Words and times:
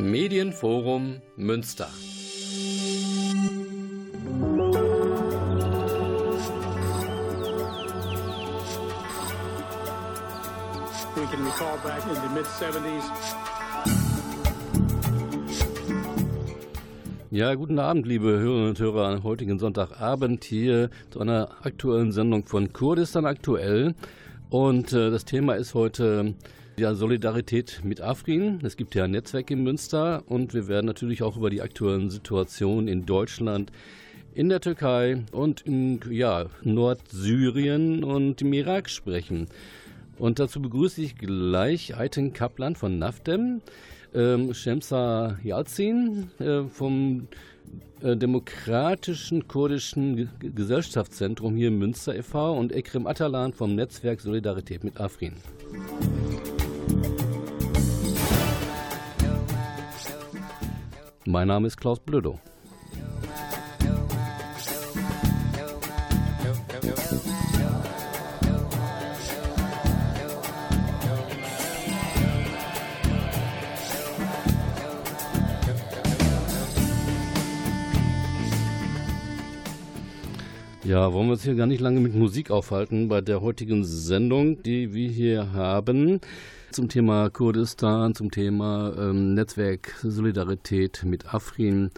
Medienforum 0.00 1.20
Münster. 1.36 1.88
We 11.14 11.26
can 11.26 11.44
recall 11.44 11.76
back 11.84 12.02
in 12.06 12.14
the 12.14 12.28
mid 12.34 12.46
70s. 12.46 13.04
Ja, 17.30 17.54
guten 17.54 17.78
Abend, 17.78 18.06
liebe 18.06 18.26
Hörerinnen 18.26 18.70
und 18.70 18.78
Hörer, 18.80 19.06
am 19.08 19.22
heutigen 19.22 19.58
Sonntagabend 19.58 20.44
hier 20.44 20.90
zu 21.10 21.20
einer 21.20 21.50
aktuellen 21.62 22.10
Sendung 22.10 22.46
von 22.46 22.72
Kurdistan 22.72 23.26
aktuell. 23.26 23.94
Und 24.48 24.92
äh, 24.92 25.10
das 25.10 25.24
Thema 25.26 25.54
ist 25.54 25.74
heute 25.74 26.34
ja, 26.78 26.94
Solidarität 26.94 27.80
mit 27.84 28.00
Afrin. 28.00 28.60
Es 28.62 28.76
gibt 28.76 28.94
ja 28.94 29.04
ein 29.04 29.10
Netzwerk 29.10 29.50
in 29.50 29.62
Münster 29.62 30.22
und 30.26 30.54
wir 30.54 30.68
werden 30.68 30.86
natürlich 30.86 31.22
auch 31.22 31.36
über 31.36 31.50
die 31.50 31.62
aktuellen 31.62 32.10
Situationen 32.10 32.88
in 32.88 33.06
Deutschland, 33.06 33.70
in 34.34 34.48
der 34.48 34.60
Türkei 34.60 35.24
und 35.32 35.62
in 35.62 36.00
ja, 36.10 36.46
Nordsyrien 36.62 38.04
und 38.04 38.42
im 38.42 38.52
Irak 38.52 38.88
sprechen. 38.88 39.48
Und 40.18 40.38
dazu 40.38 40.60
begrüße 40.60 41.00
ich 41.02 41.16
gleich 41.16 41.96
Ayten 41.96 42.32
Kaplan 42.32 42.76
von 42.76 42.98
NAFDEM, 42.98 43.62
ähm, 44.14 44.54
Shemsa 44.54 45.38
Yalzin 45.42 46.30
äh, 46.38 46.64
vom 46.64 47.28
äh, 48.02 48.16
Demokratischen 48.16 49.48
Kurdischen 49.48 50.30
Gesellschaftszentrum 50.40 51.56
hier 51.56 51.68
in 51.68 51.78
Münster 51.78 52.14
e.V. 52.14 52.58
und 52.58 52.72
Ekrem 52.72 53.06
Atalan 53.06 53.52
vom 53.52 53.74
Netzwerk 53.74 54.20
Solidarität 54.20 54.84
mit 54.84 55.00
Afrin. 55.00 55.34
Mein 61.30 61.46
Name 61.46 61.68
ist 61.68 61.76
Klaus 61.76 62.00
Blödo. 62.00 62.40
Ja, 80.82 81.12
wollen 81.12 81.28
wir 81.28 81.32
uns 81.34 81.44
hier 81.44 81.54
gar 81.54 81.68
nicht 81.68 81.80
lange 81.80 82.00
mit 82.00 82.16
Musik 82.16 82.50
aufhalten 82.50 83.06
bei 83.06 83.20
der 83.20 83.40
heutigen 83.40 83.84
Sendung, 83.84 84.64
die 84.64 84.92
wir 84.92 85.08
hier 85.08 85.52
haben 85.52 86.20
zum 86.72 86.88
Thema 86.88 87.30
Kurdistan, 87.30 88.14
zum 88.14 88.30
Thema 88.30 88.94
ähm, 88.96 89.34
Netzwerk 89.34 89.94
Solidarität 90.02 91.02
mit 91.04 91.34
Afrin 91.34 91.90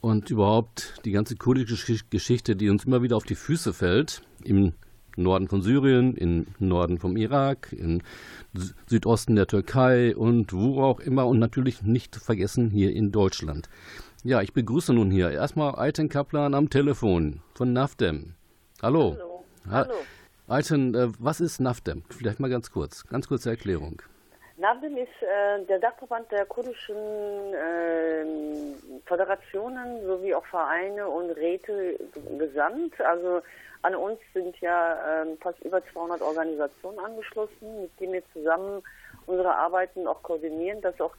und 0.00 0.30
überhaupt 0.30 1.00
die 1.04 1.12
ganze 1.12 1.36
kurdische 1.36 1.96
Geschichte, 2.10 2.56
die 2.56 2.68
uns 2.68 2.84
immer 2.84 3.02
wieder 3.02 3.16
auf 3.16 3.24
die 3.24 3.34
Füße 3.34 3.72
fällt, 3.72 4.22
im 4.44 4.74
Norden 5.16 5.48
von 5.48 5.62
Syrien, 5.62 6.14
im 6.14 6.46
Norden 6.58 6.98
vom 6.98 7.16
Irak, 7.16 7.72
im 7.72 8.02
Südosten 8.86 9.34
der 9.34 9.46
Türkei 9.46 10.14
und 10.14 10.52
wo 10.52 10.82
auch 10.82 11.00
immer 11.00 11.26
und 11.26 11.38
natürlich 11.38 11.82
nicht 11.82 12.16
vergessen 12.16 12.70
hier 12.70 12.92
in 12.92 13.12
Deutschland. 13.12 13.68
Ja, 14.24 14.42
ich 14.42 14.52
begrüße 14.52 14.92
nun 14.92 15.10
hier 15.10 15.30
erstmal 15.30 15.74
Ayten 15.78 16.08
Kaplan 16.08 16.54
am 16.54 16.68
Telefon 16.68 17.40
von 17.54 17.72
NAFDEM. 17.72 18.34
Hallo. 18.82 19.16
Hallo. 19.18 19.44
Hallo. 19.70 19.94
Ayten, 20.48 20.94
äh, 20.94 21.08
was 21.18 21.40
ist 21.40 21.60
NAFDEM? 21.60 22.04
Vielleicht 22.08 22.38
mal 22.38 22.48
ganz 22.48 22.70
kurz, 22.70 23.04
ganz 23.08 23.26
kurze 23.26 23.50
Erklärung. 23.50 24.00
NAFDEM 24.58 24.96
ist 24.96 25.08
äh, 25.20 25.64
der 25.64 25.80
Dachverband 25.80 26.30
der 26.30 26.46
kurdischen 26.46 26.94
äh, 26.96 28.24
Föderationen 29.06 30.06
sowie 30.06 30.34
auch 30.34 30.46
Vereine 30.46 31.08
und 31.08 31.30
Räte 31.30 31.98
gesamt. 32.38 33.00
Also 33.00 33.42
an 33.82 33.96
uns 33.96 34.20
sind 34.34 34.56
ja 34.60 35.22
ähm, 35.22 35.36
fast 35.40 35.60
über 35.62 35.82
200 35.92 36.22
Organisationen 36.22 37.00
angeschlossen, 37.00 37.82
mit 37.82 37.90
denen 37.98 38.12
wir 38.12 38.22
zusammen 38.32 38.82
unsere 39.26 39.52
Arbeiten 39.52 40.06
auch 40.06 40.22
koordinieren, 40.22 40.80
dass 40.80 41.00
auch 41.00 41.14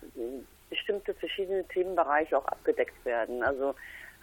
bestimmte 0.69 1.13
verschiedene 1.13 1.65
Themenbereiche 1.65 2.37
auch 2.37 2.45
abgedeckt 2.45 3.03
werden. 3.03 3.43
Also, 3.43 3.75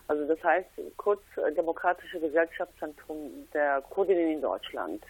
also 0.09 0.27
das 0.27 0.43
heißt 0.43 0.69
kurz 0.97 1.23
äh, 1.37 1.53
Demokratische 1.55 2.21
Gesellschaftszentrum 2.21 3.31
der 3.53 3.83
Kurdinnen 3.83 4.33
in 4.33 4.41
Deutschland. 4.43 5.03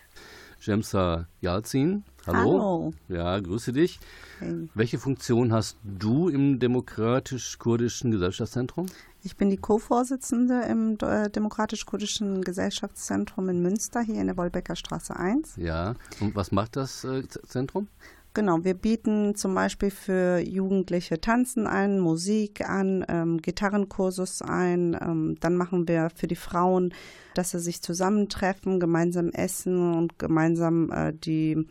Jemsa 0.61 1.27
Yalzin, 1.41 2.05
hallo. 2.27 2.39
Hallo. 2.39 2.93
Ja, 3.09 3.39
grüße 3.39 3.73
dich. 3.73 3.99
Hey. 4.39 4.69
Welche 4.75 4.99
Funktion 4.99 5.53
hast 5.53 5.77
du 5.83 6.29
im 6.29 6.59
Demokratisch-Kurdischen 6.59 8.11
Gesellschaftszentrum? 8.11 8.87
Ich 9.23 9.37
bin 9.37 9.51
die 9.51 9.57
Co-Vorsitzende 9.57 10.63
im 10.63 10.97
äh, 11.03 11.29
Demokratisch-Kurdischen 11.29 12.43
Gesellschaftszentrum 12.43 13.49
in 13.49 13.63
Münster, 13.63 14.01
hier 14.01 14.21
in 14.21 14.27
der 14.27 14.37
Wolbecker 14.37 14.77
Straße 14.77 15.17
1. 15.17 15.57
Ja, 15.57 15.95
und 16.21 16.35
was 16.35 16.51
macht 16.53 16.77
das 16.77 17.05
äh, 17.05 17.27
Zentrum? 17.29 17.89
Genau, 18.35 18.65
wir 18.65 18.75
bieten 18.75 19.37
zum 19.37 19.55
Beispiel 19.55 19.93
für 19.93 20.41
Jugendliche 20.41 21.21
Tanzen 21.21 21.69
ein, 21.69 22.01
Musik 22.01 22.69
an, 22.69 23.05
ähm, 23.09 23.41
Gitarrenkursus 23.41 24.43
ein. 24.43 24.99
Ähm, 25.01 25.37
dann 25.39 25.55
machen 25.55 25.87
wir 25.87 26.11
für 26.11 26.27
die 26.27 26.35
Frauen, 26.35 26.93
dass 27.35 27.53
sie 27.53 27.61
sich 27.61 27.81
zusammentreffen, 27.81 28.81
gemeinsam 28.81 29.29
essen 29.29 29.95
und 29.95 30.19
gemeinsam 30.19 30.91
äh, 30.91 31.13
die 31.13 31.69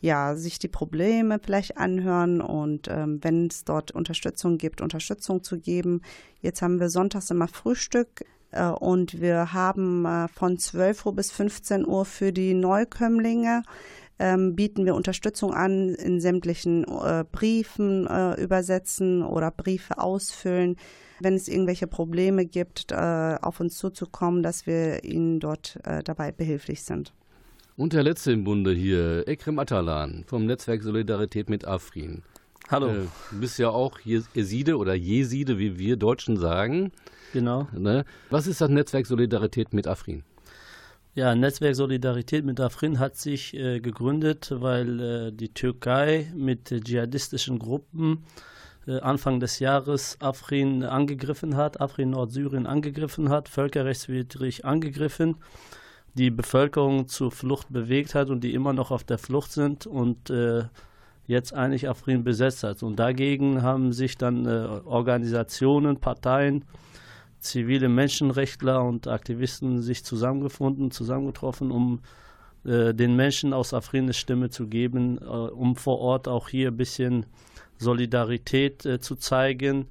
ja, 0.00 0.36
sich 0.36 0.60
die 0.60 0.68
Probleme 0.68 1.40
vielleicht 1.42 1.78
anhören 1.78 2.40
und 2.40 2.86
ähm, 2.86 3.18
wenn 3.22 3.48
es 3.48 3.64
dort 3.64 3.90
Unterstützung 3.90 4.58
gibt, 4.58 4.80
Unterstützung 4.80 5.42
zu 5.42 5.58
geben. 5.58 6.02
Jetzt 6.40 6.62
haben 6.62 6.78
wir 6.78 6.90
sonntags 6.90 7.30
immer 7.30 7.48
Frühstück 7.48 8.24
äh, 8.52 8.66
und 8.66 9.20
wir 9.20 9.52
haben 9.52 10.04
äh, 10.04 10.28
von 10.28 10.58
12 10.58 11.06
Uhr 11.06 11.16
bis 11.16 11.32
15 11.32 11.84
Uhr 11.84 12.04
für 12.04 12.32
die 12.32 12.54
Neukömmlinge 12.54 13.62
ähm, 14.18 14.54
bieten 14.54 14.84
wir 14.84 14.94
Unterstützung 14.94 15.52
an 15.52 15.94
in 15.94 16.20
sämtlichen 16.20 16.84
äh, 16.84 17.24
Briefen 17.30 18.06
äh, 18.06 18.40
übersetzen 18.40 19.22
oder 19.22 19.50
Briefe 19.50 19.98
ausfüllen. 19.98 20.76
Wenn 21.20 21.34
es 21.34 21.48
irgendwelche 21.48 21.86
Probleme 21.86 22.44
gibt, 22.44 22.92
äh, 22.92 23.36
auf 23.40 23.60
uns 23.60 23.78
zuzukommen, 23.78 24.42
dass 24.42 24.66
wir 24.66 25.04
ihnen 25.04 25.40
dort 25.40 25.78
äh, 25.84 26.02
dabei 26.02 26.32
behilflich 26.32 26.82
sind. 26.82 27.12
Und 27.76 27.92
der 27.92 28.02
letzte 28.02 28.32
im 28.32 28.44
Bunde 28.44 28.72
hier, 28.72 29.28
Ekrem 29.28 29.58
Atalan 29.58 30.24
vom 30.26 30.46
Netzwerk 30.46 30.82
Solidarität 30.82 31.50
mit 31.50 31.66
Afrin. 31.66 32.22
Hallo. 32.70 32.88
Äh, 32.88 33.06
du 33.30 33.40
bist 33.40 33.58
ja 33.58 33.68
auch 33.68 33.98
Jeside 34.00 34.76
oder 34.76 34.94
Jeside, 34.94 35.58
wie 35.58 35.78
wir 35.78 35.96
Deutschen 35.96 36.36
sagen. 36.36 36.92
Genau. 37.32 37.68
Ne? 37.76 38.04
Was 38.30 38.46
ist 38.46 38.60
das 38.60 38.70
Netzwerk 38.70 39.06
Solidarität 39.06 39.72
mit 39.72 39.86
Afrin? 39.86 40.22
Ja, 41.16 41.34
Netzwerk 41.34 41.74
Solidarität 41.74 42.44
mit 42.44 42.60
Afrin 42.60 42.98
hat 42.98 43.16
sich 43.16 43.54
äh, 43.54 43.80
gegründet, 43.80 44.52
weil 44.54 45.00
äh, 45.00 45.32
die 45.32 45.48
Türkei 45.48 46.30
mit 46.36 46.70
äh, 46.70 46.78
dschihadistischen 46.78 47.58
Gruppen 47.58 48.26
äh, 48.86 49.00
Anfang 49.00 49.40
des 49.40 49.58
Jahres 49.58 50.18
Afrin 50.20 50.84
angegriffen 50.84 51.56
hat, 51.56 51.80
Afrin 51.80 52.10
Nordsyrien 52.10 52.66
angegriffen 52.66 53.30
hat, 53.30 53.48
völkerrechtswidrig 53.48 54.66
angegriffen, 54.66 55.36
die 56.12 56.30
Bevölkerung 56.30 57.08
zur 57.08 57.30
Flucht 57.30 57.72
bewegt 57.72 58.14
hat 58.14 58.28
und 58.28 58.44
die 58.44 58.52
immer 58.52 58.74
noch 58.74 58.90
auf 58.90 59.02
der 59.02 59.16
Flucht 59.16 59.52
sind 59.52 59.86
und 59.86 60.28
äh, 60.28 60.64
jetzt 61.26 61.54
eigentlich 61.54 61.88
Afrin 61.88 62.24
besetzt 62.24 62.62
hat. 62.62 62.82
Und 62.82 62.96
dagegen 62.96 63.62
haben 63.62 63.94
sich 63.94 64.18
dann 64.18 64.44
äh, 64.44 64.66
Organisationen, 64.84 65.96
Parteien, 65.96 66.66
zivile 67.40 67.88
Menschenrechtler 67.88 68.82
und 68.82 69.08
Aktivisten 69.08 69.80
sich 69.80 70.04
zusammengefunden, 70.04 70.90
zusammengetroffen, 70.90 71.70
um 71.70 72.00
äh, 72.64 72.94
den 72.94 73.16
Menschen 73.16 73.52
aus 73.52 73.72
Afrin 73.72 74.04
eine 74.04 74.14
Stimme 74.14 74.50
zu 74.50 74.66
geben, 74.66 75.18
äh, 75.18 75.24
um 75.24 75.76
vor 75.76 76.00
Ort 76.00 76.28
auch 76.28 76.48
hier 76.48 76.68
ein 76.68 76.76
bisschen 76.76 77.26
Solidarität 77.78 78.84
äh, 78.86 79.00
zu 79.00 79.16
zeigen, 79.16 79.86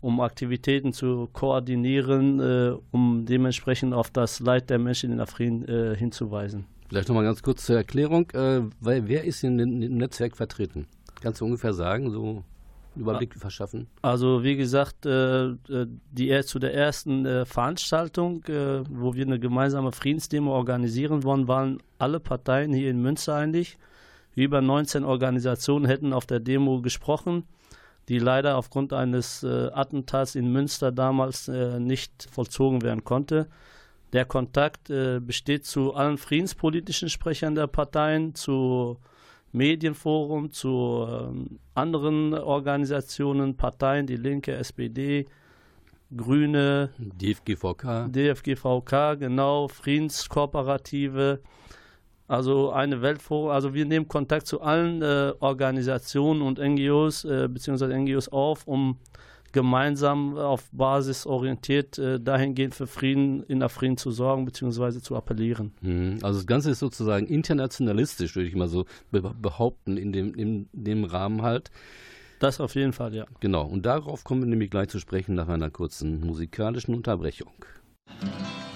um 0.00 0.20
Aktivitäten 0.20 0.92
zu 0.92 1.28
koordinieren, 1.32 2.40
äh, 2.40 2.74
um 2.90 3.24
dementsprechend 3.26 3.94
auf 3.94 4.10
das 4.10 4.40
Leid 4.40 4.70
der 4.70 4.78
Menschen 4.78 5.12
in 5.12 5.20
Afrin 5.20 5.66
äh, 5.66 5.96
hinzuweisen. 5.96 6.64
Vielleicht 6.88 7.08
nochmal 7.08 7.24
ganz 7.24 7.42
kurz 7.42 7.66
zur 7.66 7.76
Erklärung, 7.76 8.30
äh, 8.30 8.62
weil 8.80 9.06
wer 9.08 9.24
ist 9.24 9.44
in 9.44 9.58
dem 9.58 9.78
Netzwerk 9.78 10.36
vertreten? 10.36 10.86
Kannst 11.20 11.40
du 11.40 11.44
ungefähr 11.44 11.74
sagen, 11.74 12.10
so 12.10 12.44
Überblick 12.98 13.34
verschaffen? 13.34 13.86
Also 14.02 14.42
wie 14.42 14.56
gesagt, 14.56 15.06
äh, 15.06 15.54
die, 16.10 16.40
zu 16.42 16.58
der 16.58 16.74
ersten 16.74 17.24
äh, 17.24 17.44
Veranstaltung, 17.44 18.44
äh, 18.44 18.82
wo 18.90 19.14
wir 19.14 19.24
eine 19.24 19.38
gemeinsame 19.38 19.92
Friedensdemo 19.92 20.52
organisieren 20.52 21.22
wollen, 21.22 21.48
waren 21.48 21.82
alle 21.98 22.20
Parteien 22.20 22.72
hier 22.72 22.90
in 22.90 23.00
Münster 23.00 23.34
eigentlich. 23.34 23.78
Über 24.34 24.60
19 24.60 25.04
Organisationen 25.04 25.86
hätten 25.86 26.12
auf 26.12 26.26
der 26.26 26.40
Demo 26.40 26.80
gesprochen, 26.80 27.44
die 28.08 28.18
leider 28.18 28.56
aufgrund 28.56 28.92
eines 28.92 29.44
Attentats 29.44 30.36
in 30.36 30.52
Münster 30.52 30.92
damals 30.92 31.48
nicht 31.48 32.28
vollzogen 32.30 32.82
werden 32.82 33.02
konnte. 33.02 33.48
Der 34.12 34.24
Kontakt 34.26 34.92
besteht 35.26 35.66
zu 35.66 35.94
allen 35.94 36.18
friedenspolitischen 36.18 37.08
Sprechern 37.08 37.56
der 37.56 37.66
Parteien, 37.66 38.36
zu 38.36 38.98
Medienforum, 39.52 40.52
zu 40.52 41.06
ähm, 41.08 41.58
anderen 41.74 42.34
Organisationen, 42.34 43.56
Parteien, 43.56 44.06
die 44.06 44.16
Linke, 44.16 44.52
SPD, 44.54 45.26
Grüne, 46.16 46.90
DFGVK. 46.98 48.08
DFGVK, 48.10 49.18
genau, 49.18 49.68
Friedenskooperative. 49.68 51.40
Also 52.26 52.72
eine 52.72 53.00
Weltforum, 53.00 53.50
also 53.50 53.72
wir 53.72 53.86
nehmen 53.86 54.06
Kontakt 54.06 54.46
zu 54.46 54.60
allen 54.60 55.00
äh, 55.00 55.32
Organisationen 55.40 56.42
und 56.42 56.58
NGOs 56.58 57.24
äh, 57.24 57.48
bzw. 57.48 57.96
NGOs 57.98 58.28
auf, 58.28 58.66
um 58.66 58.98
gemeinsam 59.52 60.36
auf 60.36 60.68
Basis 60.72 61.26
orientiert 61.26 61.98
äh, 61.98 62.20
dahingehend 62.20 62.74
für 62.74 62.86
Frieden 62.86 63.42
in 63.44 63.60
der 63.60 63.68
Frieden 63.68 63.96
zu 63.96 64.10
sorgen 64.10 64.44
bzw. 64.44 65.00
zu 65.00 65.16
appellieren. 65.16 65.72
Mhm. 65.80 66.18
Also 66.22 66.38
das 66.38 66.46
Ganze 66.46 66.70
ist 66.70 66.78
sozusagen 66.78 67.26
internationalistisch, 67.26 68.36
würde 68.36 68.48
ich 68.48 68.54
mal 68.54 68.68
so 68.68 68.84
behaupten, 69.10 69.96
in 69.96 70.12
dem, 70.12 70.34
in 70.34 70.68
dem 70.72 71.04
Rahmen 71.04 71.42
halt. 71.42 71.70
Das 72.40 72.60
auf 72.60 72.74
jeden 72.74 72.92
Fall, 72.92 73.14
ja. 73.14 73.26
Genau, 73.40 73.66
und 73.66 73.84
darauf 73.84 74.22
kommen 74.22 74.42
wir 74.42 74.48
nämlich 74.48 74.70
gleich 74.70 74.88
zu 74.88 75.00
sprechen 75.00 75.34
nach 75.34 75.48
einer 75.48 75.70
kurzen 75.70 76.20
musikalischen 76.20 76.94
Unterbrechung. 76.94 77.52
Imagine 78.22 78.67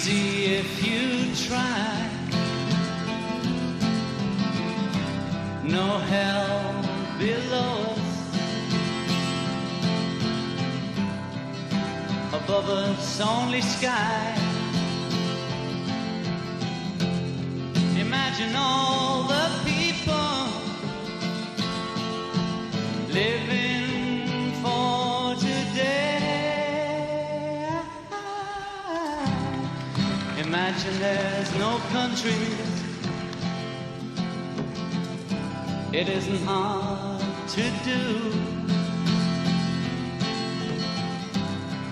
easy 0.00 0.54
if 0.54 0.86
you 0.86 1.34
try. 1.46 2.08
No 5.62 5.98
hell 5.98 6.82
below 7.18 7.94
us. 7.96 8.10
Above 12.32 12.68
us, 12.70 13.20
only 13.20 13.60
sky. 13.60 14.36
Imagine 17.98 18.56
all 18.56 19.24
the 19.24 19.48
people 19.64 20.46
living 23.12 23.59
Imagine 30.80 31.00
there's 31.02 31.54
no 31.56 31.78
country. 31.92 32.32
It 35.92 36.08
isn't 36.08 36.42
hard 36.46 37.20
to 37.48 37.62
do. 37.84 38.32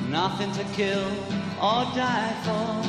Nothing 0.09 0.53
to 0.53 0.65
kill 0.73 1.07
or 1.61 1.85
die 1.95 2.35
for. 2.45 2.83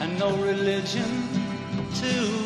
And 0.00 0.16
no 0.16 0.36
religion, 0.36 1.28
too. 1.96 2.44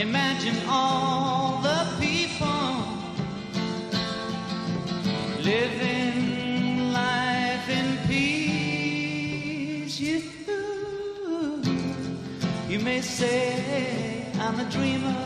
Imagine 0.00 0.56
all 0.68 1.60
the 1.60 1.86
people 1.98 2.68
living 5.42 6.17
may 12.98 13.04
say 13.04 14.24
I'm 14.40 14.58
a 14.58 14.64
dreamer, 14.74 15.18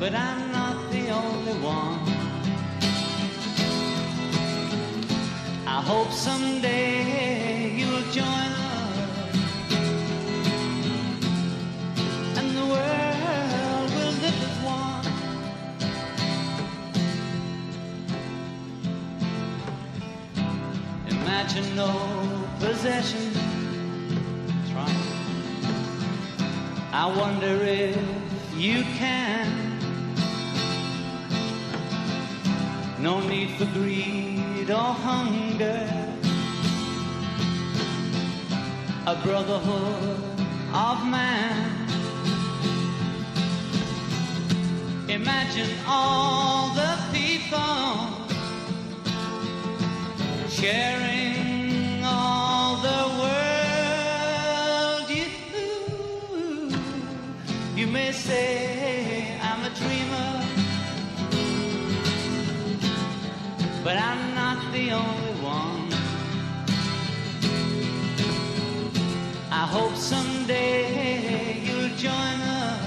but 0.00 0.12
I'm 0.14 0.40
not 0.50 0.78
the 0.90 1.04
only 1.22 1.56
one. 1.78 2.00
I 5.76 5.80
hope 5.90 6.10
someday 6.10 6.75
for 33.58 33.64
greed 33.72 34.70
or 34.70 34.92
hunger. 35.06 35.88
A 39.06 39.16
brotherhood 39.24 40.20
of 40.74 41.06
man. 41.06 41.88
Imagine 45.08 45.70
all 45.86 46.74
the 46.74 46.98
people 47.12 47.96
sharing 50.50 51.35
I 69.66 69.68
hope 69.68 69.96
someday 69.96 71.58
you'll 71.66 71.96
join 71.96 72.40
us. 72.40 72.82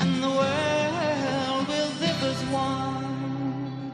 and 0.00 0.20
the 0.20 0.28
world 0.28 1.68
will 1.68 1.92
live 2.00 2.22
as 2.32 2.40
one. 2.50 3.92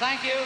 Thank 0.00 0.24
you. 0.24 0.40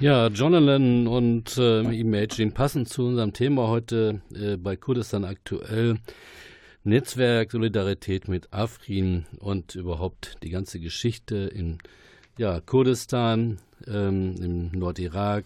Ja, 0.00 0.28
John 0.28 0.52
Lennon 0.52 1.06
und 1.06 1.58
äh, 1.58 1.82
Imagine 1.92 2.50
passen 2.52 2.86
zu 2.86 3.04
unserem 3.08 3.34
Thema 3.34 3.68
heute 3.68 4.22
äh, 4.34 4.56
bei 4.56 4.76
Kurdistan 4.76 5.26
aktuell. 5.26 5.98
Netzwerk, 6.82 7.52
Solidarität 7.52 8.26
mit 8.26 8.54
Afrin 8.54 9.26
und 9.38 9.74
überhaupt 9.74 10.38
die 10.42 10.50
ganze 10.50 10.80
Geschichte 10.80 11.36
in 11.36 11.78
ja, 12.36 12.60
Kurdistan, 12.60 13.58
ähm, 13.86 14.34
im 14.40 14.78
Nordirak, 14.78 15.44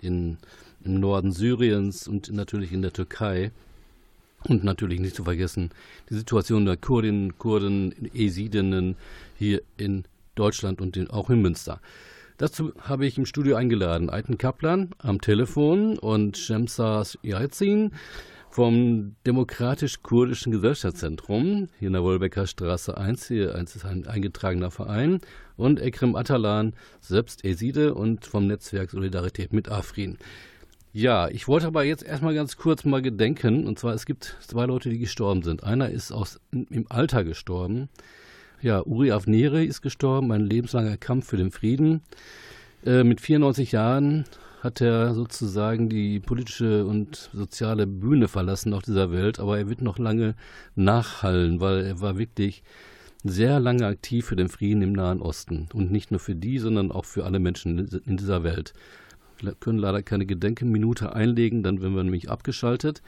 in, 0.00 0.38
im 0.84 1.00
Norden 1.00 1.32
Syriens 1.32 2.06
und 2.06 2.32
natürlich 2.32 2.72
in 2.72 2.82
der 2.82 2.92
Türkei. 2.92 3.50
Und 4.48 4.64
natürlich 4.64 4.98
nicht 4.98 5.14
zu 5.14 5.22
vergessen 5.22 5.70
die 6.10 6.14
Situation 6.14 6.64
der 6.64 6.76
Kurdinnen, 6.76 7.38
Kurden, 7.38 8.10
Esidinnen 8.12 8.96
hier 9.38 9.62
in 9.76 10.04
Deutschland 10.34 10.80
und 10.80 10.96
in, 10.96 11.08
auch 11.10 11.30
in 11.30 11.40
Münster. 11.40 11.80
Dazu 12.38 12.72
habe 12.80 13.06
ich 13.06 13.18
im 13.18 13.26
Studio 13.26 13.54
eingeladen 13.54 14.10
Aiten 14.10 14.38
Kaplan 14.38 14.90
am 14.98 15.20
Telefon 15.20 15.96
und 15.96 16.36
Shemsas 16.36 17.16
Yazin 17.22 17.92
vom 18.50 19.14
Demokratisch-Kurdischen 19.26 20.50
Gesellschaftszentrum 20.50 21.68
hier 21.78 21.86
in 21.86 21.92
der 21.92 22.02
Wolbecker 22.02 22.46
Straße 22.46 22.96
1. 22.98 23.28
Hier 23.28 23.54
ist 23.54 23.84
ein 23.84 24.06
eingetragener 24.06 24.70
Verein. 24.70 25.20
Und 25.62 25.80
Ekrem 25.80 26.16
Atalan, 26.16 26.74
selbst 27.00 27.44
Eside 27.44 27.94
und 27.94 28.26
vom 28.26 28.48
Netzwerk 28.48 28.90
Solidarität 28.90 29.52
mit 29.52 29.68
Afrin. 29.68 30.18
Ja, 30.92 31.28
ich 31.28 31.46
wollte 31.46 31.68
aber 31.68 31.84
jetzt 31.84 32.02
erstmal 32.02 32.34
ganz 32.34 32.56
kurz 32.56 32.84
mal 32.84 33.00
gedenken. 33.00 33.68
Und 33.68 33.78
zwar, 33.78 33.94
es 33.94 34.04
gibt 34.04 34.36
zwei 34.40 34.66
Leute, 34.66 34.90
die 34.90 34.98
gestorben 34.98 35.44
sind. 35.44 35.62
Einer 35.62 35.88
ist 35.88 36.10
aus, 36.10 36.40
im 36.50 36.86
Alter 36.88 37.22
gestorben. 37.22 37.88
Ja, 38.60 38.84
Uri 38.84 39.12
Avneri 39.12 39.64
ist 39.64 39.82
gestorben, 39.82 40.32
ein 40.32 40.44
lebenslanger 40.44 40.96
Kampf 40.96 41.28
für 41.28 41.36
den 41.36 41.52
Frieden. 41.52 42.02
Äh, 42.84 43.04
mit 43.04 43.20
94 43.20 43.70
Jahren 43.70 44.24
hat 44.62 44.80
er 44.80 45.14
sozusagen 45.14 45.88
die 45.88 46.18
politische 46.18 46.84
und 46.86 47.30
soziale 47.32 47.86
Bühne 47.86 48.26
verlassen 48.26 48.74
auf 48.74 48.82
dieser 48.82 49.12
Welt, 49.12 49.38
aber 49.38 49.58
er 49.58 49.68
wird 49.68 49.80
noch 49.80 49.98
lange 49.98 50.34
nachhallen, 50.74 51.60
weil 51.60 51.84
er 51.84 52.00
war 52.00 52.18
wirklich 52.18 52.64
sehr 53.24 53.60
lange 53.60 53.86
aktiv 53.86 54.26
für 54.26 54.36
den 54.36 54.48
Frieden 54.48 54.82
im 54.82 54.92
Nahen 54.92 55.20
Osten. 55.20 55.68
Und 55.72 55.90
nicht 55.90 56.10
nur 56.10 56.20
für 56.20 56.34
die, 56.34 56.58
sondern 56.58 56.90
auch 56.90 57.04
für 57.04 57.24
alle 57.24 57.38
Menschen 57.38 57.78
in 58.04 58.16
dieser 58.16 58.42
Welt. 58.42 58.74
können 59.60 59.78
leider 59.78 60.02
keine 60.02 60.26
Gedenkenminute 60.26 61.14
einlegen, 61.14 61.62
dann 61.62 61.82
werden 61.82 61.94
wir 61.94 62.02
nämlich 62.02 62.30
abgeschaltet. 62.30 63.02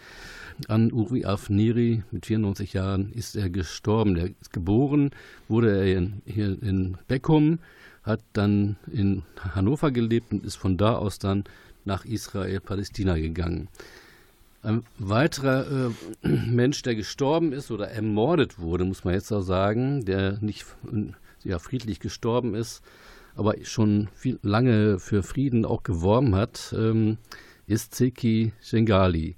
An 0.68 0.92
Uri 0.92 1.24
Afniri 1.24 2.02
mit 2.10 2.26
94 2.26 2.72
Jahren 2.72 3.12
ist 3.12 3.36
er 3.36 3.50
gestorben. 3.50 4.16
Er 4.16 4.26
ist 4.26 4.52
geboren, 4.52 5.10
wurde 5.48 5.76
er 5.76 5.98
in, 5.98 6.22
hier 6.26 6.62
in 6.62 6.96
Beckum, 7.08 7.58
hat 8.02 8.20
dann 8.32 8.76
in 8.92 9.22
Hannover 9.54 9.90
gelebt 9.90 10.32
und 10.32 10.44
ist 10.44 10.56
von 10.56 10.76
da 10.76 10.96
aus 10.96 11.18
dann 11.18 11.44
nach 11.84 12.04
Israel, 12.04 12.60
Palästina 12.60 13.16
gegangen. 13.16 13.68
Ein 14.64 14.82
weiterer 14.98 15.90
äh, 16.24 16.28
Mensch, 16.28 16.80
der 16.82 16.94
gestorben 16.94 17.52
ist 17.52 17.70
oder 17.70 17.88
ermordet 17.88 18.58
wurde, 18.58 18.84
muss 18.84 19.04
man 19.04 19.12
jetzt 19.12 19.30
auch 19.30 19.42
sagen, 19.42 20.06
der 20.06 20.38
nicht 20.40 20.64
ja, 21.44 21.58
friedlich 21.58 22.00
gestorben 22.00 22.54
ist, 22.54 22.82
aber 23.36 23.56
schon 23.62 24.08
viel, 24.14 24.38
lange 24.42 24.98
für 24.98 25.22
Frieden 25.22 25.66
auch 25.66 25.82
geworben 25.82 26.34
hat, 26.34 26.74
ähm, 26.76 27.18
ist 27.66 27.94
Zeki 27.94 28.52
Shengali. 28.62 29.36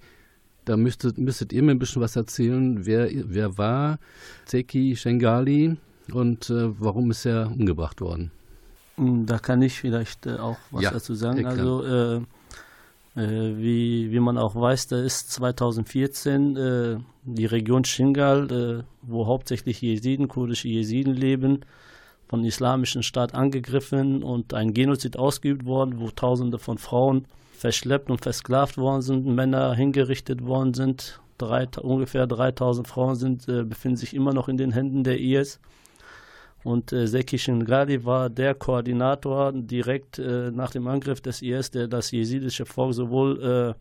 Da 0.65 0.77
müsstet, 0.77 1.19
müsstet 1.19 1.53
ihr 1.53 1.63
mir 1.63 1.73
ein 1.73 1.79
bisschen 1.81 2.03
was 2.03 2.15
erzählen. 2.15 2.87
Wer, 2.87 3.09
wer 3.13 3.59
war 3.59 3.99
Zeki 4.45 4.95
Shengali 4.95 5.77
und 6.13 6.51
äh, 6.51 6.81
warum 6.81 7.11
ist 7.11 7.27
er 7.27 7.51
umgebracht 7.51 8.01
worden? 8.01 8.31
Da 8.97 9.39
kann 9.39 9.61
ich 9.61 9.81
vielleicht 9.81 10.27
äh, 10.27 10.37
auch 10.37 10.57
was 10.71 10.85
ja, 10.85 10.91
dazu 10.93 11.15
sagen. 11.15 11.45
Also 11.45 11.85
äh, 11.85 12.21
wie, 13.23 14.13
wie 14.13 14.21
man 14.21 14.37
auch 14.37 14.55
weiß, 14.55 14.89
da 14.89 15.01
ist 15.01 15.31
2014 15.33 16.57
äh, 16.57 16.97
die 17.25 17.47
Region 17.47 17.85
Shingal, 17.85 18.51
äh, 18.53 18.85
wo 19.01 19.27
hauptsächlich 19.27 19.81
Jesiden, 19.81 20.29
kurdische 20.29 20.69
Jesiden 20.69 21.15
leben, 21.15 21.65
von 22.29 22.45
islamischen 22.45 23.03
Staat 23.03 23.35
angegriffen 23.35 24.23
und 24.23 24.53
ein 24.53 24.75
Genozid 24.75 25.17
ausgeübt 25.19 25.65
worden, 25.65 25.99
wo 25.99 26.11
Tausende 26.11 26.59
von 26.59 26.77
Frauen 26.77 27.27
verschleppt 27.57 28.11
und 28.11 28.21
versklavt 28.21 28.77
worden 28.77 29.01
sind, 29.01 29.27
Männer 29.27 29.75
hingerichtet 29.75 30.45
worden 30.45 30.75
sind. 30.75 31.21
Drei, 31.39 31.67
ungefähr 31.81 32.27
3000 32.27 32.87
Frauen 32.87 33.15
sind, 33.15 33.49
äh, 33.49 33.63
befinden 33.63 33.97
sich 33.97 34.15
immer 34.15 34.35
noch 34.35 34.49
in 34.49 34.59
den 34.59 34.73
Händen 34.73 35.05
der 35.05 35.19
IS. 35.19 35.59
Und 36.67 36.93
äh, 36.93 37.07
Seki 37.07 37.39
Shingali 37.39 38.05
war 38.05 38.29
der 38.29 38.53
Koordinator 38.57 39.53
direkt 39.53 40.19
äh, 40.19 40.51
nach 40.51 40.73
dem 40.73 40.89
Angriff 40.89 41.21
des 41.21 41.41
IS, 41.41 41.71
der 41.71 41.87
das 41.87 42.11
jesidische 42.11 42.67
Volk 42.67 42.93
sowohl 42.93 43.41
äh, 43.41 43.75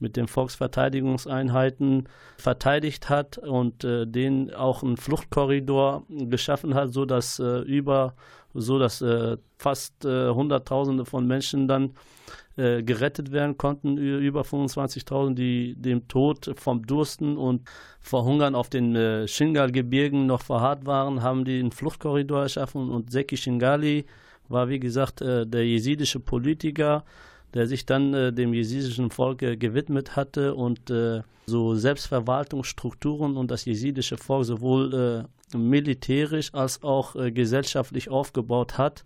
mit 0.00 0.16
den 0.16 0.26
Volksverteidigungseinheiten 0.26 2.08
verteidigt 2.36 3.08
hat 3.08 3.38
und 3.38 3.84
äh, 3.84 4.04
den 4.08 4.52
auch 4.52 4.82
einen 4.82 4.96
Fluchtkorridor 4.96 6.02
geschaffen 6.08 6.74
hat, 6.74 6.92
so 6.92 7.04
dass 7.04 7.38
äh, 7.38 7.60
über 7.60 8.16
so 8.52 8.80
dass 8.80 9.00
äh, 9.00 9.36
fast 9.58 10.04
Hunderttausende 10.04 11.04
von 11.04 11.26
Menschen 11.28 11.68
dann 11.68 11.94
äh, 12.56 12.82
gerettet 12.82 13.32
werden 13.32 13.56
konnten, 13.56 13.98
über 13.98 14.42
25.000, 14.42 15.34
die 15.34 15.74
dem 15.74 16.06
Tod 16.08 16.52
vom 16.56 16.86
Dursten 16.86 17.36
und 17.36 17.62
Verhungern 18.00 18.54
auf 18.54 18.68
den 18.68 18.94
äh, 18.94 19.26
Shingal-Gebirgen 19.26 20.26
noch 20.26 20.42
verharrt 20.42 20.86
waren, 20.86 21.22
haben 21.22 21.44
die 21.44 21.58
einen 21.58 21.72
Fluchtkorridor 21.72 22.42
erschaffen 22.42 22.90
und 22.90 23.10
Seki 23.10 23.36
Shingali 23.36 24.04
war, 24.48 24.68
wie 24.68 24.78
gesagt, 24.78 25.20
äh, 25.20 25.46
der 25.46 25.66
jesidische 25.66 26.20
Politiker, 26.20 27.04
der 27.54 27.66
sich 27.66 27.86
dann 27.86 28.12
äh, 28.12 28.32
dem 28.32 28.52
jesidischen 28.52 29.10
Volk 29.10 29.42
äh, 29.42 29.56
gewidmet 29.56 30.16
hatte 30.16 30.54
und 30.54 30.90
äh, 30.90 31.22
so 31.46 31.74
Selbstverwaltungsstrukturen 31.74 33.36
und 33.36 33.50
das 33.50 33.64
jesidische 33.64 34.16
Volk 34.16 34.44
sowohl 34.46 35.26
militärisch 35.54 36.52
als 36.54 36.82
auch 36.82 37.14
gesellschaftlich 37.14 38.08
aufgebaut 38.08 38.78
hat 38.78 39.04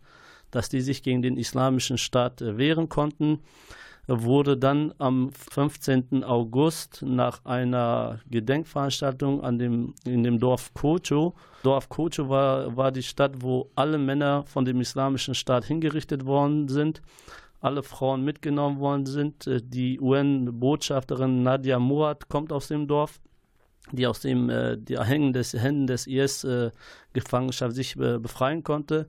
dass 0.50 0.69
die 0.69 0.81
sich 0.81 1.02
gegen 1.02 1.23
den 1.23 1.37
islamischen 1.37 1.99
Staat 1.99 2.40
äh, 2.40 2.57
wehren 2.59 2.88
konnten, 2.88 3.40
wurde 4.07 4.57
dann 4.57 4.95
am 4.97 5.31
15. 5.33 6.25
August 6.25 7.02
nach 7.02 7.45
einer 7.45 8.21
Gedenkveranstaltung 8.31 9.43
an 9.43 9.59
dem, 9.59 9.95
in 10.07 10.23
dem 10.23 10.38
Dorf 10.38 10.73
Kocho, 10.73 11.35
Dorf 11.62 11.90
Kocho 11.90 12.28
war, 12.28 12.75
war 12.75 12.90
die 12.90 13.02
Stadt, 13.02 13.43
wo 13.43 13.71
alle 13.75 13.99
Männer 13.99 14.45
von 14.47 14.64
dem 14.64 14.81
islamischen 14.81 15.35
Staat 15.35 15.67
hingerichtet 15.67 16.25
worden 16.25 16.69
sind, 16.69 17.02
alle 17.61 17.83
Frauen 17.83 18.25
mitgenommen 18.25 18.78
worden 18.78 19.05
sind. 19.05 19.47
Äh, 19.47 19.61
die 19.62 20.00
UN-Botschafterin 20.00 21.43
Nadia 21.43 21.78
Murad 21.78 22.28
kommt 22.28 22.52
aus 22.52 22.69
dem 22.69 22.87
Dorf 22.87 23.21
die 23.93 24.07
aus 24.07 24.21
dem 24.21 24.50
äh, 24.50 24.76
die 24.76 24.99
Hängen 24.99 25.33
des 25.33 25.55
Händen 25.55 25.87
des 25.87 26.07
IS 26.07 26.45
äh, 26.45 26.71
Gefangenschaft 27.12 27.75
sich 27.75 27.97
äh, 27.97 28.19
befreien 28.19 28.62
konnte. 28.62 29.09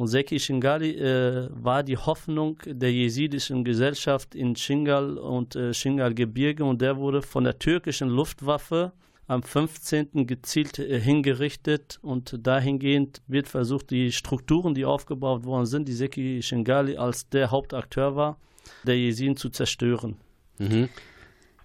Und 0.00 0.06
Seki 0.06 0.40
Shingali 0.40 0.92
äh, 0.92 1.50
war 1.50 1.82
die 1.82 1.98
Hoffnung 1.98 2.58
der 2.64 2.90
jesidischen 2.90 3.64
Gesellschaft 3.64 4.34
in 4.34 4.56
Shingal 4.56 5.18
und 5.18 5.56
äh, 5.56 5.74
Shingal-Gebirge 5.74 6.64
und 6.64 6.80
der 6.80 6.96
wurde 6.96 7.20
von 7.20 7.44
der 7.44 7.58
türkischen 7.58 8.08
Luftwaffe 8.08 8.92
am 9.26 9.42
15. 9.42 10.26
gezielt 10.26 10.78
äh, 10.78 10.98
hingerichtet 10.98 11.98
und 12.00 12.34
dahingehend 12.46 13.20
wird 13.26 13.46
versucht, 13.46 13.90
die 13.90 14.10
Strukturen, 14.10 14.72
die 14.72 14.86
aufgebaut 14.86 15.44
worden 15.44 15.66
sind, 15.66 15.86
die 15.86 15.92
Seki 15.92 16.40
Shingali 16.40 16.96
als 16.96 17.28
der 17.28 17.50
Hauptakteur 17.50 18.16
war, 18.16 18.38
der 18.84 18.96
Jesiden 18.96 19.36
zu 19.36 19.50
zerstören. 19.50 20.16
Mhm. 20.56 20.88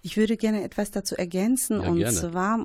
Ich 0.06 0.16
würde 0.16 0.36
gerne 0.36 0.62
etwas 0.62 0.92
dazu 0.92 1.16
ergänzen. 1.16 1.82
Ja, 1.82 1.88
und 1.88 1.98
gerne. 1.98 2.14
zwar 2.14 2.64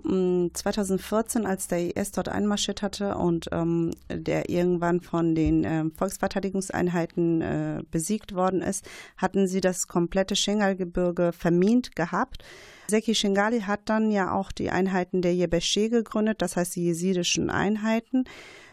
2014, 0.54 1.42
mm, 1.42 1.46
als 1.48 1.68
der 1.68 1.98
IS 1.98 2.12
dort 2.12 2.30
einmarschiert 2.30 2.84
hatte 2.84 3.16
und 3.16 3.50
ähm, 3.52 3.96
der 4.10 4.52
irgendwann 4.52 5.02
von 5.02 5.34
den 5.34 5.64
äh, 5.64 5.86
Volksverteidigungseinheiten 5.98 7.42
äh, 7.42 7.84
besiegt 7.90 8.36
worden 8.36 8.62
ist, 8.62 8.86
hatten 9.18 9.48
sie 9.48 9.60
das 9.60 9.88
komplette 9.88 10.36
Schengalgebirge 10.36 11.32
vermint 11.32 11.96
gehabt. 11.96 12.44
Seki 12.88 13.16
Shingali 13.16 13.62
hat 13.62 13.90
dann 13.90 14.12
ja 14.12 14.32
auch 14.32 14.52
die 14.52 14.70
Einheiten 14.70 15.24
der 15.24 15.34
Yebeshe 15.34 15.90
gegründet, 15.90 16.44
das 16.44 16.58
heißt 16.58 16.76
die 16.76 16.84
jesidischen 16.84 17.50
Einheiten 17.50 18.26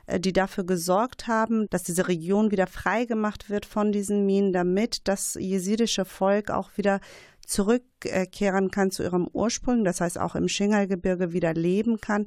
äh, 0.06 0.20
die 0.20 0.34
dafür 0.34 0.64
gesorgt 0.64 1.26
haben, 1.26 1.68
dass 1.70 1.84
diese 1.84 2.06
Region 2.06 2.50
wieder 2.50 2.66
freigemacht 2.66 3.48
wird 3.48 3.64
von 3.64 3.92
diesen 3.92 4.26
Minen, 4.26 4.52
damit 4.52 5.08
das 5.08 5.38
jesidische 5.40 6.04
Volk 6.04 6.50
auch 6.50 6.70
wieder 6.76 7.00
zurückkehren 7.48 8.70
kann 8.70 8.90
zu 8.90 9.02
ihrem 9.02 9.28
Ursprung, 9.32 9.84
das 9.84 10.00
heißt 10.00 10.18
auch 10.18 10.34
im 10.34 10.48
Schingalgebirge 10.48 11.32
wieder 11.32 11.54
leben 11.54 12.00
kann, 12.00 12.26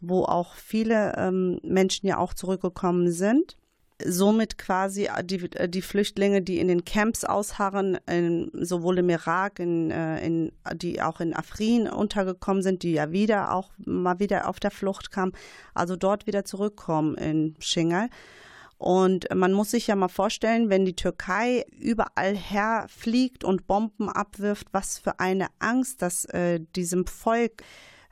wo 0.00 0.24
auch 0.24 0.54
viele 0.54 1.14
ähm, 1.16 1.60
Menschen 1.62 2.06
ja 2.06 2.18
auch 2.18 2.34
zurückgekommen 2.34 3.10
sind 3.10 3.56
somit 4.04 4.58
quasi 4.58 5.08
die, 5.24 5.48
die 5.68 5.82
Flüchtlinge, 5.82 6.42
die 6.42 6.58
in 6.58 6.68
den 6.68 6.84
Camps 6.84 7.24
ausharren, 7.24 7.98
in, 8.06 8.50
sowohl 8.52 8.98
im 8.98 9.08
Irak, 9.08 9.58
in, 9.58 9.90
äh, 9.90 10.24
in, 10.24 10.52
die 10.74 11.00
auch 11.00 11.20
in 11.20 11.34
Afrin 11.34 11.88
untergekommen 11.88 12.62
sind, 12.62 12.82
die 12.82 12.92
ja 12.92 13.10
wieder 13.10 13.52
auch 13.52 13.70
mal 13.78 14.18
wieder 14.18 14.48
auf 14.48 14.60
der 14.60 14.70
Flucht 14.70 15.10
kamen, 15.10 15.32
also 15.74 15.96
dort 15.96 16.26
wieder 16.26 16.44
zurückkommen 16.44 17.14
in 17.16 17.56
Schingal. 17.58 18.08
Und 18.78 19.26
man 19.34 19.52
muss 19.52 19.70
sich 19.70 19.86
ja 19.86 19.96
mal 19.96 20.08
vorstellen, 20.08 20.68
wenn 20.68 20.84
die 20.84 20.96
Türkei 20.96 21.64
überall 21.78 22.36
herfliegt 22.36 23.42
und 23.42 23.66
Bomben 23.66 24.08
abwirft, 24.10 24.68
was 24.72 24.98
für 24.98 25.18
eine 25.18 25.46
Angst 25.58 26.02
das 26.02 26.26
äh, 26.26 26.60
diesem 26.74 27.06
Volk 27.06 27.62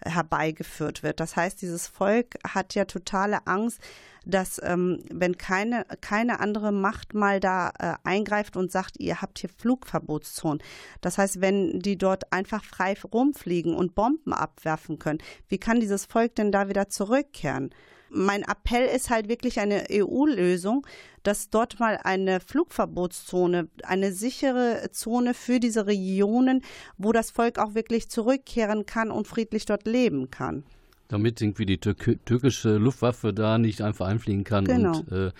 herbeigeführt 0.04 1.02
wird. 1.02 1.20
Das 1.20 1.36
heißt, 1.36 1.60
dieses 1.62 1.86
Volk 1.86 2.36
hat 2.46 2.74
ja 2.74 2.84
totale 2.84 3.46
Angst, 3.46 3.80
dass 4.26 4.60
ähm, 4.62 5.02
wenn 5.10 5.36
keine, 5.36 5.84
keine 6.00 6.40
andere 6.40 6.72
Macht 6.72 7.14
mal 7.14 7.40
da 7.40 7.70
äh, 7.78 7.94
eingreift 8.04 8.56
und 8.56 8.72
sagt, 8.72 8.98
ihr 8.98 9.20
habt 9.20 9.38
hier 9.38 9.50
Flugverbotszonen. 9.50 10.62
Das 11.00 11.18
heißt, 11.18 11.40
wenn 11.40 11.80
die 11.80 11.98
dort 11.98 12.32
einfach 12.32 12.64
frei 12.64 12.94
rumfliegen 13.12 13.74
und 13.74 13.94
Bomben 13.94 14.32
abwerfen 14.32 14.98
können, 14.98 15.18
wie 15.48 15.58
kann 15.58 15.80
dieses 15.80 16.06
Volk 16.06 16.34
denn 16.36 16.52
da 16.52 16.68
wieder 16.68 16.88
zurückkehren? 16.88 17.70
Mein 18.14 18.42
Appell 18.42 18.86
ist 18.86 19.10
halt 19.10 19.28
wirklich 19.28 19.60
eine 19.60 19.84
EU-Lösung, 19.90 20.86
dass 21.22 21.50
dort 21.50 21.80
mal 21.80 21.98
eine 22.02 22.40
Flugverbotszone, 22.40 23.68
eine 23.82 24.12
sichere 24.12 24.90
Zone 24.92 25.34
für 25.34 25.60
diese 25.60 25.86
Regionen, 25.86 26.62
wo 26.96 27.12
das 27.12 27.30
Volk 27.30 27.58
auch 27.58 27.74
wirklich 27.74 28.08
zurückkehren 28.08 28.86
kann 28.86 29.10
und 29.10 29.26
friedlich 29.26 29.64
dort 29.64 29.86
leben 29.86 30.30
kann. 30.30 30.64
Damit 31.08 31.40
irgendwie 31.40 31.66
die 31.66 31.78
Tür 31.78 31.94
türkische 31.96 32.76
Luftwaffe 32.76 33.32
da 33.32 33.58
nicht 33.58 33.82
einfach 33.82 34.06
einfliegen 34.06 34.44
kann 34.44 34.64
genau. 34.64 34.98
und 34.98 35.12
äh, 35.12 35.32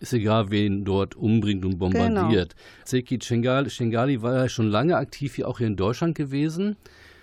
ist 0.00 0.12
egal, 0.12 0.50
wen 0.50 0.84
dort 0.84 1.14
umbringt 1.14 1.64
und 1.64 1.78
bombardiert. 1.78 2.54
Genau. 2.54 2.62
Seki 2.84 3.18
Chengali 3.18 4.22
war 4.22 4.34
ja 4.34 4.48
schon 4.48 4.66
lange 4.66 4.96
aktiv 4.96 5.36
hier 5.36 5.48
auch 5.48 5.58
hier 5.58 5.68
in 5.68 5.76
Deutschland 5.76 6.16
gewesen. 6.16 6.76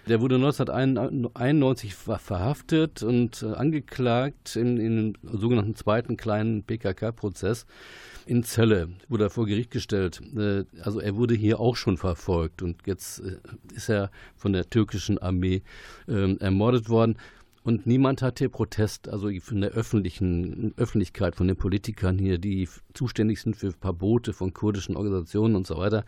Der 0.09 0.21
wurde 0.21 0.35
1991 0.35 1.93
verhaftet 1.93 3.03
und 3.03 3.43
äh, 3.43 3.53
angeklagt 3.53 4.55
in, 4.55 4.77
in 4.77 5.13
dem 5.13 5.39
sogenannten 5.39 5.75
zweiten 5.75 6.17
kleinen 6.17 6.63
PKK-Prozess 6.63 7.67
in 8.25 8.43
Celle, 8.43 8.89
wurde 9.07 9.25
er 9.25 9.29
vor 9.29 9.45
Gericht 9.45 9.69
gestellt. 9.69 10.19
Äh, 10.35 10.65
also 10.81 10.99
er 10.99 11.15
wurde 11.15 11.35
hier 11.35 11.59
auch 11.59 11.75
schon 11.75 11.97
verfolgt 11.97 12.63
und 12.63 12.87
jetzt 12.87 13.19
äh, 13.19 13.37
ist 13.75 13.87
er 13.87 14.09
von 14.35 14.51
der 14.51 14.67
türkischen 14.67 15.19
Armee 15.19 15.61
ähm, 16.07 16.37
ermordet 16.39 16.89
worden. 16.89 17.15
Und 17.61 17.85
niemand 17.85 18.23
hat 18.23 18.39
hier 18.39 18.49
Protest, 18.49 19.09
also 19.09 19.29
von 19.41 19.61
der 19.61 19.71
öffentlichen 19.71 20.73
Öffentlichkeit, 20.77 21.35
von 21.35 21.47
den 21.47 21.57
Politikern 21.57 22.17
hier, 22.17 22.39
die 22.39 22.67
zuständig 22.95 23.41
sind 23.41 23.57
für 23.57 23.73
Verbote 23.73 24.33
von 24.33 24.53
kurdischen 24.53 24.95
Organisationen 24.95 25.55
und 25.55 25.67
so 25.67 25.77
weiter 25.77 26.03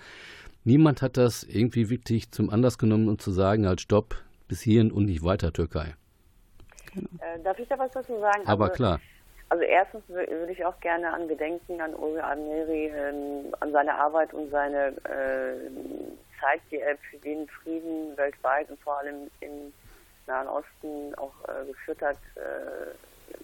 niemand 0.63 1.01
hat 1.01 1.17
das 1.17 1.43
irgendwie 1.43 1.89
wirklich 1.89 2.31
zum 2.31 2.49
Anlass 2.49 2.77
genommen, 2.77 3.09
um 3.09 3.19
zu 3.19 3.31
sagen, 3.31 3.67
halt 3.67 3.81
stopp, 3.81 4.15
bis 4.47 4.61
hierhin 4.61 4.91
und 4.91 5.05
nicht 5.05 5.23
weiter 5.23 5.53
Türkei. 5.53 5.95
Genau. 6.93 7.09
Äh, 7.19 7.41
darf 7.43 7.57
ich 7.59 7.67
da 7.67 7.79
was 7.79 7.91
dazu 7.91 8.19
sagen? 8.19 8.45
Aber 8.45 8.65
also, 8.65 8.75
klar. 8.75 8.99
Also 9.49 9.63
erstens 9.63 10.07
würde 10.07 10.51
ich 10.51 10.63
auch 10.63 10.79
gerne 10.79 11.11
an 11.11 11.27
Gedenken 11.27 11.81
an 11.81 11.93
Ulrich 11.93 12.23
Amneri, 12.23 12.85
äh, 12.87 13.51
an 13.59 13.71
seine 13.71 13.95
Arbeit 13.95 14.33
und 14.33 14.49
seine 14.49 14.87
äh, 15.03 15.69
Zeit, 16.39 16.61
die 16.71 16.77
er 16.77 16.97
für 16.97 17.17
den 17.17 17.47
Frieden 17.47 18.15
weltweit 18.17 18.69
und 18.69 18.79
vor 18.79 18.97
allem 18.99 19.29
im 19.41 19.73
Nahen 20.27 20.47
Osten 20.47 21.13
auch 21.15 21.33
äh, 21.47 21.65
geführt 21.67 22.01
hat, 22.01 22.17
äh, 22.35 23.41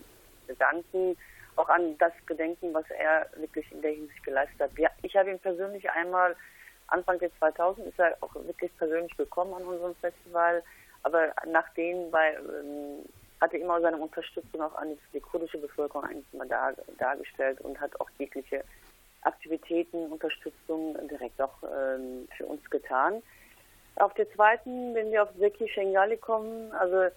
bedanken. 0.48 1.18
Auch 1.56 1.70
an 1.70 1.98
das 1.98 2.14
Gedenken, 2.26 2.74
was 2.74 2.86
er 2.92 3.28
wirklich 3.40 3.70
in 3.72 3.82
der 3.82 3.92
Hinsicht 3.92 4.24
geleistet 4.24 4.60
hat. 4.60 4.72
Ja, 4.78 4.90
ich 5.02 5.16
habe 5.16 5.32
ihn 5.32 5.40
persönlich 5.40 5.90
einmal, 5.92 6.36
Anfang 6.88 7.20
des 7.20 7.32
2000 7.40 7.88
ist 7.88 8.00
er 8.00 8.18
auch 8.22 8.34
wirklich 8.36 8.76
persönlich 8.78 9.16
gekommen 9.18 9.54
an 9.54 9.64
unserem 9.64 9.96
Festival, 9.96 10.64
aber 11.04 11.34
nachdem 11.46 12.10
bei 12.12 12.34
ähm, 12.36 13.06
hatte 13.40 13.58
immer 13.58 13.80
seine 13.82 13.98
Unterstützung 13.98 14.62
auch 14.62 14.76
an 14.76 14.98
die 15.14 15.20
kurdische 15.20 15.58
Bevölkerung 15.58 16.04
eigentlich 16.04 16.34
mal 16.34 16.48
dar, 16.48 16.74
dargestellt 16.98 17.62
und 17.62 17.80
hat 17.80 18.00
auch 18.00 18.10
jegliche 18.18 18.64
Aktivitäten, 19.22 20.12
Unterstützung 20.12 20.98
direkt 21.08 21.42
auch 21.42 21.64
ähm, 21.64 22.28
für 22.36 22.46
uns 22.46 22.68
getan. 22.70 23.22
Auf 23.98 24.14
der 24.14 24.32
zweiten, 24.34 24.94
wenn 24.96 25.12
wir 25.12 25.24
auf 25.24 25.30
Seki 25.38 25.68
Schengali 25.70 26.18
kommen, 26.18 26.72
also 26.74 27.10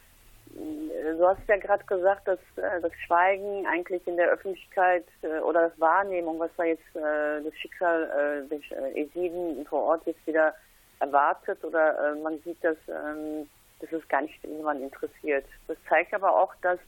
du 0.54 1.26
hast 1.26 1.40
ja 1.48 1.56
gerade 1.56 1.84
gesagt, 1.84 2.26
dass 2.28 2.38
äh, 2.56 2.80
das 2.80 2.92
Schweigen 3.06 3.66
eigentlich 3.66 4.06
in 4.06 4.16
der 4.16 4.30
Öffentlichkeit 4.30 5.04
äh, 5.22 5.40
oder 5.40 5.68
das 5.68 5.80
Wahrnehmung, 5.80 6.38
was 6.38 6.50
da 6.56 6.64
jetzt 6.64 6.94
äh, 6.94 7.42
das 7.42 7.54
Schicksal 7.56 8.46
der 8.50 8.96
Esiden 8.96 9.64
vor 9.66 9.82
Ort 9.82 10.06
jetzt 10.06 10.26
wieder 10.26 10.54
erwartet 10.98 11.64
oder 11.64 12.14
man 12.22 12.38
sieht, 12.40 12.62
dass 12.62 12.76
ähm, 12.88 13.48
das 13.80 13.90
ist 13.92 14.08
gar 14.08 14.22
nicht 14.22 14.42
jemand 14.44 14.82
interessiert. 14.82 15.46
Das 15.66 15.76
zeigt 15.88 16.12
aber 16.12 16.36
auch, 16.36 16.54
dass 16.62 16.78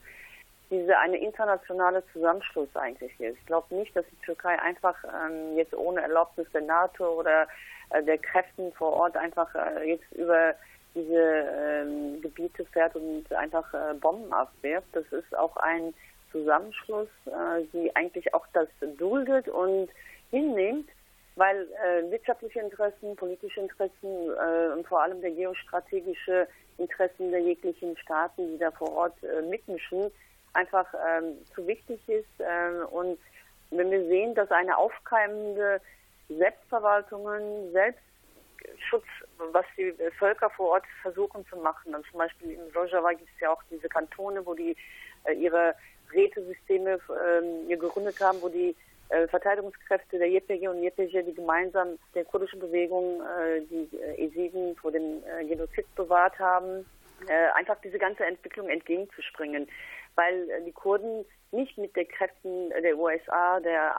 diese 0.69 0.97
eine 0.97 1.17
internationale 1.17 2.03
Zusammenschluss 2.13 2.69
eigentlich 2.75 3.19
ist. 3.19 3.37
Ich 3.37 3.45
glaube 3.45 3.73
nicht, 3.75 3.95
dass 3.95 4.05
die 4.11 4.25
Türkei 4.25 4.59
einfach 4.59 4.95
ähm, 5.03 5.57
jetzt 5.57 5.73
ohne 5.73 6.01
Erlaubnis 6.01 6.47
der 6.53 6.61
NATO 6.61 7.19
oder 7.19 7.47
äh, 7.89 8.03
der 8.03 8.17
Kräften 8.17 8.71
vor 8.73 8.93
Ort 8.93 9.17
einfach 9.17 9.53
äh, 9.55 9.91
jetzt 9.91 10.11
über 10.13 10.55
diese 10.95 11.45
ähm, 11.57 12.21
Gebiete 12.21 12.65
fährt 12.65 12.95
und 12.95 13.31
einfach 13.33 13.73
äh, 13.73 13.93
Bomben 13.95 14.31
abwirft. 14.31 14.87
Das 14.93 15.05
ist 15.11 15.35
auch 15.37 15.57
ein 15.57 15.93
Zusammenschluss, 16.31 17.09
äh, 17.25 17.63
die 17.73 17.95
eigentlich 17.95 18.33
auch 18.33 18.45
das 18.53 18.67
duldet 18.97 19.47
und 19.47 19.89
hinnimmt, 20.31 20.89
weil 21.35 21.67
äh, 21.83 22.09
wirtschaftliche 22.11 22.59
Interessen, 22.59 23.15
politische 23.15 23.61
Interessen 23.61 24.29
äh, 24.29 24.73
und 24.73 24.87
vor 24.87 25.01
allem 25.01 25.21
der 25.21 25.31
geostrategische 25.31 26.47
Interessen 26.77 27.31
der 27.31 27.41
jeglichen 27.41 27.97
Staaten, 27.97 28.51
die 28.51 28.57
da 28.57 28.71
vor 28.71 28.91
Ort 28.93 29.15
äh, 29.23 29.41
mitmischen, 29.43 30.11
einfach 30.53 30.87
ähm, 30.93 31.37
zu 31.55 31.65
wichtig 31.67 31.99
ist. 32.07 32.27
Ähm, 32.39 32.85
und 32.91 33.19
wenn 33.71 33.89
wir 33.91 34.05
sehen, 34.05 34.35
dass 34.35 34.51
eine 34.51 34.77
aufkeimende 34.77 35.81
Selbstverwaltungen, 36.29 37.71
Selbstschutz, 38.63 39.05
was 39.51 39.65
die 39.77 39.93
Völker 40.17 40.49
vor 40.49 40.71
Ort 40.71 40.85
versuchen 41.01 41.45
zu 41.47 41.57
machen, 41.57 41.95
und 41.95 42.05
zum 42.09 42.19
Beispiel 42.19 42.51
in 42.51 42.61
Rojava 42.75 43.11
gibt 43.11 43.29
es 43.35 43.39
ja 43.39 43.51
auch 43.51 43.61
diese 43.69 43.87
Kantone, 43.89 44.45
wo 44.45 44.53
die 44.53 44.75
äh, 45.25 45.33
ihre 45.33 45.75
Rätesysteme 46.13 46.99
äh, 47.09 47.75
gegründet 47.75 48.19
haben, 48.19 48.41
wo 48.41 48.49
die 48.49 48.75
äh, 49.09 49.27
Verteidigungskräfte 49.27 50.17
der 50.17 50.29
JPG 50.29 50.67
und 50.67 50.83
JPG, 50.83 51.23
die 51.23 51.33
gemeinsam 51.33 51.97
der 52.13 52.25
kurdischen 52.25 52.59
Bewegung 52.59 53.21
äh, 53.21 53.61
die 53.61 53.89
äh, 53.97 54.25
Esiden 54.25 54.75
vor 54.75 54.91
dem 54.91 55.23
äh, 55.25 55.45
Genozid 55.45 55.85
bewahrt 55.95 56.37
haben, 56.39 56.85
äh, 57.27 57.51
einfach 57.55 57.77
diese 57.83 57.97
ganze 57.97 58.25
Entwicklung 58.25 58.69
entgegenzuspringen, 58.69 59.67
weil 60.15 60.61
die 60.65 60.71
Kurden 60.71 61.25
nicht 61.51 61.77
mit 61.77 61.95
den 61.95 62.07
Kräften 62.07 62.69
der 62.69 62.97
USA, 62.97 63.59
der, 63.59 63.95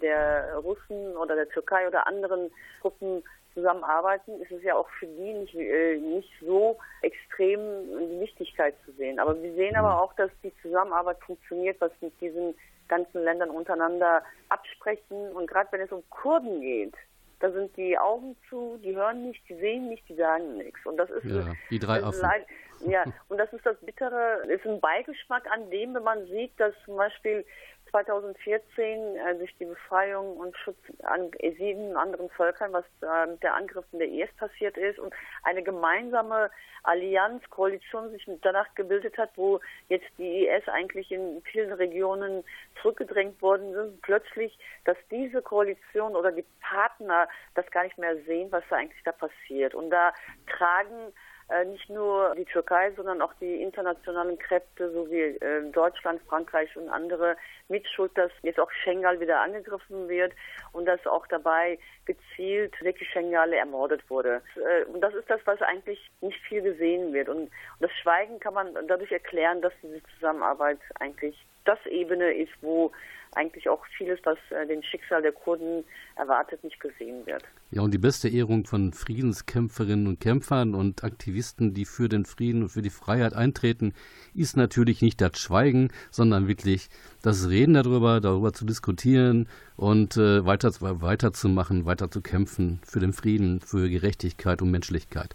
der 0.00 0.56
Russen 0.56 1.16
oder 1.16 1.34
der 1.34 1.48
Türkei 1.48 1.86
oder 1.86 2.06
anderen 2.06 2.50
Gruppen 2.82 3.22
zusammenarbeiten, 3.54 4.40
ist 4.40 4.50
es 4.50 4.62
ja 4.62 4.74
auch 4.74 4.88
für 4.98 5.06
die 5.06 5.34
nicht, 5.34 5.54
äh, 5.54 5.96
nicht 5.96 6.30
so 6.40 6.78
extrem 7.02 7.60
die 8.08 8.20
Wichtigkeit 8.20 8.74
zu 8.84 8.92
sehen. 8.92 9.18
Aber 9.18 9.40
wir 9.40 9.52
sehen 9.54 9.76
aber 9.76 9.90
mhm. 9.90 9.98
auch, 9.98 10.14
dass 10.14 10.30
die 10.42 10.52
Zusammenarbeit 10.62 11.18
funktioniert, 11.20 11.80
was 11.80 11.92
mit 12.00 12.18
diesen 12.20 12.54
ganzen 12.88 13.22
Ländern 13.22 13.50
untereinander 13.50 14.22
absprechen. 14.48 15.32
Und 15.32 15.46
gerade 15.46 15.70
wenn 15.72 15.80
es 15.80 15.92
um 15.92 16.02
Kurden 16.10 16.60
geht, 16.60 16.94
da 17.40 17.50
sind 17.50 17.76
die 17.76 17.98
Augen 17.98 18.36
zu, 18.48 18.78
die 18.82 18.94
hören 18.94 19.26
nicht, 19.26 19.42
die 19.48 19.56
sehen 19.56 19.88
nicht, 19.88 20.08
die 20.08 20.14
sagen 20.14 20.58
nichts. 20.58 20.78
Und 20.84 20.96
das 20.96 21.10
ist 21.10 21.24
ja, 21.24 21.54
die 21.70 21.78
drei 21.80 22.02
Affen. 22.02 22.20
Leid, 22.20 22.46
ja, 22.86 23.04
und 23.28 23.38
das 23.38 23.52
ist 23.52 23.66
das 23.66 23.76
Bittere, 23.80 24.42
ist 24.48 24.64
ein 24.64 24.80
Beigeschmack 24.80 25.50
an 25.50 25.68
dem, 25.70 25.94
wenn 25.94 26.04
man 26.04 26.24
sieht, 26.26 26.52
dass 26.58 26.72
zum 26.84 26.96
Beispiel 26.96 27.44
2014 27.92 29.16
äh, 29.16 29.34
durch 29.36 29.54
die 29.58 29.66
Befreiung 29.66 30.36
und 30.38 30.56
Schutz 30.56 30.78
an 31.02 31.30
sieben 31.40 31.96
anderen 31.96 32.28
Völkern, 32.30 32.72
was 32.72 32.84
äh, 33.02 33.30
mit 33.30 33.42
der 33.42 33.54
Angriff 33.54 33.84
in 33.92 34.00
der 34.00 34.08
IS 34.08 34.30
passiert 34.38 34.76
ist 34.76 34.98
und 34.98 35.14
eine 35.44 35.62
gemeinsame 35.62 36.50
Allianz, 36.84 37.48
Koalition 37.50 38.10
sich 38.10 38.26
danach 38.42 38.74
gebildet 38.74 39.16
hat, 39.18 39.30
wo 39.36 39.60
jetzt 39.88 40.08
die 40.18 40.46
IS 40.46 40.66
eigentlich 40.68 41.12
in 41.12 41.42
vielen 41.42 41.72
Regionen 41.72 42.44
zurückgedrängt 42.80 43.40
worden 43.40 43.72
sind, 43.74 44.02
plötzlich, 44.02 44.58
dass 44.84 44.96
diese 45.10 45.42
Koalition 45.42 46.16
oder 46.16 46.32
die 46.32 46.46
Partner 46.60 47.28
das 47.54 47.70
gar 47.70 47.84
nicht 47.84 47.98
mehr 47.98 48.16
sehen, 48.24 48.50
was 48.50 48.64
da 48.70 48.76
eigentlich 48.76 49.02
da 49.04 49.12
passiert. 49.12 49.74
Und 49.74 49.90
da 49.90 50.12
tragen 50.48 51.12
äh, 51.52 51.64
nicht 51.66 51.90
nur 51.90 52.34
die 52.34 52.44
Türkei, 52.44 52.92
sondern 52.96 53.20
auch 53.20 53.34
die 53.34 53.62
internationalen 53.62 54.38
Kräfte 54.38 54.90
sowie 54.92 55.20
äh, 55.20 55.70
Deutschland, 55.70 56.22
Frankreich 56.22 56.74
und 56.76 56.88
andere 56.88 57.36
mit 57.68 57.81
Schuld, 57.88 58.16
dass 58.16 58.30
jetzt 58.42 58.60
auch 58.60 58.70
Schengal 58.70 59.20
wieder 59.20 59.40
angegriffen 59.40 60.08
wird 60.08 60.32
und 60.72 60.86
dass 60.86 61.06
auch 61.06 61.26
dabei 61.26 61.78
gezielt 62.04 62.80
wirklich 62.82 63.08
Schengale 63.10 63.56
ermordet 63.56 64.08
wurde. 64.08 64.42
Äh, 64.56 64.84
und 64.84 65.00
das 65.00 65.14
ist 65.14 65.28
das, 65.28 65.40
was 65.44 65.60
eigentlich 65.62 66.10
nicht 66.20 66.38
viel 66.48 66.62
gesehen 66.62 67.12
wird. 67.12 67.28
Und 67.28 67.50
das 67.80 67.90
Schweigen 68.02 68.40
kann 68.40 68.54
man 68.54 68.74
dadurch 68.86 69.12
erklären, 69.12 69.62
dass 69.62 69.72
diese 69.82 70.02
Zusammenarbeit 70.14 70.78
eigentlich 70.98 71.36
das 71.64 71.78
Ebene 71.86 72.32
ist, 72.32 72.52
wo 72.60 72.92
eigentlich 73.34 73.68
auch 73.68 73.84
vieles, 73.96 74.20
was 74.24 74.38
äh, 74.50 74.66
den 74.66 74.82
Schicksal 74.82 75.22
der 75.22 75.32
Kurden 75.32 75.84
erwartet, 76.16 76.62
nicht 76.64 76.78
gesehen 76.80 77.24
wird. 77.26 77.42
Ja, 77.70 77.82
und 77.82 77.92
die 77.92 77.98
beste 77.98 78.28
Ehrung 78.28 78.66
von 78.66 78.92
Friedenskämpferinnen 78.92 80.06
und 80.06 80.20
Kämpfern 80.20 80.74
und 80.74 81.02
Aktivisten, 81.04 81.72
die 81.72 81.86
für 81.86 82.08
den 82.08 82.26
Frieden 82.26 82.62
und 82.62 82.68
für 82.68 82.82
die 82.82 82.90
Freiheit 82.90 83.32
eintreten, 83.32 83.94
ist 84.34 84.56
natürlich 84.56 85.00
nicht 85.00 85.20
das 85.20 85.38
Schweigen, 85.38 85.88
sondern 86.10 86.48
wirklich 86.48 86.88
das 87.22 87.48
Reden 87.48 87.74
darüber, 87.74 88.20
darüber 88.20 88.52
zu 88.52 88.66
diskutieren 88.66 89.48
und 89.76 90.16
äh, 90.16 90.44
weiter, 90.44 90.70
weiterzumachen, 90.80 91.86
weiter 91.86 92.10
zu 92.10 92.20
kämpfen 92.20 92.80
für 92.84 93.00
den 93.00 93.14
Frieden, 93.14 93.60
für 93.60 93.88
Gerechtigkeit 93.88 94.60
und 94.60 94.70
Menschlichkeit. 94.70 95.34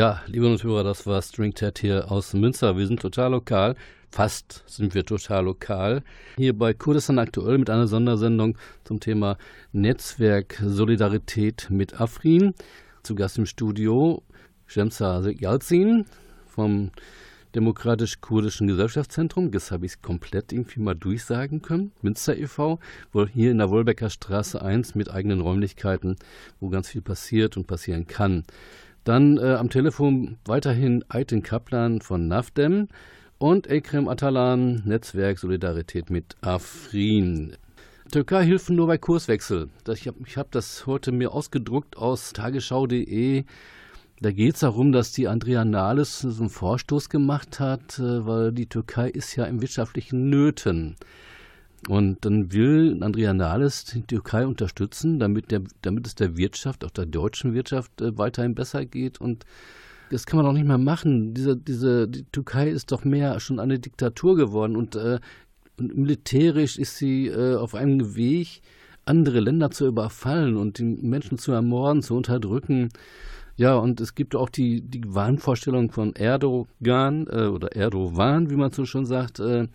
Ja, 0.00 0.22
liebe 0.28 0.46
Hörer, 0.46 0.82
das 0.82 1.06
war 1.06 1.20
Stringtet 1.20 1.80
hier 1.80 2.10
aus 2.10 2.32
Münster. 2.32 2.74
Wir 2.78 2.86
sind 2.86 3.02
total 3.02 3.32
lokal. 3.32 3.74
Fast 4.10 4.64
sind 4.66 4.94
wir 4.94 5.04
total 5.04 5.44
lokal. 5.44 6.02
Hier 6.38 6.56
bei 6.56 6.72
Kurdistan 6.72 7.18
aktuell 7.18 7.58
mit 7.58 7.68
einer 7.68 7.86
Sondersendung 7.86 8.56
zum 8.82 8.98
Thema 8.98 9.36
Netzwerk 9.72 10.58
Solidarität 10.64 11.66
mit 11.68 12.00
Afrin. 12.00 12.54
Zu 13.02 13.14
Gast 13.14 13.36
im 13.36 13.44
Studio 13.44 14.22
Shemsa 14.64 15.20
Yalzin 15.38 16.06
vom 16.46 16.92
Demokratisch-Kurdischen 17.54 18.68
Gesellschaftszentrum. 18.68 19.50
Das 19.50 19.70
habe 19.70 19.84
ich 19.84 19.92
es 19.92 20.00
komplett 20.00 20.50
irgendwie 20.52 20.80
mal 20.80 20.94
durchsagen 20.94 21.60
können. 21.60 21.92
Münster 22.00 22.38
e.V., 22.38 22.78
hier 23.34 23.50
in 23.50 23.58
der 23.58 23.68
Wolbecker 23.68 24.08
Straße 24.08 24.62
1 24.62 24.94
mit 24.94 25.10
eigenen 25.10 25.42
Räumlichkeiten, 25.42 26.16
wo 26.58 26.70
ganz 26.70 26.88
viel 26.88 27.02
passiert 27.02 27.58
und 27.58 27.66
passieren 27.66 28.06
kann. 28.06 28.44
Dann 29.04 29.38
äh, 29.38 29.54
am 29.54 29.70
Telefon 29.70 30.38
weiterhin 30.44 31.04
Aitin 31.08 31.42
Kaplan 31.42 32.00
von 32.00 32.28
NAFDEM 32.28 32.88
und 33.38 33.66
Ekrem 33.66 34.08
Atalan, 34.08 34.82
Netzwerk 34.84 35.38
Solidarität 35.38 36.10
mit 36.10 36.36
Afrin. 36.42 37.56
Türkei 38.12 38.44
hilft 38.44 38.68
nur 38.70 38.86
bei 38.86 38.98
Kurswechsel. 38.98 39.68
Ich 39.88 40.06
habe 40.06 40.18
hab 40.36 40.50
das 40.50 40.86
heute 40.86 41.12
mir 41.12 41.32
ausgedruckt 41.32 41.96
aus 41.96 42.32
tagesschau.de. 42.32 43.44
Da 44.20 44.32
geht 44.32 44.54
es 44.54 44.60
darum, 44.60 44.92
dass 44.92 45.12
die 45.12 45.28
Andrea 45.28 45.64
Nahles 45.64 46.22
einen 46.24 46.50
Vorstoß 46.50 47.08
gemacht 47.08 47.58
hat, 47.58 47.98
äh, 47.98 48.26
weil 48.26 48.52
die 48.52 48.66
Türkei 48.66 49.08
ist 49.08 49.34
ja 49.36 49.44
in 49.44 49.62
wirtschaftlichen 49.62 50.28
Nöten. 50.28 50.96
Und 51.88 52.24
dann 52.24 52.52
will 52.52 53.02
Andrea 53.02 53.32
Nahles 53.32 53.84
die 53.86 54.02
Türkei 54.02 54.46
unterstützen, 54.46 55.18
damit, 55.18 55.50
der, 55.50 55.62
damit 55.82 56.06
es 56.06 56.14
der 56.14 56.36
Wirtschaft, 56.36 56.84
auch 56.84 56.90
der 56.90 57.06
deutschen 57.06 57.54
Wirtschaft, 57.54 58.00
äh, 58.00 58.16
weiterhin 58.18 58.54
besser 58.54 58.84
geht. 58.84 59.20
Und 59.20 59.46
das 60.10 60.26
kann 60.26 60.38
man 60.38 60.46
doch 60.46 60.52
nicht 60.52 60.66
mehr 60.66 60.78
machen. 60.78 61.32
Diese, 61.34 61.56
diese, 61.56 62.08
die 62.08 62.24
Türkei 62.24 62.68
ist 62.68 62.92
doch 62.92 63.04
mehr 63.04 63.40
schon 63.40 63.58
eine 63.58 63.78
Diktatur 63.78 64.36
geworden 64.36 64.76
und, 64.76 64.96
äh, 64.96 65.20
und 65.78 65.96
militärisch 65.96 66.78
ist 66.78 66.98
sie 66.98 67.28
äh, 67.28 67.56
auf 67.56 67.74
einem 67.74 68.14
Weg, 68.14 68.60
andere 69.06 69.40
Länder 69.40 69.70
zu 69.70 69.86
überfallen 69.86 70.56
und 70.56 70.78
die 70.78 70.84
Menschen 70.84 71.38
zu 71.38 71.52
ermorden, 71.52 72.02
zu 72.02 72.14
unterdrücken. 72.14 72.90
Ja, 73.56 73.76
und 73.76 74.00
es 74.00 74.14
gibt 74.14 74.36
auch 74.36 74.48
die, 74.48 74.82
die 74.82 75.02
Wahnvorstellung 75.06 75.90
von 75.90 76.14
Erdogan 76.14 77.26
äh, 77.28 77.46
oder 77.46 77.74
Erdogan, 77.74 78.50
wie 78.50 78.56
man 78.56 78.72
so 78.72 78.84
schon 78.84 79.06
sagt, 79.06 79.40
äh, 79.40 79.68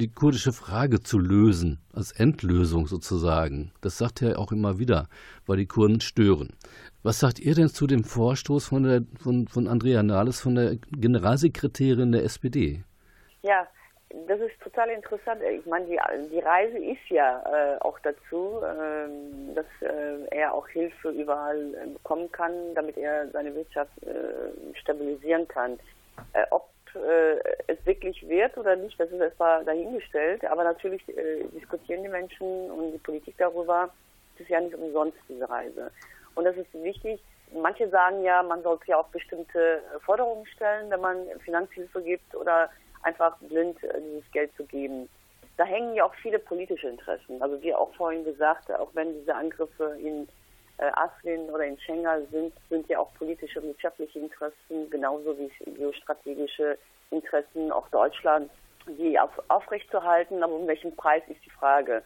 die 0.00 0.10
kurdische 0.10 0.52
Frage 0.52 1.00
zu 1.00 1.18
lösen, 1.18 1.78
als 1.94 2.12
Endlösung 2.12 2.86
sozusagen. 2.86 3.72
Das 3.82 3.98
sagt 3.98 4.22
er 4.22 4.38
auch 4.38 4.50
immer 4.50 4.78
wieder, 4.78 5.08
weil 5.46 5.58
die 5.58 5.66
Kurden 5.66 6.00
stören. 6.00 6.56
Was 7.02 7.20
sagt 7.20 7.38
ihr 7.38 7.54
denn 7.54 7.68
zu 7.68 7.86
dem 7.86 8.04
Vorstoß 8.04 8.66
von, 8.66 8.82
der, 8.82 9.02
von, 9.22 9.46
von 9.46 9.68
Andrea 9.68 10.02
Nahles, 10.02 10.40
von 10.40 10.54
der 10.54 10.76
Generalsekretärin 10.90 12.12
der 12.12 12.24
SPD? 12.24 12.82
Ja, 13.42 13.68
das 14.26 14.40
ist 14.40 14.58
total 14.60 14.88
interessant. 14.88 15.42
Ich 15.42 15.66
meine, 15.66 15.86
die, 15.86 15.98
die 16.32 16.40
Reise 16.40 16.78
ist 16.78 17.08
ja 17.10 17.42
äh, 17.44 17.78
auch 17.80 17.98
dazu, 18.00 18.60
äh, 18.62 19.54
dass 19.54 19.66
äh, 19.82 20.26
er 20.30 20.54
auch 20.54 20.66
Hilfe 20.68 21.10
überall 21.10 21.74
äh, 21.74 21.86
bekommen 21.88 22.32
kann, 22.32 22.52
damit 22.74 22.96
er 22.96 23.30
seine 23.30 23.54
Wirtschaft 23.54 23.92
äh, 24.02 24.78
stabilisieren 24.78 25.46
kann. 25.46 25.78
Äh, 26.94 27.36
es 27.66 27.84
wirklich 27.86 28.26
wird 28.28 28.56
oder 28.56 28.76
nicht, 28.76 28.98
das 28.98 29.10
ist 29.10 29.20
erstmal 29.20 29.64
dahingestellt. 29.64 30.44
Aber 30.44 30.64
natürlich 30.64 31.04
diskutieren 31.54 32.02
die 32.02 32.08
Menschen 32.08 32.70
und 32.70 32.92
die 32.92 32.98
Politik 32.98 33.34
darüber. 33.38 33.90
Es 34.34 34.42
ist 34.42 34.50
ja 34.50 34.60
nicht 34.60 34.74
umsonst 34.74 35.18
diese 35.28 35.48
Reise. 35.48 35.90
Und 36.34 36.44
das 36.44 36.56
ist 36.56 36.72
wichtig. 36.74 37.20
Manche 37.52 37.88
sagen 37.88 38.22
ja, 38.22 38.42
man 38.42 38.62
sollte 38.62 38.84
ja 38.86 38.96
auch 38.98 39.08
bestimmte 39.08 39.82
Forderungen 40.04 40.46
stellen, 40.46 40.90
wenn 40.90 41.00
man 41.00 41.26
Finanzhilfe 41.44 42.00
gibt 42.02 42.34
oder 42.34 42.70
einfach 43.02 43.36
blind 43.38 43.82
äh, 43.82 44.00
dieses 44.00 44.30
Geld 44.32 44.54
zu 44.56 44.64
geben. 44.64 45.08
Da 45.56 45.64
hängen 45.64 45.94
ja 45.94 46.04
auch 46.04 46.14
viele 46.14 46.38
politische 46.38 46.88
Interessen. 46.88 47.42
Also 47.42 47.60
wie 47.62 47.74
auch 47.74 47.92
vorhin 47.94 48.24
gesagt, 48.24 48.72
auch 48.72 48.90
wenn 48.94 49.12
diese 49.18 49.34
Angriffe 49.34 49.96
in 50.00 50.28
äh, 50.80 50.90
Aslin 50.94 51.50
oder 51.50 51.64
in 51.64 51.78
Schengen 51.78 52.26
sind, 52.30 52.52
sind 52.68 52.88
ja 52.88 52.98
auch 52.98 53.12
politische 53.14 53.60
und 53.60 53.68
wirtschaftliche 53.68 54.18
Interessen, 54.18 54.88
genauso 54.90 55.36
wie 55.38 55.50
geostrategische 55.72 56.78
Interessen 57.10 57.70
auch 57.70 57.88
Deutschlands, 57.90 58.50
die 58.86 59.18
auf, 59.18 59.30
aufrechtzuerhalten. 59.48 60.42
Aber 60.42 60.54
um 60.54 60.66
welchen 60.66 60.94
Preis 60.96 61.22
ist 61.28 61.44
die 61.44 61.50
Frage? 61.50 62.02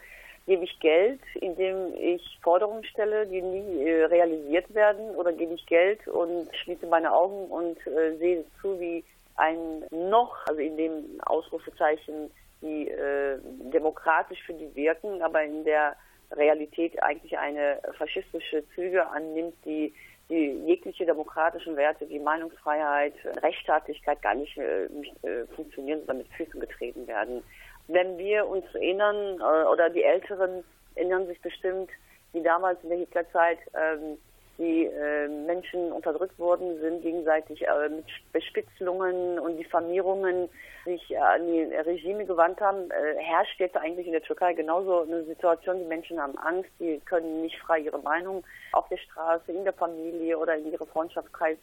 Gebe 0.46 0.64
ich 0.64 0.78
Geld, 0.80 1.20
indem 1.36 1.94
ich 1.94 2.38
Forderungen 2.42 2.84
stelle, 2.84 3.26
die 3.26 3.40
nie 3.40 3.84
äh, 3.88 4.04
realisiert 4.04 4.74
werden, 4.74 5.14
oder 5.14 5.32
gebe 5.32 5.54
ich 5.54 5.64
Geld 5.66 6.06
und 6.08 6.54
schließe 6.56 6.86
meine 6.86 7.14
Augen 7.14 7.46
und 7.46 7.78
äh, 7.86 8.16
sehe 8.18 8.44
zu, 8.60 8.78
wie 8.78 9.04
ein 9.36 9.84
noch, 9.90 10.36
also 10.46 10.60
in 10.60 10.76
dem 10.76 11.20
Ausrufezeichen, 11.24 12.30
die 12.60 12.88
äh, 12.88 13.38
demokratisch 13.72 14.42
für 14.42 14.54
die 14.54 14.74
wirken, 14.74 15.22
aber 15.22 15.42
in 15.42 15.64
der 15.64 15.96
Realität 16.32 17.02
eigentlich 17.02 17.38
eine 17.38 17.80
faschistische 17.96 18.64
Züge 18.74 19.06
annimmt, 19.08 19.54
die 19.64 19.92
die 20.30 20.62
jegliche 20.66 21.04
demokratischen 21.04 21.76
Werte 21.76 22.08
wie 22.08 22.18
Meinungsfreiheit, 22.18 23.14
Rechtsstaatlichkeit 23.42 24.22
gar 24.22 24.34
nicht 24.34 24.56
äh, 24.56 24.84
äh, 24.84 25.46
funktionieren, 25.54 26.00
sondern 26.00 26.18
mit 26.18 26.28
Füßen 26.28 26.60
getreten 26.60 27.06
werden. 27.06 27.42
Wenn 27.88 28.16
wir 28.16 28.46
uns 28.46 28.64
erinnern, 28.74 29.38
äh, 29.38 29.66
oder 29.68 29.90
die 29.90 30.02
Älteren 30.02 30.64
erinnern 30.94 31.26
sich 31.26 31.40
bestimmt, 31.42 31.90
wie 32.32 32.42
damals 32.42 32.82
in 32.82 32.88
der 32.88 32.98
Hitlerzeit 32.98 33.58
ähm, 33.74 34.16
die 34.58 34.86
äh, 34.86 35.26
Menschen 35.28 35.90
unterdrückt 35.90 36.38
worden 36.38 36.78
sind, 36.80 37.02
gegenseitig 37.02 37.66
äh, 37.66 37.88
mit 37.88 38.04
Bespitzelungen 38.32 39.38
und 39.38 39.56
Diffamierungen 39.56 40.48
sich 40.84 41.10
äh, 41.10 41.16
an 41.16 41.46
die 41.46 41.62
Regime 41.62 42.24
gewandt 42.24 42.60
haben, 42.60 42.90
äh, 42.90 43.18
herrscht 43.18 43.58
jetzt 43.58 43.76
eigentlich 43.76 44.06
in 44.06 44.12
der 44.12 44.22
Türkei 44.22 44.52
genauso 44.52 45.02
eine 45.02 45.24
Situation. 45.24 45.78
Die 45.78 45.86
Menschen 45.86 46.20
haben 46.20 46.38
Angst, 46.38 46.70
die 46.78 47.00
können 47.04 47.42
nicht 47.42 47.58
frei 47.58 47.80
ihre 47.80 47.98
Meinung 47.98 48.44
auf 48.72 48.88
der 48.88 48.98
Straße, 48.98 49.50
in 49.50 49.64
der 49.64 49.72
Familie 49.72 50.38
oder 50.38 50.56
in 50.56 50.70
ihrem 50.70 50.86
Freundschaftskreis 50.86 51.58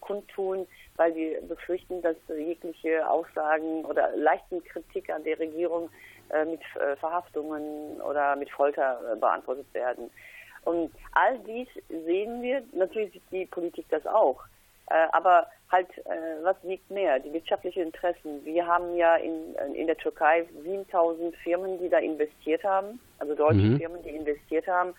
kundtun, 0.00 0.66
weil 0.96 1.12
sie 1.14 1.36
befürchten, 1.46 2.02
dass 2.02 2.16
jegliche 2.28 3.08
Aussagen 3.08 3.84
oder 3.84 4.16
leichten 4.16 4.62
Kritik 4.64 5.10
an 5.10 5.24
der 5.24 5.38
Regierung 5.38 5.90
äh, 6.30 6.44
mit 6.44 6.60
äh, 6.76 6.96
Verhaftungen 6.96 8.00
oder 8.00 8.34
mit 8.36 8.50
Folter 8.50 9.16
beantwortet 9.20 9.66
werden. 9.74 10.10
Und 10.64 10.92
all 11.12 11.38
dies 11.40 11.68
sehen 11.88 12.42
wir, 12.42 12.62
natürlich 12.72 13.12
sieht 13.12 13.22
die 13.30 13.46
Politik 13.46 13.86
das 13.90 14.06
auch. 14.06 14.42
Äh, 14.90 15.06
aber 15.12 15.46
halt, 15.70 15.88
äh, 15.98 16.42
was 16.42 16.56
wiegt 16.62 16.90
mehr? 16.90 17.18
Die 17.20 17.32
wirtschaftlichen 17.32 17.84
Interessen. 17.84 18.44
Wir 18.44 18.66
haben 18.66 18.96
ja 18.96 19.16
in, 19.16 19.54
in 19.74 19.86
der 19.86 19.96
Türkei 19.96 20.46
7000 20.62 21.34
Firmen, 21.36 21.78
die 21.78 21.88
da 21.88 21.98
investiert 21.98 22.64
haben, 22.64 23.00
also 23.18 23.34
deutsche 23.34 23.58
mhm. 23.58 23.78
Firmen, 23.78 24.02
die 24.02 24.10
investiert 24.10 24.66
haben. 24.66 24.94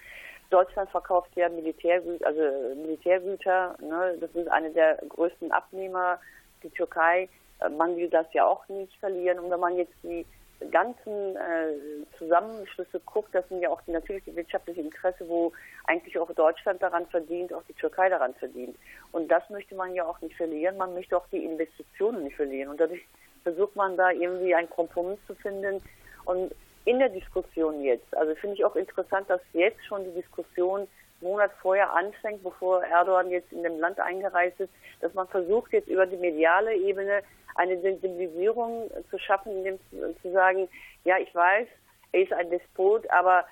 Deutschland 0.50 0.90
verkauft 0.90 1.30
ja 1.36 1.50
Militärgüter, 1.50 2.26
also 2.26 2.42
Militärgüter, 2.76 3.76
ne? 3.82 4.18
das 4.20 4.30
ist 4.32 4.50
eine 4.50 4.70
der 4.72 4.98
größten 5.10 5.52
Abnehmer. 5.52 6.20
Die 6.64 6.70
Türkei, 6.70 7.28
äh, 7.60 7.70
man 7.70 7.96
will 7.98 8.10
das 8.10 8.28
ja 8.34 8.46
auch 8.46 8.68
nicht 8.70 8.96
verlieren. 9.00 9.40
Und 9.40 9.52
wenn 9.52 9.60
man 9.60 9.78
jetzt 9.78 9.96
die 10.04 10.26
ganzen 10.70 11.36
äh, 11.36 12.16
Zusammenschlüsse 12.18 13.00
guckt, 13.06 13.34
das 13.34 13.48
sind 13.50 13.62
ja 13.62 13.70
auch 13.70 13.82
die 13.82 13.92
natürliche 13.92 14.36
wirtschaftliche 14.36 14.82
Interesse, 14.82 15.28
wo 15.28 15.52
eigentlich 15.86 16.18
auch 16.20 16.32
Deutschland 16.34 16.82
daran 16.82 17.08
verdient, 17.08 17.54
auch 17.54 17.64
die 17.68 17.74
Türkei 17.74 18.10
daran 18.10 18.34
verdient. 18.36 18.78
Und 19.12 19.30
das 19.30 19.50
möchte 19.50 19.76
man 19.76 19.96
ja 19.96 20.06
auch 20.06 20.22
nicht 20.22 20.36
verlieren. 20.36 20.78
Man 20.78 20.94
möchte 20.94 21.18
auch 21.18 21.28
die 21.32 21.44
Investitionen 21.44 22.24
nicht 22.24 22.36
verlieren. 22.36 22.70
Und 22.70 22.80
dadurch 22.80 23.02
versucht 23.44 23.76
man 23.76 23.98
da 23.98 24.12
irgendwie 24.12 24.54
einen 24.54 24.70
Kompromiss 24.70 25.20
zu 25.28 25.36
finden. 25.36 25.82
Und 26.26 26.54
in 26.86 27.00
der 27.00 27.10
Diskussion 27.10 27.84
jetzt, 27.84 28.16
also 28.16 28.34
finde 28.36 28.56
ich 28.56 28.66
auch 28.66 28.76
interessant, 28.76 29.30
dass 29.30 29.42
jetzt 29.54 29.84
schon 29.86 30.04
die 30.04 30.22
Diskussion 30.22 30.88
Monat 31.22 31.52
vorher 31.62 31.94
anfängt, 31.94 32.44
bevor 32.44 32.84
Erdogan 32.84 33.30
jetzt 33.30 33.52
in 33.52 33.64
dem 33.64 33.80
Land 33.80 34.00
eingereist 34.00 34.60
ist, 34.60 34.72
dass 35.00 35.14
man 35.14 35.28
versucht 35.28 35.74
jetzt 35.74 35.88
über 35.88 36.06
die 36.06 36.18
mediale 36.18 36.76
Ebene 36.76 37.22
eine 37.56 37.80
Sensibilisierung 37.82 38.90
zu 39.10 39.18
schaffen, 39.20 39.58
indem 39.58 39.80
zu 40.22 40.32
sagen, 40.32 40.70
ja, 41.04 41.18
ich 41.18 41.34
weiß, 41.34 41.68
er 42.14 42.22
ist 42.22 42.34
ein 42.34 42.50
Despot, 42.50 43.10
aber 43.10 43.46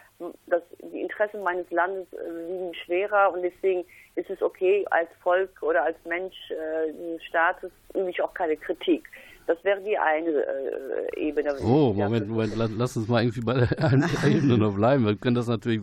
das, 0.47 0.61
die 0.81 1.01
Interessen 1.01 1.41
meines 1.43 1.69
Landes 1.71 2.11
äh, 2.13 2.29
liegen 2.29 2.73
schwerer 2.75 3.31
und 3.31 3.41
deswegen 3.41 3.85
ist 4.15 4.29
es 4.29 4.41
okay, 4.41 4.85
als 4.91 5.09
Volk 5.23 5.61
oder 5.61 5.83
als 5.83 5.97
Mensch 6.05 6.35
äh, 6.51 6.91
dieses 6.91 7.23
Staates 7.23 7.71
übe 7.93 8.09
ich 8.09 8.21
auch 8.21 8.33
keine 8.33 8.57
Kritik. 8.57 9.07
Das 9.49 9.63
wäre 9.63 9.81
die 9.81 9.97
eine 9.97 10.29
äh, 10.29 11.27
Ebene. 11.27 11.55
Oh, 11.63 11.91
Moment, 11.91 12.29
Moment, 12.29 12.53
lass 12.77 12.95
uns 12.95 13.07
mal 13.07 13.23
irgendwie 13.23 13.41
bei 13.41 13.55
der 13.55 13.81
Ebene 14.23 14.59
noch 14.59 14.75
bleiben. 14.75 15.07
Wir 15.07 15.15
können 15.15 15.33
das 15.33 15.47
natürlich 15.47 15.81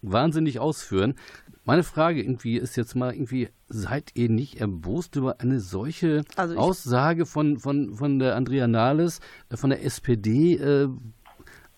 wahnsinnig 0.00 0.60
ausführen. 0.60 1.16
Meine 1.64 1.82
Frage 1.82 2.22
irgendwie 2.22 2.56
ist 2.56 2.74
jetzt 2.74 2.94
mal 2.94 3.12
irgendwie, 3.12 3.50
seid 3.68 4.12
ihr 4.14 4.30
nicht 4.30 4.62
erbost 4.62 5.16
über 5.16 5.42
eine 5.42 5.60
solche 5.60 6.24
also 6.36 6.56
Aussage 6.56 7.26
von, 7.26 7.58
von, 7.58 7.92
von 7.92 8.18
der 8.18 8.34
Andrea 8.34 8.66
Nahles, 8.66 9.20
äh, 9.50 9.58
von 9.58 9.68
der 9.68 9.84
SPD? 9.84 10.54
Äh, 10.54 10.88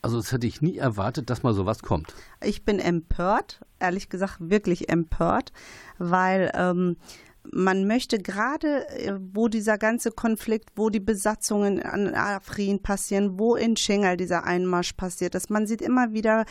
also 0.03 0.19
das 0.19 0.31
hätte 0.31 0.47
ich 0.47 0.63
nie 0.63 0.77
erwartet, 0.77 1.31
dass 1.31 1.43
mal 1.43 1.53
sowas 1.53 1.83
kommt. 1.83 2.15
Ich 2.45 2.65
bin 2.65 2.79
empört, 2.79 3.65
ehrlich 3.81 4.09
gesagt 4.09 4.37
wirklich 4.39 4.89
empört, 4.89 5.51
weil 5.99 6.53
ähm, 6.55 6.97
man 7.53 7.87
möchte 7.87 8.19
gerade, 8.19 8.89
äh, 8.89 9.15
wo 9.33 9.49
dieser 9.49 9.79
ganze 9.79 10.11
Konflikt, 10.11 10.71
wo 10.77 10.91
die 10.91 11.01
Besatzungen 11.01 11.83
an 11.83 12.15
Afrin 12.15 12.83
passieren, 12.83 13.39
wo 13.39 13.55
in 13.55 13.77
Schengal 13.77 14.17
dieser 14.17 14.45
Einmarsch 14.45 14.95
passiert 14.95 15.35
ist, 15.35 15.51
man 15.51 15.67
sieht 15.67 15.83
immer 15.83 16.13
wieder, 16.13 16.45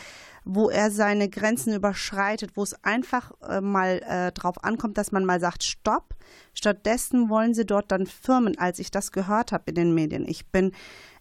wo 0.44 0.70
er 0.70 0.90
seine 0.90 1.28
Grenzen 1.28 1.74
überschreitet, 1.74 2.52
wo 2.54 2.62
es 2.62 2.74
einfach 2.84 3.32
äh, 3.48 3.60
mal 3.60 4.00
äh, 4.06 4.32
drauf 4.32 4.62
ankommt, 4.62 4.98
dass 4.98 5.12
man 5.12 5.24
mal 5.24 5.40
sagt, 5.40 5.64
stopp. 5.64 6.14
Stattdessen 6.52 7.28
wollen 7.28 7.54
sie 7.54 7.66
dort 7.66 7.90
dann 7.90 8.06
Firmen, 8.06 8.58
als 8.58 8.78
ich 8.78 8.90
das 8.90 9.12
gehört 9.12 9.52
habe 9.52 9.64
in 9.66 9.74
den 9.74 9.94
Medien. 9.94 10.26
Ich 10.26 10.46
bin 10.46 10.72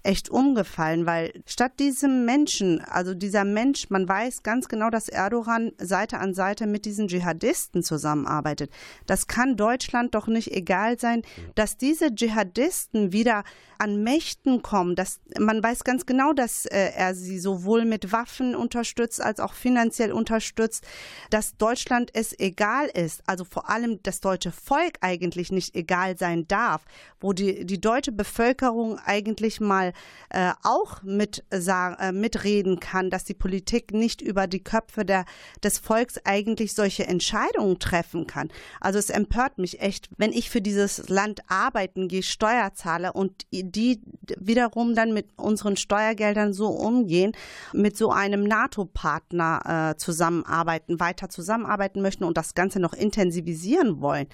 echt 0.04 0.30
umgefallen, 0.30 1.06
weil 1.06 1.34
statt 1.46 1.80
diesem 1.80 2.26
Menschen, 2.26 2.82
also 2.82 3.14
dieser 3.14 3.46
Mensch, 3.46 3.90
man 3.90 4.08
weiß 4.08 4.44
ganz 4.44 4.68
genau, 4.68 4.90
dass 4.90 5.08
Erdogan 5.08 5.72
Seite 5.78 6.20
an 6.20 6.34
Seite 6.34 6.68
mit 6.68 6.86
diesen 6.86 7.08
Dschihadisten 7.08 7.84
zusammenarbeitet. 7.84 8.70
Das 9.06 9.28
kann 9.28 9.56
Deutschland 9.56 10.14
doch 10.14 10.28
nicht 10.28 10.52
egal 10.52 11.00
sein, 11.00 11.22
dass 11.56 11.78
diese 11.78 12.14
Dschihadisten 12.14 13.14
wieder 13.14 13.44
an 13.78 14.04
Mächten 14.04 14.62
kommen. 14.62 14.96
Dass, 14.96 15.22
man 15.40 15.64
weiß 15.64 15.84
ganz 15.84 16.06
genau, 16.06 16.34
dass 16.34 16.66
äh, 16.66 16.92
er 16.96 17.16
sie 17.16 17.40
sowohl 17.40 17.86
mit 17.86 18.12
Waffen 18.12 18.56
unterstützt 18.56 19.22
als 19.22 19.40
auch 19.40 19.54
finanziell 19.54 20.12
unterstützt, 20.12 20.86
dass 21.30 21.58
Deutschland 21.58 22.12
es 22.14 22.38
egal 22.38 22.88
ist, 22.88 23.24
also 23.26 23.46
vor 23.46 23.70
allem 23.70 24.02
das 24.04 24.20
deutsche 24.20 24.52
Volk 24.52 24.98
eigentlich 25.02 25.52
nicht 25.52 25.76
egal 25.76 26.18
sein 26.18 26.48
darf, 26.48 26.84
wo 27.20 27.32
die, 27.34 27.66
die 27.66 27.80
deutsche 27.80 28.12
Bevölkerung 28.12 29.00
eigentlich 29.00 29.62
mal 29.62 29.93
äh, 30.30 30.52
auch 30.64 31.04
mit, 31.04 31.44
äh, 31.52 32.12
mitreden 32.12 32.80
kann, 32.80 33.10
dass 33.10 33.24
die 33.24 33.34
Politik 33.34 33.94
nicht 33.94 34.22
über 34.22 34.48
die 34.48 34.64
Köpfe 34.64 35.06
der, 35.06 35.26
des 35.64 35.80
Volks 35.80 36.20
eigentlich 36.26 36.74
solche 36.74 37.06
Entscheidungen 37.08 37.80
treffen 37.80 38.28
kann. 38.28 38.50
Also 38.80 39.00
es 39.00 39.10
empört 39.10 39.58
mich 39.58 39.82
echt, 39.82 40.10
wenn 40.18 40.32
ich 40.32 40.50
für 40.50 40.62
dieses 40.62 41.10
Land 41.10 41.42
arbeiten 41.48 42.08
gehe, 42.08 42.24
Steuer 42.24 42.74
zahle 42.74 43.14
und 43.14 43.46
die 43.52 44.02
wiederum 44.38 44.96
dann 44.96 45.14
mit 45.14 45.28
unseren 45.38 45.78
Steuergeldern 45.78 46.54
so 46.54 46.68
umgehen, 46.68 47.34
mit 47.74 47.98
so 47.98 48.12
einem 48.12 48.44
NATO-Partner 48.44 49.92
äh, 49.92 49.98
zusammenarbeiten, 49.98 51.00
weiter 51.00 51.30
zusammenarbeiten 51.30 52.02
möchten 52.02 52.24
und 52.24 52.38
das 52.38 52.54
Ganze 52.54 52.80
noch 52.80 52.94
intensivisieren 52.94 54.02
wollen. 54.02 54.28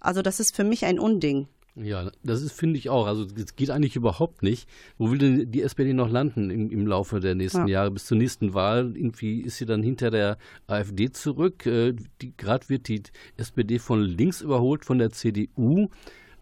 Also 0.00 0.22
das 0.22 0.40
ist 0.40 0.56
für 0.56 0.64
mich 0.64 0.84
ein 0.84 0.98
Unding. 0.98 1.48
Ja, 1.74 2.10
das 2.22 2.42
ist, 2.42 2.52
finde 2.52 2.78
ich 2.78 2.90
auch. 2.90 3.06
Also, 3.06 3.24
das 3.24 3.56
geht 3.56 3.70
eigentlich 3.70 3.96
überhaupt 3.96 4.42
nicht. 4.42 4.68
Wo 4.98 5.10
will 5.10 5.18
denn 5.18 5.50
die 5.50 5.62
SPD 5.62 5.94
noch 5.94 6.10
landen 6.10 6.50
im, 6.50 6.70
im 6.70 6.86
Laufe 6.86 7.18
der 7.18 7.34
nächsten 7.34 7.66
ja. 7.66 7.80
Jahre? 7.80 7.90
Bis 7.92 8.06
zur 8.06 8.18
nächsten 8.18 8.52
Wahl, 8.52 8.94
irgendwie 8.94 9.40
ist 9.40 9.56
sie 9.56 9.64
dann 9.64 9.82
hinter 9.82 10.10
der 10.10 10.36
AfD 10.66 11.10
zurück. 11.10 11.64
Äh, 11.64 11.94
Gerade 12.36 12.68
wird 12.68 12.88
die 12.88 13.02
SPD 13.38 13.78
von 13.78 14.02
links 14.02 14.42
überholt 14.42 14.84
von 14.84 14.98
der 14.98 15.10
CDU, 15.10 15.88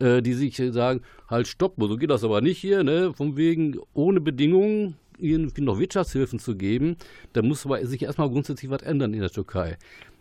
äh, 0.01 0.21
die 0.21 0.33
sich 0.33 0.57
sagen: 0.57 1.03
halt, 1.29 1.47
stopp, 1.47 1.75
so 1.79 1.97
geht 1.97 2.11
das 2.11 2.25
aber 2.25 2.41
nicht 2.41 2.59
hier, 2.59 2.83
ne? 2.83 3.13
Von 3.15 3.37
wegen 3.37 3.79
ohne 3.95 4.21
Bedingungen 4.21 4.97
irgendwie 5.17 5.63
noch 5.63 5.79
Wirtschaftshilfen 5.79 6.41
zu 6.41 6.57
geben. 6.57 6.97
Da 7.35 7.43
muss 7.43 7.65
aber 7.67 7.85
sich 7.87 8.03
erstmal 8.03 8.31
grundsätzlich 8.31 8.71
was 8.71 8.83
ändern 8.83 9.15
in 9.15 9.21
der 9.21 9.31
Türkei. 9.31 9.77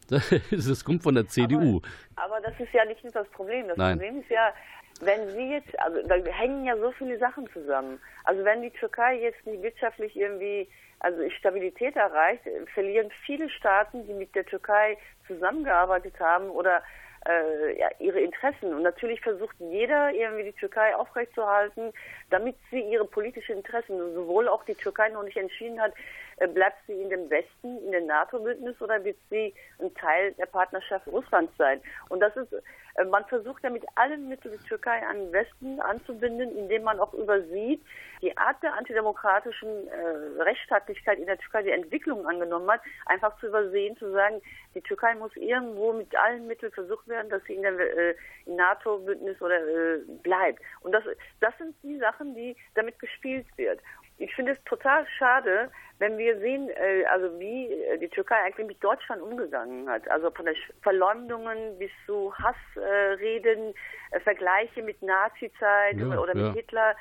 Das 0.52 0.84
kommt 0.84 1.04
von 1.04 1.16
der 1.16 1.28
CDU. 1.28 1.82
Aber, 2.16 2.36
aber 2.36 2.42
das 2.42 2.60
ist 2.60 2.74
ja 2.74 2.86
nicht 2.86 3.04
das 3.14 3.28
Problem. 3.30 3.68
Das 3.68 3.78
Nein. 3.78 3.98
Problem 3.98 4.20
ist 4.20 4.30
ja, 4.30 4.54
wenn 5.00 5.30
sie 5.32 5.52
jetzt, 5.52 5.80
also 5.80 6.02
da 6.08 6.16
hängen 6.32 6.66
ja 6.66 6.78
so 6.78 6.92
viele 6.92 7.18
Sachen 7.18 7.50
zusammen. 7.52 8.00
Also 8.24 8.44
wenn 8.44 8.62
die 8.62 8.72
Türkei 8.72 9.20
jetzt 9.20 9.46
nicht 9.46 9.64
wirtschaftlich 9.64 10.16
irgendwie 10.16 10.68
also 11.00 11.30
Stabilität 11.30 11.96
erreicht, 11.96 12.44
verlieren 12.74 13.10
viele 13.26 13.50
Staaten, 13.50 14.06
die 14.06 14.14
mit 14.14 14.36
der 14.36 14.46
Türkei 14.46 14.98
zusammengearbeitet 15.28 16.20
haben 16.20 16.50
oder 16.50 16.84
äh, 17.26 17.80
ja, 17.80 17.88
ihre 18.00 18.20
Interessen. 18.20 18.74
Und 18.74 18.84
natürlich 18.84 19.22
versucht 19.22 19.56
jeder 19.60 20.12
irgendwie 20.12 20.46
die 20.46 20.54
Türkei 20.54 20.96
aufrechtzuerhalten, 20.96 21.94
damit 22.30 22.56
sie 22.72 22.82
ihre 22.82 23.06
politischen 23.06 23.58
Interessen, 23.58 23.98
sowohl 24.14 24.48
auch 24.48 24.64
die 24.66 24.76
Türkei 24.76 25.10
noch 25.10 25.24
nicht 25.24 25.38
entschieden 25.38 25.80
hat, 25.82 25.94
äh, 26.40 26.48
bleibt 26.48 26.78
sie 26.88 26.94
in 26.94 27.10
dem 27.10 27.30
Westen, 27.30 27.84
in 27.86 27.92
dem 27.92 28.06
NATO-Bündnis 28.08 28.82
oder 28.82 29.04
wird 29.04 29.18
sie 29.30 29.54
ein 29.80 29.94
Teil 29.96 30.34
der 30.34 30.46
Partnerschaft 30.46 31.06
Russlands 31.08 31.52
sein? 31.58 31.82
Und 32.08 32.22
das 32.22 32.36
ist, 32.38 32.54
äh, 32.54 33.06
man 33.06 33.26
versucht 33.26 33.64
ja 33.64 33.70
mit 33.70 33.84
allen 33.96 34.30
Mitteln 34.30 34.58
die 34.58 34.68
Türkei 34.68 35.06
an 35.06 35.18
den 35.18 35.34
Westen 35.34 35.80
anzubinden, 35.82 36.58
indem 36.58 36.84
man 36.84 37.00
auch 37.00 37.14
übersieht, 37.14 37.82
die 38.22 38.36
Art 38.38 38.62
der 38.64 38.74
antidemokratischen 38.74 39.88
äh, 39.88 40.42
Rechtsstaatlichkeit 40.42 41.20
in 41.20 41.26
der 41.26 41.38
Türkei, 41.38 41.64
die 41.64 41.72
Entwicklung 41.72 42.26
angenommen 42.26 42.70
hat, 42.70 42.82
einfach 43.06 43.38
zu 43.40 43.48
übersehen, 43.48 43.98
zu 43.98 44.12
sagen, 44.12 44.42
die 44.76 44.82
Türkei 44.82 45.16
muss 45.16 45.36
irgendwo 45.36 45.94
mit 45.94 46.16
allen 46.16 46.48
Mitteln 46.48 46.72
versucht 46.72 47.08
werden, 47.08 47.30
dass 47.30 47.44
sie 47.46 47.56
in 47.56 47.62
der 47.64 47.80
äh, 47.80 48.16
NATO-Bündnis 48.46 49.42
oder 49.42 49.60
äh, 49.60 50.00
bleibt. 50.24 50.62
Und 50.82 50.92
das, 50.92 51.04
das 51.40 51.58
sind 51.58 51.76
die 51.84 51.98
Sachen, 52.20 52.36
die 52.36 52.56
damit 52.76 53.00
gespielt 53.00 53.46
wird. 53.58 53.80
Ich 54.18 54.34
finde 54.36 54.52
es 54.52 54.64
total 54.66 55.08
schade, 55.18 55.72
wenn 55.98 56.18
wir 56.18 56.38
sehen, 56.40 56.70
äh, 56.70 57.06
also 57.06 57.40
wie 57.40 57.72
äh, 57.72 57.98
die 57.98 58.10
Türkei 58.10 58.36
eigentlich 58.44 58.68
mit 58.68 58.84
Deutschland 58.84 59.22
umgegangen 59.22 59.90
hat. 59.90 60.10
Also 60.10 60.30
von 60.32 60.46
der 60.46 60.56
Verleumdungen 60.82 61.78
bis 61.80 61.92
zu 62.06 62.34
Hassreden, 62.38 63.74
äh, 64.12 64.20
Vergleiche 64.20 64.84
mit 64.84 65.02
Nazizeit 65.02 65.98
ja, 65.98 66.06
oder, 66.06 66.22
oder 66.22 66.36
ja. 66.36 66.48
mit 66.48 66.56
Hitler, 66.56 66.96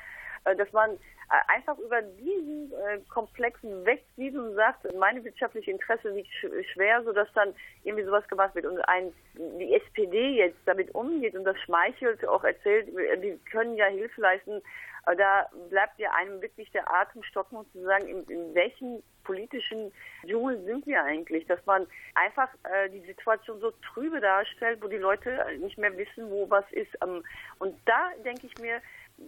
dass 0.45 0.71
man 0.71 0.97
einfach 1.47 1.77
über 1.77 2.01
diesen 2.01 2.73
Komplexen 3.09 3.85
wegsieht 3.85 4.35
und 4.35 4.55
sagt, 4.55 4.91
meine 4.97 5.23
wirtschaftliche 5.23 5.69
Interesse 5.69 6.09
liegt 6.09 6.31
schwer, 6.73 7.03
sodass 7.03 7.27
dann 7.35 7.53
irgendwie 7.83 8.05
sowas 8.05 8.27
gemacht 8.29 8.55
wird. 8.55 8.65
Und 8.65 8.79
ein, 8.87 9.13
die 9.35 9.75
SPD 9.75 10.37
jetzt 10.37 10.57
damit 10.65 10.95
umgeht 10.95 11.35
und 11.35 11.43
das 11.43 11.59
schmeichelt, 11.59 12.25
auch 12.25 12.43
erzählt, 12.43 12.87
wir 12.95 13.37
können 13.51 13.75
ja 13.75 13.87
Hilfe 13.87 14.21
leisten, 14.21 14.61
da 15.15 15.47
bleibt 15.69 15.99
ja 15.99 16.11
einem 16.11 16.41
wirklich 16.41 16.71
der 16.71 16.91
Atem 16.91 17.23
stocken 17.23 17.57
und 17.57 17.71
zu 17.71 17.81
sagen, 17.83 18.07
in, 18.07 18.23
in 18.25 18.53
welchen 18.53 19.03
politischen 19.23 19.91
Dschungel 20.25 20.63
sind 20.65 20.87
wir 20.87 21.03
eigentlich, 21.03 21.45
dass 21.45 21.63
man 21.65 21.85
einfach 22.15 22.49
äh, 22.63 22.89
die 22.89 23.01
Situation 23.01 23.59
so 23.59 23.71
trübe 23.93 24.19
darstellt, 24.19 24.81
wo 24.81 24.87
die 24.87 24.97
Leute 24.97 25.45
nicht 25.59 25.77
mehr 25.77 25.95
wissen, 25.97 26.29
wo 26.29 26.49
was 26.49 26.65
ist. 26.71 26.91
Ähm, 27.03 27.23
und 27.59 27.77
da 27.85 28.11
denke 28.25 28.47
ich 28.47 28.57
mir, 28.59 28.81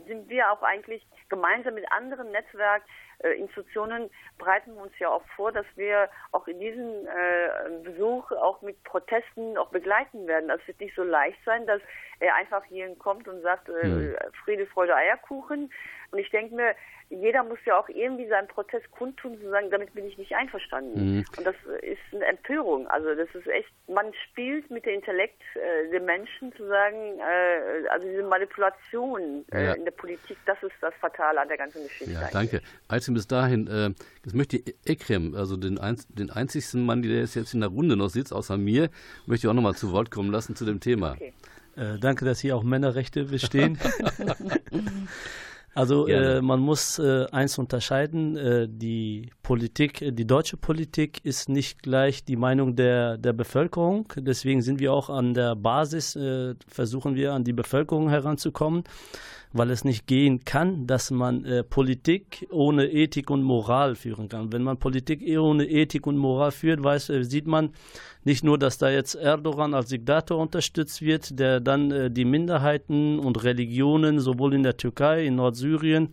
sind 0.07 0.29
wir 0.29 0.51
auch 0.51 0.63
eigentlich 0.63 1.05
gemeinsam 1.29 1.75
mit 1.75 1.91
anderen 1.91 2.31
Netzwerkinstitutionen 3.21 4.09
bereiten 4.37 4.75
wir 4.75 4.81
uns 4.83 4.97
ja 4.99 5.09
auch 5.09 5.23
vor, 5.35 5.51
dass 5.51 5.65
wir 5.75 6.09
auch 6.31 6.47
in 6.47 6.59
diesem 6.59 7.07
äh, 7.07 7.83
Besuch 7.83 8.31
auch 8.31 8.61
mit 8.61 8.83
Protesten 8.83 9.57
auch 9.57 9.69
begleiten 9.69 10.27
werden. 10.27 10.49
Das 10.49 10.65
wird 10.67 10.79
nicht 10.79 10.95
so 10.95 11.03
leicht 11.03 11.37
sein, 11.45 11.65
dass 11.67 11.81
er 12.19 12.35
einfach 12.35 12.63
hierhin 12.65 12.97
kommt 12.99 13.27
und 13.27 13.41
sagt, 13.41 13.69
äh, 13.69 13.87
mhm. 13.87 14.15
Friede, 14.43 14.65
Freude, 14.67 14.95
Eierkuchen. 14.95 15.71
Und 16.11 16.19
ich 16.19 16.29
denke 16.29 16.55
mir, 16.55 16.75
jeder 17.11 17.43
muss 17.43 17.59
ja 17.65 17.77
auch 17.77 17.89
irgendwie 17.89 18.27
seinen 18.27 18.47
Protest 18.47 18.89
kundtun, 18.91 19.37
zu 19.39 19.49
sagen, 19.49 19.69
damit 19.69 19.93
bin 19.93 20.05
ich 20.05 20.17
nicht 20.17 20.33
einverstanden. 20.33 21.17
Mhm. 21.17 21.25
Und 21.37 21.45
das 21.45 21.55
ist 21.81 21.99
eine 22.13 22.25
Empörung. 22.25 22.87
Also 22.87 23.13
das 23.15 23.27
ist 23.35 23.47
echt, 23.47 23.69
man 23.87 24.13
spielt 24.29 24.69
mit 24.71 24.85
dem 24.85 24.95
Intellekt 24.95 25.41
äh, 25.55 25.89
der 25.91 25.99
Menschen 26.01 26.53
zu 26.55 26.65
sagen, 26.67 27.19
äh, 27.19 27.87
also 27.89 28.07
diese 28.07 28.23
Manipulation 28.23 29.45
äh, 29.51 29.65
ja. 29.65 29.73
in 29.73 29.83
der 29.83 29.91
Politik, 29.91 30.37
das 30.45 30.61
ist 30.63 30.75
das 30.79 30.93
Fatale 31.01 31.41
an 31.41 31.49
der 31.49 31.57
ganzen 31.57 31.83
Geschichte. 31.83 32.13
Ja, 32.13 32.29
danke. 32.31 32.61
Also 33.11 33.13
bis 33.13 33.27
dahin, 33.27 33.67
äh, 33.67 33.91
jetzt 34.23 34.33
möchte 34.33 34.57
ich 34.57 34.75
Ekrem, 34.85 35.35
also 35.35 35.57
den, 35.57 35.77
ein, 35.77 35.97
den 36.09 36.29
einzigsten 36.29 36.85
Mann, 36.85 37.01
der 37.01 37.19
jetzt 37.19 37.53
in 37.53 37.59
der 37.59 37.69
Runde 37.69 37.97
noch 37.97 38.09
sitzt, 38.09 38.33
außer 38.33 38.57
mir, 38.57 38.89
möchte 39.25 39.47
ich 39.47 39.49
auch 39.49 39.53
nochmal 39.53 39.75
zu 39.75 39.91
Wort 39.91 40.11
kommen 40.11 40.31
lassen 40.31 40.55
zu 40.55 40.65
dem 40.65 40.79
Thema. 40.79 41.13
Okay. 41.13 41.33
Äh, 41.75 41.99
danke, 41.99 42.25
dass 42.25 42.39
hier 42.39 42.55
auch 42.55 42.63
Männerrechte 42.63 43.25
bestehen. 43.25 43.77
Also 45.73 46.05
äh, 46.05 46.41
man 46.41 46.59
muss 46.59 46.99
äh, 46.99 47.27
eins 47.31 47.57
unterscheiden, 47.57 48.35
äh, 48.35 48.67
die 48.69 49.29
Politik, 49.41 50.03
die 50.05 50.27
deutsche 50.27 50.57
Politik 50.57 51.23
ist 51.23 51.47
nicht 51.47 51.81
gleich 51.81 52.25
die 52.25 52.35
Meinung 52.35 52.75
der, 52.75 53.17
der 53.17 53.31
Bevölkerung. 53.31 54.11
Deswegen 54.17 54.61
sind 54.61 54.81
wir 54.81 54.91
auch 54.91 55.09
an 55.09 55.33
der 55.33 55.55
Basis, 55.55 56.17
äh, 56.17 56.55
versuchen 56.67 57.15
wir 57.15 57.31
an 57.31 57.45
die 57.45 57.53
Bevölkerung 57.53 58.09
heranzukommen 58.09 58.83
weil 59.53 59.69
es 59.69 59.83
nicht 59.83 60.07
gehen 60.07 60.45
kann, 60.45 60.87
dass 60.87 61.11
man 61.11 61.43
äh, 61.45 61.63
Politik 61.63 62.47
ohne 62.51 62.91
Ethik 62.91 63.29
und 63.29 63.43
Moral 63.43 63.95
führen 63.95 64.29
kann. 64.29 64.51
Wenn 64.53 64.63
man 64.63 64.77
Politik 64.77 65.21
ohne 65.37 65.65
Ethik 65.65 66.07
und 66.07 66.17
Moral 66.17 66.51
führt, 66.51 66.83
weiß, 66.83 67.09
äh, 67.09 67.23
sieht 67.23 67.47
man 67.47 67.71
nicht 68.23 68.43
nur, 68.43 68.57
dass 68.57 68.77
da 68.77 68.89
jetzt 68.89 69.15
Erdogan 69.15 69.73
als 69.73 69.89
Diktator 69.89 70.37
unterstützt 70.37 71.01
wird, 71.01 71.39
der 71.39 71.59
dann 71.59 71.91
äh, 71.91 72.11
die 72.11 72.25
Minderheiten 72.25 73.19
und 73.19 73.43
Religionen 73.43 74.19
sowohl 74.19 74.53
in 74.53 74.63
der 74.63 74.77
Türkei, 74.77 75.25
in 75.25 75.35
Nordsyrien, 75.35 76.09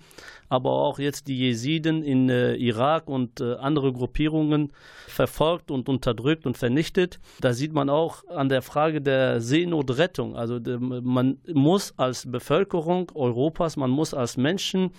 aber 0.48 0.70
auch 0.70 0.98
jetzt 0.98 1.28
die 1.28 1.38
Jesiden 1.38 2.02
in 2.02 2.28
äh, 2.28 2.54
Irak 2.54 3.08
und 3.08 3.40
äh, 3.40 3.54
andere 3.54 3.92
Gruppierungen 3.92 4.72
verfolgt 5.06 5.70
und 5.70 5.88
unterdrückt 5.88 6.46
und 6.46 6.56
vernichtet. 6.56 7.18
Da 7.40 7.52
sieht 7.52 7.72
man 7.72 7.90
auch 7.90 8.24
an 8.28 8.48
der 8.48 8.62
Frage 8.62 9.00
der 9.00 9.40
Seenotrettung. 9.40 10.36
Also 10.36 10.58
de, 10.58 10.78
man 10.78 11.38
muss 11.52 11.94
als 11.96 12.30
Bevölkerung 12.30 13.10
Europas, 13.14 13.76
man 13.76 13.90
muss 13.90 14.14
als 14.14 14.36
Menschen, 14.36 14.90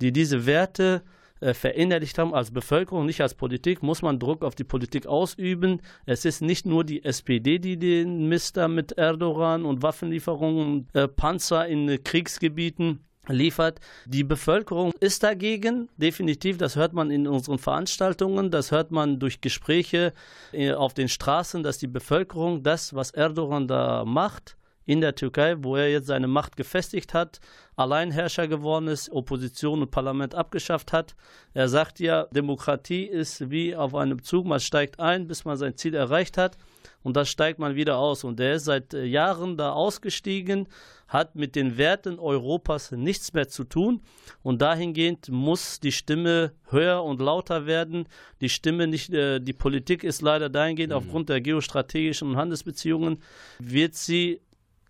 die 0.00 0.12
diese 0.12 0.46
Werte 0.46 1.02
äh, 1.40 1.54
verinnerlicht 1.54 2.18
haben 2.18 2.34
als 2.34 2.50
Bevölkerung, 2.50 3.06
nicht 3.06 3.20
als 3.20 3.34
Politik, 3.34 3.82
muss 3.82 4.02
man 4.02 4.18
Druck 4.18 4.42
auf 4.42 4.56
die 4.56 4.64
Politik 4.64 5.06
ausüben. 5.06 5.80
Es 6.04 6.24
ist 6.24 6.42
nicht 6.42 6.66
nur 6.66 6.82
die 6.82 7.04
SPD, 7.04 7.58
die 7.60 7.78
den 7.78 8.28
Mister 8.28 8.66
mit 8.66 8.92
Erdogan 8.92 9.64
und 9.64 9.82
Waffenlieferungen, 9.82 10.88
äh, 10.94 11.06
Panzer 11.06 11.66
in 11.68 11.88
äh, 11.88 11.98
Kriegsgebieten 11.98 13.04
liefert. 13.28 13.80
Die 14.06 14.24
Bevölkerung 14.24 14.92
ist 15.00 15.22
dagegen, 15.22 15.88
definitiv. 15.96 16.58
Das 16.58 16.76
hört 16.76 16.92
man 16.92 17.10
in 17.10 17.26
unseren 17.26 17.58
Veranstaltungen, 17.58 18.50
das 18.50 18.70
hört 18.70 18.90
man 18.90 19.18
durch 19.18 19.40
Gespräche 19.40 20.12
äh, 20.52 20.72
auf 20.72 20.94
den 20.94 21.08
Straßen, 21.08 21.62
dass 21.62 21.78
die 21.78 21.86
Bevölkerung 21.86 22.62
das, 22.62 22.94
was 22.94 23.10
Erdogan 23.10 23.68
da 23.68 24.04
macht, 24.04 24.57
in 24.88 25.02
der 25.02 25.14
Türkei, 25.14 25.54
wo 25.58 25.76
er 25.76 25.90
jetzt 25.90 26.06
seine 26.06 26.28
Macht 26.28 26.56
gefestigt 26.56 27.12
hat, 27.12 27.40
Alleinherrscher 27.76 28.48
geworden 28.48 28.88
ist, 28.88 29.10
Opposition 29.12 29.82
und 29.82 29.90
Parlament 29.90 30.34
abgeschafft 30.34 30.94
hat. 30.94 31.14
Er 31.52 31.68
sagt 31.68 32.00
ja, 32.00 32.24
Demokratie 32.32 33.04
ist 33.04 33.50
wie 33.50 33.76
auf 33.76 33.94
einem 33.94 34.22
Zug, 34.22 34.46
man 34.46 34.60
steigt 34.60 34.98
ein, 34.98 35.28
bis 35.28 35.44
man 35.44 35.58
sein 35.58 35.76
Ziel 35.76 35.94
erreicht 35.94 36.38
hat 36.38 36.56
und 37.02 37.18
da 37.18 37.26
steigt 37.26 37.58
man 37.58 37.74
wieder 37.74 37.98
aus. 37.98 38.24
Und 38.24 38.40
er 38.40 38.54
ist 38.54 38.64
seit 38.64 38.94
äh, 38.94 39.04
Jahren 39.04 39.58
da 39.58 39.72
ausgestiegen, 39.72 40.68
hat 41.06 41.36
mit 41.36 41.54
den 41.54 41.76
Werten 41.76 42.18
Europas 42.18 42.90
nichts 42.90 43.34
mehr 43.34 43.48
zu 43.48 43.64
tun 43.64 44.00
und 44.42 44.62
dahingehend 44.62 45.28
muss 45.28 45.80
die 45.80 45.92
Stimme 45.92 46.52
höher 46.70 47.04
und 47.04 47.20
lauter 47.20 47.66
werden. 47.66 48.08
Die 48.40 48.48
Stimme 48.48 48.86
nicht, 48.86 49.12
äh, 49.12 49.38
die 49.38 49.52
Politik 49.52 50.02
ist 50.02 50.22
leider 50.22 50.48
dahingehend 50.48 50.92
mhm. 50.92 50.96
aufgrund 50.96 51.28
der 51.28 51.42
geostrategischen 51.42 52.30
und 52.30 52.36
Handelsbeziehungen 52.36 53.22
wird 53.58 53.94
sie 53.94 54.40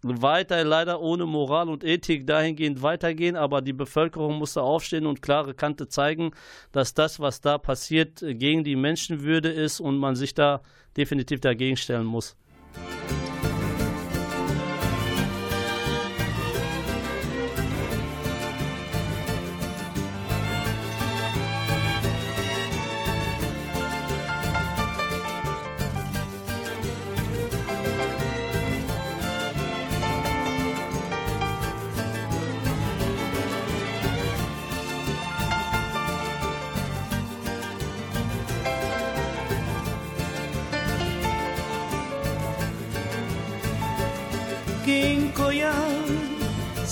weiter 0.03 0.63
leider 0.65 1.01
ohne 1.01 1.27
Moral 1.27 1.69
und 1.69 1.85
Ethik 1.85 2.27
dahingehend 2.27 2.83
weitergehen, 2.83 3.37
aber 3.37 3.63
die 3.63 3.73
Bevölkerung 3.73 4.39
muss 4.39 4.55
da 4.55 4.61
aufstehen 4.61 5.07
und 5.07 5.23
klare 5.23 5.55
Kante 5.55 5.89
zeigen, 5.89 6.33
dass 6.73 6.95
das, 6.95 7.21
was 7.21 7.41
da 7.41 7.59
passiert, 7.59 8.21
gegen 8.21 8.65
die 8.65 8.77
Menschenwürde 8.77 9.51
ist 9.51 9.81
und 9.81 9.99
man 9.99 10.15
sich 10.15 10.35
da 10.35 10.63
definitiv 10.97 11.41
dagegen 11.41 11.77
stellen 11.77 12.07
muss. 12.07 12.37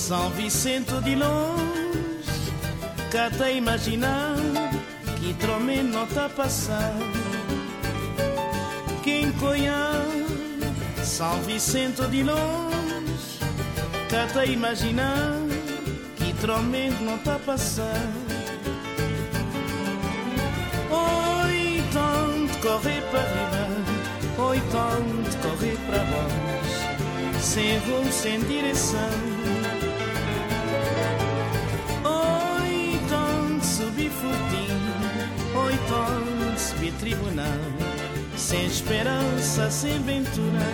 São 0.07 0.31
Vicente 0.31 0.93
de 1.03 1.17
longe, 1.17 2.53
cá 3.11 3.29
tá 3.37 3.51
imaginar 3.51 4.37
que 5.19 5.35
trome 5.35 5.83
não 5.83 6.07
tá 6.07 6.29
passando. 6.29 7.27
Conhece 9.41 11.05
São 11.05 11.41
Vicente 11.43 12.07
de 12.07 12.23
longe, 12.23 13.41
cá 14.09 14.29
tá 14.33 14.45
imaginar 14.45 15.41
que 16.17 16.33
trome 16.35 16.91
não 17.01 17.19
tá 17.19 17.41
passando. 17.45 18.27
Oi, 20.91 21.83
tanto 21.93 22.59
correr 22.61 23.03
para 23.11 23.21
riba, 23.21 23.69
oi, 24.39 24.61
tanto 24.71 25.37
correr 25.43 25.79
para 25.87 25.99
baixo, 26.05 26.66
sem 27.47 27.79
rumo, 27.79 28.13
sem 28.13 28.41
direção. 28.41 29.37
sob 36.87 36.93
tribunal, 36.93 37.47
sem 38.37 38.67
esperança, 38.67 39.71
sem 39.71 40.01
ventura. 40.03 40.67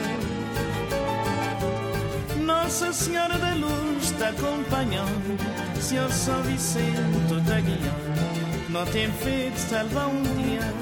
Nossa 2.45 2.93
Senhora 2.93 3.39
da 3.39 3.55
Luz 3.55 4.05
está 4.05 4.29
acompanhando, 4.29 5.39
Senhor 5.81 6.11
São 6.11 6.43
Vicente 6.43 6.99
está 7.39 7.61
guiando, 7.61 8.69
não 8.69 8.85
tem 8.87 9.11
feito 9.13 9.59
salvar 9.59 10.09
um 10.09 10.23
dia. 10.23 10.73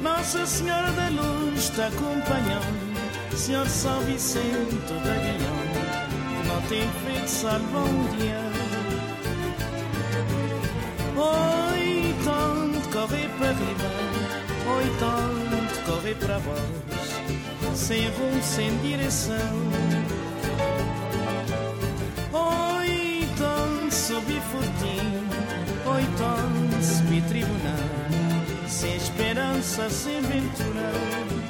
Nossa 0.00 0.46
Senhora 0.46 0.90
da 0.92 1.08
Luz 1.08 1.64
está 1.64 1.88
acompanhando, 1.88 2.85
Senhor 3.36 3.68
São 3.68 4.00
Vicente 4.00 4.74
está 4.74 4.94
guiando, 4.94 6.46
não 6.48 6.62
tem 6.68 6.88
feito 7.04 7.28
salvar 7.28 7.82
um 7.82 8.16
dia. 8.16 8.56
correr 12.96 13.28
para 13.38 13.52
riba, 13.52 13.90
oi 14.74 14.84
tanto 14.98 15.80
correr 15.84 16.14
para 16.16 16.38
vós, 16.38 17.78
sem 17.78 18.08
rumo, 18.08 18.42
sem 18.42 18.76
direção. 18.78 19.36
Oi 22.32 23.28
tanto 23.36 23.94
subir 23.94 24.40
fortinho, 24.40 25.28
oi 25.86 26.04
tanto 26.16 26.84
subir 26.84 27.22
tribunal, 27.24 28.66
sem 28.66 28.96
esperança, 28.96 29.90
sem 29.90 30.20
ventura. 30.22 31.45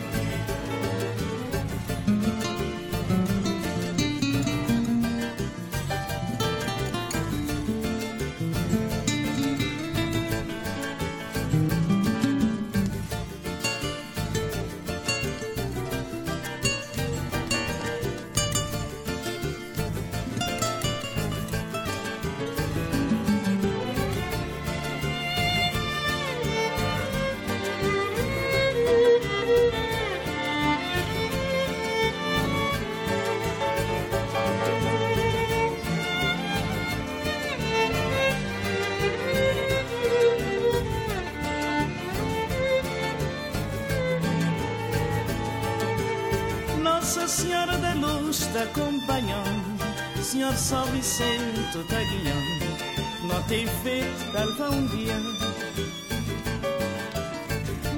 Senhor 50.22 50.54
São 50.56 50.84
Vicente 50.86 51.78
guiando, 51.88 53.28
não 53.28 53.42
tem 53.44 53.66
feito 53.82 54.32
talvez 54.32 54.74
um 54.74 54.86
dia. 54.88 55.16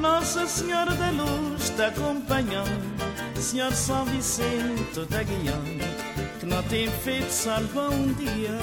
Nossa 0.01 0.47
Senhora 0.47 0.95
da 0.95 1.11
Luz 1.11 1.73
acompanhando, 1.81 3.41
Senhor 3.41 3.73
São 3.73 4.05
Vicente 4.05 5.01
guiando, 5.11 5.85
que 6.39 6.47
não 6.47 6.63
tem 6.65 6.89
feito 7.03 7.31
salva 7.31 7.91
um 7.91 8.13
dia. 8.13 8.59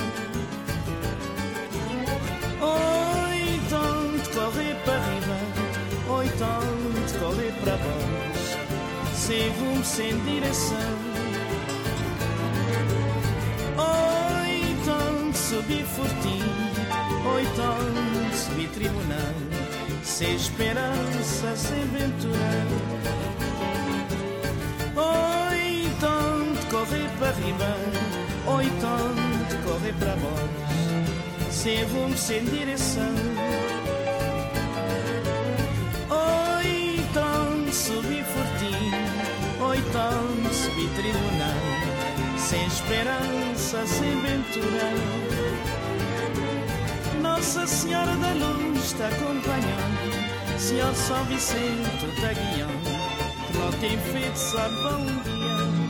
Oi, 2.62 3.60
tanto 3.70 4.30
correr 4.32 4.76
para 4.84 5.00
riba, 5.00 6.14
oi, 6.14 6.30
tanto 6.39 7.20
correr 7.20 7.54
para 7.62 7.78
baixo, 7.78 8.58
sem 9.14 9.50
rumo, 9.50 9.84
sem 9.84 10.18
direção. 10.24 11.24
subi 15.46 15.62
subifurtim, 15.76 16.41
oito 17.36 17.50
então 17.52 17.72
anos, 17.72 18.36
subtribunal, 18.36 19.36
sem 20.04 20.36
esperança, 20.36 21.56
sem 21.56 21.86
ventura. 21.86 22.66
Oito 24.96 25.96
então 25.98 26.10
anos, 26.10 26.66
correr 26.66 27.10
para 27.20 27.32
riba, 27.34 27.78
oito 28.58 28.74
então 28.76 28.89
anos, 28.89 29.54
correr 29.64 29.93
para 30.00 30.16
baixo, 30.16 31.52
sem 31.52 31.84
rumo, 31.84 32.18
sem 32.18 32.43
direção. 32.46 33.14
Oito 36.10 37.20
anos, 37.20 37.76
subifurtim, 37.76 38.91
oito 39.62 39.98
anos, 39.98 40.56
subtribunal, 40.56 42.39
sem 42.39 42.66
esperança, 42.66 43.86
sem 43.86 44.22
ventura. 44.22 45.24
Nossa 47.36 47.68
Senhora 47.68 48.16
da 48.16 48.32
Luz 48.32 48.86
está 48.86 49.10
acompanhando, 49.10 50.58
Senhor 50.58 50.96
São 50.96 51.22
Vicente 51.26 52.06
está 52.16 52.32
guiando, 52.32 52.90
que 53.46 53.58
não 53.58 53.72
tem 53.82 53.98
feito 54.00 54.56
da 54.56 54.68
está 54.68 54.70
guiando. 55.22 55.86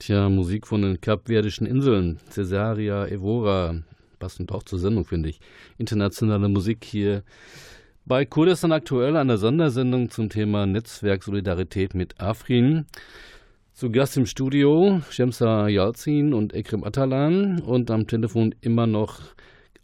Tja, 0.00 0.28
Musik 0.28 0.66
von 0.66 0.82
den 0.82 1.00
Kapverdischen 1.00 1.68
Inseln, 1.68 2.18
Cesaria, 2.30 3.06
Evora, 3.06 3.76
passend 4.18 4.50
auch 4.50 4.64
zur 4.64 4.80
Sendung, 4.80 5.04
finde 5.04 5.28
ich. 5.28 5.38
Internationale 5.78 6.48
Musik 6.48 6.84
hier 6.84 7.22
bei 8.04 8.24
Kurdistan 8.24 8.72
aktuell 8.72 9.16
eine 9.16 9.38
Sondersendung 9.38 10.10
zum 10.10 10.28
Thema 10.28 10.66
Netzwerk 10.66 11.22
Solidarität 11.22 11.94
mit 11.94 12.20
Afrin. 12.20 12.86
Zu 13.74 13.90
Gast 13.90 14.16
im 14.16 14.24
Studio 14.24 15.02
Shemsa 15.10 15.66
Yalzin 15.66 16.32
und 16.32 16.54
Ekrem 16.54 16.84
Atalan 16.84 17.58
und 17.60 17.90
am 17.90 18.06
Telefon 18.06 18.54
immer 18.60 18.86
noch 18.86 19.18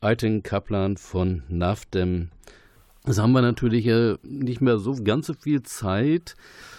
Ayten 0.01 0.45
Kaplan 0.45 0.97
von 0.97 1.43
NAFDEM. 1.49 2.28
Das 3.05 3.18
haben 3.18 3.32
wir 3.32 3.43
natürlich 3.43 3.88
äh, 3.88 4.16
nicht 4.22 4.61
mehr 4.61 4.78
so 4.78 4.95
ganz 5.03 5.26
so 5.26 5.34
viel 5.34 5.64
Zeit. 5.64 6.36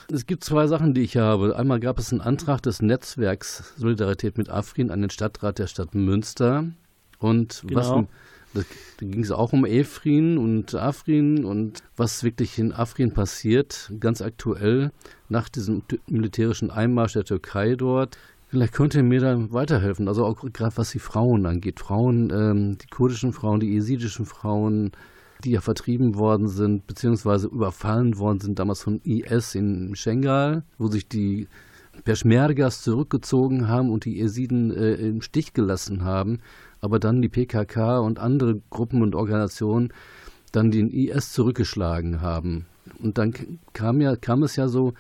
Es 0.09 0.25
gibt 0.25 0.45
zwei 0.45 0.67
Sachen, 0.67 0.93
die 0.93 1.01
ich 1.01 1.17
habe. 1.17 1.57
Einmal 1.57 1.81
gab 1.81 1.99
es 1.99 2.13
einen 2.13 2.21
Antrag 2.21 2.61
des 2.61 2.81
Netzwerks 2.81 3.73
Solidarität 3.75 4.37
mit 4.37 4.49
Afrin 4.49 4.89
an 4.89 5.01
den 5.01 5.09
Stadtrat 5.09 5.59
der 5.59 5.67
Stadt 5.67 5.93
Münster. 5.93 6.63
Und 7.19 7.63
Genau. 7.67 7.79
was 7.81 8.05
da 8.53 8.61
ging 8.99 9.21
es 9.23 9.31
auch 9.31 9.53
um 9.53 9.65
Efrin 9.65 10.37
und 10.37 10.75
Afrin 10.75 11.45
und 11.45 11.83
was 11.95 12.23
wirklich 12.23 12.59
in 12.59 12.73
Afrin 12.73 13.13
passiert, 13.13 13.91
ganz 13.99 14.21
aktuell 14.21 14.91
nach 15.29 15.47
diesem 15.49 15.83
militärischen 16.07 16.69
Einmarsch 16.69 17.13
der 17.13 17.23
Türkei 17.23 17.75
dort. 17.75 18.17
Vielleicht 18.47 18.73
könnt 18.73 18.95
ihr 18.95 19.03
mir 19.03 19.21
da 19.21 19.53
weiterhelfen, 19.53 20.09
also 20.09 20.25
auch 20.25 20.43
gerade 20.51 20.75
was 20.75 20.91
die 20.91 20.99
Frauen 20.99 21.45
angeht. 21.45 21.79
Frauen, 21.79 22.29
ähm, 22.31 22.77
die 22.77 22.87
kurdischen 22.87 23.31
Frauen, 23.31 23.61
die 23.61 23.71
jesidischen 23.71 24.25
Frauen, 24.25 24.91
die 25.45 25.51
ja 25.51 25.61
vertrieben 25.61 26.15
worden 26.15 26.49
sind, 26.49 26.85
beziehungsweise 26.85 27.47
überfallen 27.47 28.17
worden 28.17 28.41
sind, 28.41 28.59
damals 28.59 28.83
von 28.83 28.99
IS 29.05 29.55
in 29.55 29.95
Schengal, 29.95 30.63
wo 30.77 30.87
sich 30.87 31.07
die 31.07 31.47
Peschmergas 32.03 32.81
zurückgezogen 32.81 33.67
haben 33.67 33.89
und 33.89 34.05
die 34.05 34.17
Jesiden 34.17 34.71
äh, 34.71 34.95
im 34.95 35.21
Stich 35.21 35.53
gelassen 35.53 36.03
haben, 36.03 36.39
aber 36.81 36.99
dann 36.99 37.21
die 37.21 37.29
PKK 37.29 37.99
und 37.99 38.19
andere 38.19 38.61
Gruppen 38.69 39.01
und 39.01 39.15
Organisationen 39.15 39.93
dann 40.51 40.71
den 40.71 40.89
IS 40.89 41.31
zurückgeschlagen 41.31 42.21
haben. 42.21 42.65
Und 42.99 43.17
dann 43.17 43.33
kam, 43.73 44.01
ja, 44.01 44.15
kam 44.15 44.43
es 44.43 44.55
ja 44.55 44.67
so, 44.67 44.93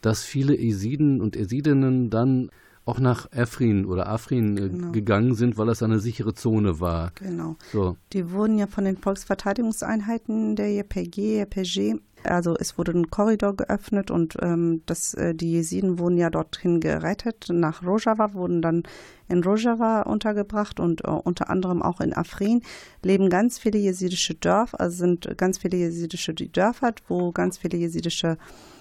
dass 0.00 0.22
viele 0.22 0.56
Jesiden 0.58 1.20
und 1.20 1.36
Jesidinnen 1.36 2.08
dann 2.10 2.50
auch 2.86 2.98
nach 3.00 3.32
Afrin 3.32 3.86
oder 3.86 4.06
Afrin 4.08 4.56
äh, 4.58 4.68
Genau. 4.68 4.92
gegangen 4.92 5.34
sind, 5.34 5.56
weil 5.56 5.66
das 5.66 5.82
eine 5.82 5.98
sichere 6.00 6.34
Zone 6.34 6.80
war. 6.80 7.12
Genau. 7.14 7.56
So, 7.72 7.96
Die 8.12 8.30
wurden 8.30 8.58
ja 8.58 8.66
von 8.66 8.84
den 8.84 8.96
Volksverteidigungseinheiten 8.98 10.56
der 10.56 10.72
JPG, 10.74 11.38
JPG, 11.40 11.94
also 12.24 12.56
es 12.58 12.78
wurde 12.78 12.92
ein 12.92 13.10
Korridor 13.10 13.56
geöffnet 13.56 14.10
und 14.10 14.36
ähm, 14.40 14.82
das, 14.86 15.14
äh, 15.14 15.34
die 15.34 15.52
Jesiden 15.52 15.98
wurden 15.98 16.16
ja 16.16 16.30
dorthin 16.30 16.80
gerettet. 16.80 17.46
Nach 17.50 17.82
Rojava 17.82 18.34
wurden 18.34 18.62
dann 18.62 18.82
in 19.28 19.42
Rojava 19.42 20.02
untergebracht 20.02 20.80
und 20.80 21.04
äh, 21.04 21.10
unter 21.10 21.50
anderem 21.50 21.82
auch 21.82 22.00
in 22.00 22.14
Afrin 22.14 22.62
leben 23.02 23.30
ganz 23.30 23.58
viele 23.58 23.78
jesidische 23.78 24.34
Dörfer, 24.34 24.80
also 24.80 24.96
sind 24.96 25.38
ganz 25.38 25.58
viele 25.58 25.76
jesidische 25.76 26.34
Dörfer, 26.34 26.94
wo 27.08 27.32
ganz 27.32 27.58
viele 27.58 27.78
jesidische 27.78 28.32
äh, 28.32 28.73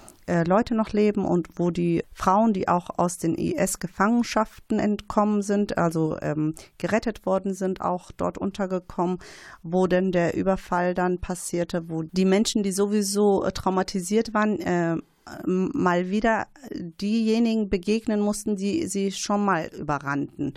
Leute 0.46 0.76
noch 0.76 0.92
leben 0.92 1.26
und 1.26 1.50
wo 1.56 1.72
die 1.72 2.04
Frauen, 2.14 2.54
die 2.54 2.68
auch 2.68 2.90
aus 2.98 3.18
den 3.18 3.36
IS-Gefangenschaften 3.36 4.80
entkommen 4.80 5.42
sind, 5.42 5.78
also 5.78 6.18
ähm, 6.22 6.56
gerettet 6.78 7.26
worden 7.26 7.54
sind, 7.54 7.82
auch 7.82 8.12
dort 8.12 8.38
untergekommen, 8.38 9.20
wo 9.62 9.88
denn 9.88 10.12
der 10.12 10.36
Überfall 10.36 10.94
dann 10.94 11.20
passierte, 11.20 11.90
wo 11.90 12.04
die 12.04 12.26
Menschen, 12.26 12.64
die 12.64 12.72
sowieso 12.72 13.44
äh, 13.44 13.52
traumatisiert 13.52 14.34
waren, 14.34 14.60
äh, 14.60 14.98
mal 15.46 16.10
wieder 16.10 16.48
diejenigen 16.72 17.70
begegnen 17.70 18.20
mussten, 18.20 18.56
die 18.56 18.88
sie 18.88 19.12
schon 19.12 19.46
mal 19.46 19.70
überrannten. 19.74 20.54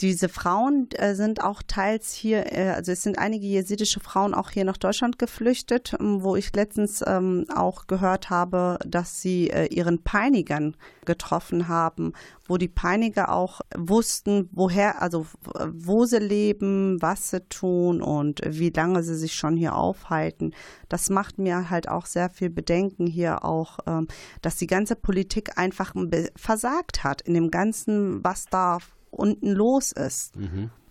Diese 0.00 0.30
Frauen 0.30 0.88
äh, 0.92 1.14
sind 1.14 1.44
auch 1.44 1.62
teils 1.62 2.14
hier, 2.14 2.56
äh, 2.56 2.70
also 2.70 2.90
es 2.92 3.02
sind 3.02 3.18
einige 3.18 3.46
jesidische 3.46 4.00
Frauen 4.00 4.32
auch 4.32 4.48
hier 4.48 4.64
nach 4.64 4.78
Deutschland 4.78 5.18
geflüchtet, 5.18 5.94
ähm, 6.00 6.22
wo 6.22 6.36
ich 6.36 6.54
letztens 6.54 7.04
ähm, 7.06 7.44
auch 7.54 7.86
gehört 7.86 8.30
habe, 8.30 8.78
dass 8.86 9.20
sie 9.20 9.50
äh, 9.50 9.66
ihren 9.66 10.02
Peinigern 10.02 10.74
getroffen 11.04 11.68
haben, 11.68 12.14
wo 12.46 12.56
die 12.56 12.68
Peiniger 12.68 13.30
auch 13.30 13.60
wussten, 13.76 14.48
woher, 14.52 15.02
also 15.02 15.26
wo 15.70 16.06
sie 16.06 16.18
leben, 16.18 17.02
was 17.02 17.30
sie 17.30 17.42
tun 17.48 18.00
und 18.00 18.40
wie 18.46 18.70
lange 18.70 19.02
sie 19.02 19.16
sich 19.16 19.34
schon 19.34 19.56
hier 19.56 19.74
aufhalten. 19.74 20.54
Das 20.88 21.10
macht 21.10 21.38
mir 21.38 21.68
halt 21.68 21.88
auch 21.88 22.06
sehr 22.06 22.30
viel 22.30 22.48
Bedenken 22.48 23.06
hier 23.06 23.44
auch, 23.44 23.80
ähm, 23.86 24.08
dass 24.40 24.56
die 24.56 24.66
ganze 24.66 24.96
Politik 24.96 25.58
einfach 25.58 25.94
versagt 26.36 27.04
hat 27.04 27.20
in 27.20 27.34
dem 27.34 27.50
Ganzen, 27.50 28.24
was 28.24 28.46
da 28.46 28.78
unten 29.10 29.52
los 29.52 29.92
ist. 29.92 30.32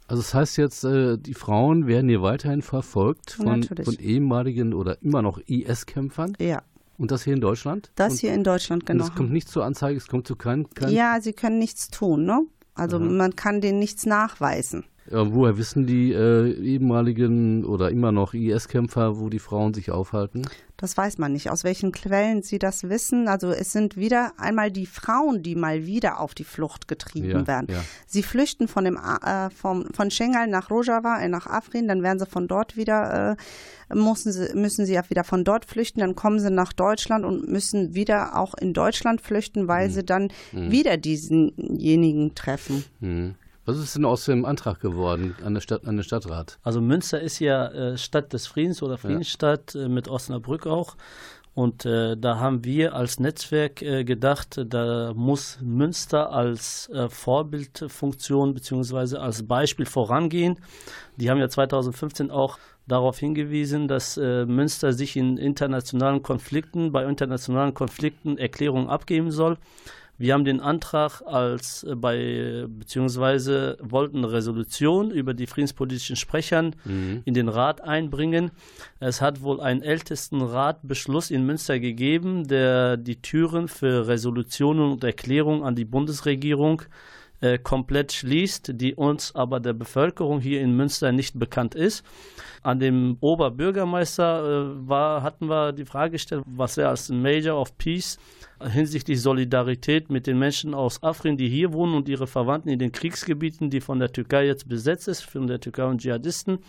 Also 0.07 0.21
das 0.23 0.33
heißt 0.33 0.57
jetzt, 0.57 0.83
äh, 0.83 1.17
die 1.17 1.33
Frauen 1.33 1.85
werden 1.87 2.09
hier 2.09 2.21
weiterhin 2.21 2.61
verfolgt 2.61 3.31
von, 3.31 3.63
von 3.63 3.95
ehemaligen 3.99 4.73
oder 4.73 5.01
immer 5.03 5.21
noch 5.21 5.39
IS-Kämpfern 5.45 6.35
Ja, 6.39 6.63
und 6.97 7.11
das 7.11 7.23
hier 7.23 7.33
in 7.33 7.41
Deutschland? 7.41 7.91
das 7.95 8.13
und, 8.13 8.19
hier 8.19 8.33
in 8.33 8.43
Deutschland 8.43 8.83
und 8.83 8.87
genau. 8.87 9.03
es 9.03 9.13
kommt 9.13 9.31
nicht 9.31 9.47
zur 9.47 9.65
Anzeige, 9.65 9.97
es 9.97 10.07
kommt 10.07 10.25
zu 10.27 10.35
keinem, 10.35 10.69
kein, 10.71 10.89
Ja, 10.91 11.19
sie 11.21 11.33
können 11.33 11.59
nichts 11.59 11.89
tun, 11.89 12.25
ne? 12.25 12.41
Also 12.73 12.97
man 12.97 13.35
kann 13.35 13.61
denen 13.61 13.77
nichts 13.79 14.05
nachweisen. 14.05 14.85
Ja, 15.11 15.33
woher 15.33 15.57
wissen 15.57 15.87
die 15.87 16.11
äh, 16.13 16.51
ehemaligen 16.53 17.65
oder 17.65 17.89
immer 17.89 18.11
noch 18.11 18.33
IS-Kämpfer, 18.33 19.19
wo 19.19 19.29
die 19.29 19.39
Frauen 19.39 19.73
sich 19.73 19.89
aufhalten? 19.91 20.43
Das 20.77 20.95
weiß 20.95 21.17
man 21.17 21.33
nicht, 21.33 21.49
aus 21.49 21.63
welchen 21.63 21.91
Quellen 21.91 22.41
sie 22.41 22.59
das 22.59 22.87
wissen. 22.87 23.27
Also 23.27 23.49
es 23.49 23.71
sind 23.71 23.97
wieder 23.97 24.33
einmal 24.37 24.71
die 24.71 24.85
Frauen, 24.85 25.41
die 25.43 25.55
mal 25.55 25.85
wieder 25.85 26.19
auf 26.21 26.33
die 26.35 26.43
Flucht 26.45 26.87
getrieben 26.87 27.29
Ja, 27.41 27.47
werden. 27.47 27.67
ja. 27.69 27.81
Sie 28.07 28.23
flüchten 28.23 28.67
von 28.67 28.85
dem 28.85 28.97
äh, 28.97 29.49
vom, 29.49 29.87
von 29.93 30.11
Schengal 30.11 30.47
nach 30.47 30.69
Rojava, 30.69 31.19
äh, 31.19 31.27
nach 31.27 31.47
Afrin, 31.47 31.87
dann 31.87 32.03
werden 32.03 32.19
sie 32.19 32.25
von 32.27 32.47
dort 32.47 32.77
wieder 32.77 33.35
äh, 33.89 33.95
müssen 33.95 34.31
sie 34.31 34.53
müssen 34.53 34.85
sie 34.85 34.93
ja 34.93 35.01
wieder 35.09 35.23
von 35.23 35.43
dort 35.43 35.65
flüchten, 35.65 35.99
dann 36.01 36.13
kommen 36.15 36.39
sie 36.39 36.51
nach 36.51 36.71
Deutschland 36.71 37.25
und 37.25 37.49
müssen 37.49 37.95
wieder 37.95 38.37
auch 38.37 38.53
in 38.53 38.73
Deutschland 38.73 39.19
flüchten, 39.21 39.67
weil 39.67 39.87
Mhm. 39.87 39.91
sie 39.93 40.03
dann 40.05 40.27
wieder 40.53 40.97
diesenjenigen 40.97 42.35
treffen. 42.35 42.83
Hm. 43.01 43.35
Was 43.69 43.77
ist 43.77 43.95
denn 43.95 44.05
aus 44.05 44.25
dem 44.25 44.45
Antrag 44.45 44.79
geworden 44.79 45.35
an, 45.45 45.53
der 45.53 45.61
Stadt, 45.61 45.85
an 45.85 45.95
den 45.95 46.03
Stadtrat? 46.03 46.57
Also 46.63 46.81
Münster 46.81 47.21
ist 47.21 47.37
ja 47.37 47.67
äh, 47.67 47.97
Stadt 47.99 48.33
des 48.33 48.47
Friedens 48.47 48.81
oder 48.81 48.97
Friedensstadt 48.97 49.75
äh, 49.75 49.87
mit 49.87 50.07
Osnabrück 50.07 50.65
auch. 50.65 50.95
Und 51.53 51.85
äh, 51.85 52.17
da 52.17 52.39
haben 52.39 52.63
wir 52.63 52.95
als 52.95 53.19
Netzwerk 53.19 53.75
gedacht, 53.75 54.59
da 54.65 55.13
muss 55.13 55.59
Münster 55.61 56.31
als 56.31 56.89
Vorbildfunktion 57.09 58.55
bzw. 58.55 59.17
als 59.17 59.45
Beispiel 59.45 59.85
vorangehen. 59.85 60.57
Die 61.17 61.29
haben 61.29 61.37
ja 61.37 61.49
2015 61.49 62.31
auch 62.31 62.57
darauf 62.87 63.19
hingewiesen, 63.19 63.87
dass 63.87 64.17
äh, 64.17 64.45
Münster 64.47 64.93
sich 64.93 65.15
in 65.15 65.37
internationalen 65.37 66.23
Konflikten, 66.23 66.91
bei 66.91 67.05
internationalen 67.05 67.75
Konflikten 67.75 68.39
Erklärungen 68.39 68.89
abgeben 68.89 69.29
soll. 69.31 69.57
Wir 70.19 70.33
haben 70.33 70.45
den 70.45 70.59
Antrag 70.59 71.21
als 71.25 71.83
äh, 71.83 71.95
bei 71.95 72.65
beziehungsweise 72.67 73.77
wollten 73.81 74.17
eine 74.17 74.31
Resolution 74.31 75.09
über 75.09 75.33
die 75.33 75.47
friedenspolitischen 75.47 76.17
Sprechern 76.17 76.75
in 77.25 77.33
den 77.33 77.47
Rat 77.49 77.81
einbringen. 77.81 78.51
Es 78.99 79.21
hat 79.21 79.41
wohl 79.41 79.61
einen 79.61 79.81
ältesten 79.81 80.41
Ratbeschluss 80.41 81.31
in 81.31 81.45
Münster 81.45 81.79
gegeben, 81.79 82.47
der 82.47 82.97
die 82.97 83.21
Türen 83.21 83.67
für 83.67 84.07
Resolutionen 84.07 84.91
und 84.91 85.03
Erklärungen 85.03 85.63
an 85.63 85.75
die 85.75 85.85
Bundesregierung 85.85 86.81
äh, 86.81 86.85
komplett 87.57 88.11
schließt, 88.11 88.71
die 88.75 88.95
uns 88.95 89.33
aber 89.33 89.59
der 89.59 89.73
Bevölkerung 89.73 90.41
hier 90.41 90.61
in 90.61 90.75
Münster 90.75 91.11
nicht 91.11 91.39
bekannt 91.39 91.73
ist. 91.75 92.03
An 92.61 92.79
dem 92.79 93.17
Oberbürgermeister 93.21 94.43
äh, 94.43 94.87
war, 94.89 95.23
hatten 95.23 95.47
wir 95.47 95.71
die 95.71 95.85
Frage 95.85 96.11
gestellt, 96.11 96.43
was 96.45 96.77
er 96.77 96.89
als 96.89 97.09
Major 97.09 97.59
of 97.59 97.77
Peace 97.77 98.17
hinsichtlich 98.61 99.21
Solidarität 99.21 100.09
mit 100.09 100.27
den 100.27 100.37
Menschen 100.37 100.73
aus 100.73 101.01
Afrin, 101.01 101.37
die 101.37 101.47
hier 101.47 101.71
wohnen 101.71 101.95
und 101.95 102.09
ihre 102.09 102.27
Verwandten 102.27 102.69
in 102.69 102.79
den 102.79 102.91
Kriegsgebieten, 102.91 103.69
die 103.69 103.79
von 103.79 103.99
der 103.99 104.11
Türkei 104.11 104.45
jetzt 104.45 104.67
besetzt 104.67 105.07
ist, 105.07 105.21
von 105.21 105.47
der 105.47 105.61
Türkei 105.61 105.85
und 105.85 106.01
Dschihadisten, 106.01 106.59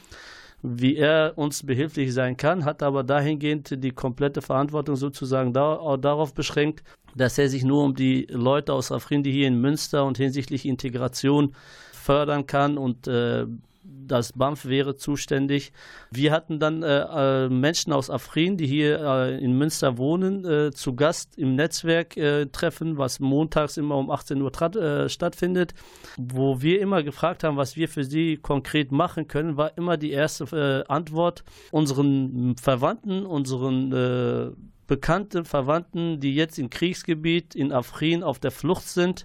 wie 0.62 0.96
er 0.96 1.32
uns 1.36 1.64
behilflich 1.64 2.12
sein 2.12 2.36
kann, 2.36 2.64
hat 2.64 2.82
aber 2.82 3.02
dahingehend 3.02 3.82
die 3.82 3.92
komplette 3.92 4.42
Verantwortung 4.42 4.96
sozusagen 4.96 5.52
da, 5.52 5.96
darauf 5.96 6.34
beschränkt, 6.34 6.82
dass 7.14 7.38
er 7.38 7.48
sich 7.48 7.64
nur 7.64 7.82
um 7.82 7.94
die 7.94 8.26
Leute 8.30 8.72
aus 8.72 8.92
Afrin, 8.92 9.22
die 9.22 9.32
hier 9.32 9.48
in 9.48 9.60
Münster 9.60 10.04
und 10.04 10.18
hinsichtlich 10.18 10.66
Integration 10.66 11.54
fördern 11.92 12.46
kann 12.46 12.78
und 12.78 13.06
äh, 13.06 13.46
das 13.82 14.32
BAMF 14.32 14.66
wäre 14.66 14.96
zuständig. 14.96 15.72
Wir 16.10 16.32
hatten 16.32 16.58
dann 16.58 16.82
äh, 16.82 17.44
äh, 17.44 17.48
Menschen 17.48 17.92
aus 17.92 18.10
Afrin, 18.10 18.56
die 18.56 18.66
hier 18.66 19.00
äh, 19.00 19.38
in 19.42 19.56
Münster 19.56 19.96
wohnen, 19.96 20.44
äh, 20.44 20.70
zu 20.72 20.94
Gast 20.94 21.38
im 21.38 21.54
Netzwerktreffen, 21.54 22.94
äh, 22.94 22.98
was 22.98 23.20
montags 23.20 23.76
immer 23.76 23.96
um 23.96 24.10
18 24.10 24.40
Uhr 24.42 24.52
äh, 24.76 25.08
stattfindet, 25.08 25.74
wo 26.18 26.60
wir 26.60 26.80
immer 26.80 27.02
gefragt 27.02 27.44
haben, 27.44 27.56
was 27.56 27.76
wir 27.76 27.88
für 27.88 28.04
sie 28.04 28.36
konkret 28.36 28.92
machen 28.92 29.28
können, 29.28 29.56
war 29.56 29.76
immer 29.76 29.96
die 29.96 30.10
erste 30.10 30.84
Antwort 30.88 31.44
unseren 31.70 32.56
Verwandten, 32.56 33.24
unseren 33.24 34.56
Bekannten, 34.90 35.44
Verwandten, 35.44 36.18
die 36.18 36.34
jetzt 36.34 36.58
im 36.58 36.68
Kriegsgebiet 36.68 37.54
in 37.54 37.70
Afrin 37.70 38.24
auf 38.24 38.40
der 38.40 38.50
Flucht 38.50 38.88
sind, 38.88 39.24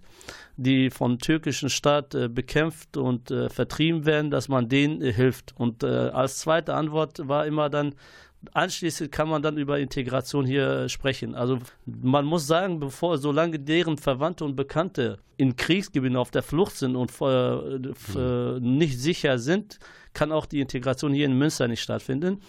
die 0.57 0.91
vom 0.91 1.17
türkischen 1.17 1.71
Staat 1.71 2.13
äh, 2.13 2.29
bekämpft 2.29 2.97
und 2.97 3.31
äh, 3.31 3.49
vertrieben 3.49 4.05
werden, 4.05 4.29
dass 4.29 4.47
man 4.47 4.69
denen 4.69 5.01
äh, 5.01 5.11
hilft. 5.11 5.55
Und 5.57 5.81
äh, 5.81 5.87
als 5.87 6.37
zweite 6.37 6.75
Antwort 6.75 7.27
war 7.27 7.47
immer 7.47 7.71
dann, 7.71 7.95
anschließend 8.53 9.11
kann 9.11 9.29
man 9.29 9.41
dann 9.41 9.57
über 9.57 9.79
Integration 9.79 10.45
hier 10.45 10.67
äh, 10.67 10.89
sprechen. 10.89 11.35
Also 11.35 11.59
man 11.85 12.25
muss 12.25 12.47
sagen, 12.47 12.79
bevor, 12.79 13.17
solange 13.17 13.59
deren 13.59 13.97
Verwandte 13.97 14.45
und 14.45 14.55
Bekannte 14.55 15.17
in 15.37 15.55
Kriegsgebieten 15.55 16.17
auf 16.17 16.31
der 16.31 16.43
Flucht 16.43 16.75
sind 16.75 16.95
und 16.95 17.11
äh, 17.21 18.59
nicht 18.59 18.99
sicher 18.99 19.37
sind, 19.37 19.79
kann 20.13 20.31
auch 20.31 20.45
die 20.45 20.61
Integration 20.61 21.13
hier 21.13 21.25
in 21.25 21.37
Münster 21.37 21.67
nicht 21.67 21.81
stattfinden. 21.81 22.39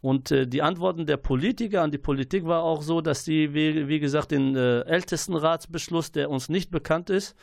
Und 0.00 0.30
äh, 0.30 0.46
die 0.46 0.62
Antworten 0.62 1.06
der 1.06 1.16
Politiker 1.16 1.82
an 1.82 1.90
die 1.90 1.98
Politik 1.98 2.44
war 2.44 2.62
auch 2.62 2.82
so, 2.82 3.00
dass 3.00 3.24
sie, 3.24 3.54
wie, 3.54 3.88
wie 3.88 3.98
gesagt, 3.98 4.30
den 4.30 4.54
äh, 4.54 4.80
Ältestenratsbeschluss, 4.82 6.12
der 6.12 6.30
uns 6.30 6.48
nicht 6.48 6.70
bekannt 6.70 7.08
ist, 7.10 7.34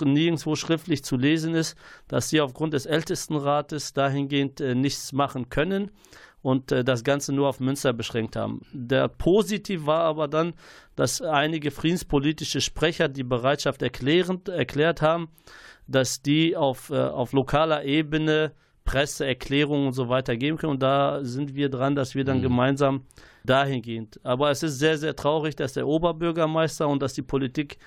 nirgendwo 0.00 0.54
schriftlich 0.54 1.04
zu 1.04 1.16
lesen 1.16 1.54
ist, 1.54 1.76
dass 2.08 2.28
sie 2.28 2.40
aufgrund 2.40 2.74
des 2.74 2.86
Ältestenrates 2.86 3.92
dahingehend 3.94 4.60
äh, 4.60 4.74
nichts 4.74 5.12
machen 5.12 5.48
können 5.48 5.90
und 6.42 6.72
äh, 6.72 6.84
das 6.84 7.04
Ganze 7.04 7.32
nur 7.32 7.48
auf 7.48 7.60
Münster 7.60 7.92
beschränkt 7.92 8.36
haben. 8.36 8.62
Der 8.72 9.08
Positiv 9.08 9.86
war 9.86 10.02
aber 10.02 10.28
dann, 10.28 10.54
dass 10.96 11.22
einige 11.22 11.70
friedenspolitische 11.70 12.60
Sprecher 12.60 13.08
die 13.08 13.24
Bereitschaft 13.24 13.82
erklärend, 13.82 14.48
erklärt 14.48 15.00
haben, 15.00 15.28
dass 15.86 16.22
die 16.22 16.56
auf, 16.56 16.90
äh, 16.90 16.98
auf 16.98 17.32
lokaler 17.32 17.84
Ebene 17.84 18.52
Presseerklärungen 18.84 19.86
und 19.88 19.92
so 19.92 20.08
weiter 20.08 20.36
geben 20.36 20.58
können. 20.58 20.72
Und 20.72 20.82
da 20.82 21.20
sind 21.22 21.54
wir 21.54 21.68
dran, 21.68 21.94
dass 21.94 22.14
wir 22.14 22.24
dann 22.24 22.38
mhm. 22.38 22.42
gemeinsam 22.42 23.02
dahingehend. 23.44 24.20
Aber 24.24 24.50
es 24.50 24.62
ist 24.62 24.78
sehr, 24.78 24.98
sehr 24.98 25.16
traurig, 25.16 25.56
dass 25.56 25.72
der 25.72 25.86
Oberbürgermeister 25.86 26.88
und 26.88 27.02
dass 27.02 27.14
die 27.14 27.22
Politik 27.22 27.78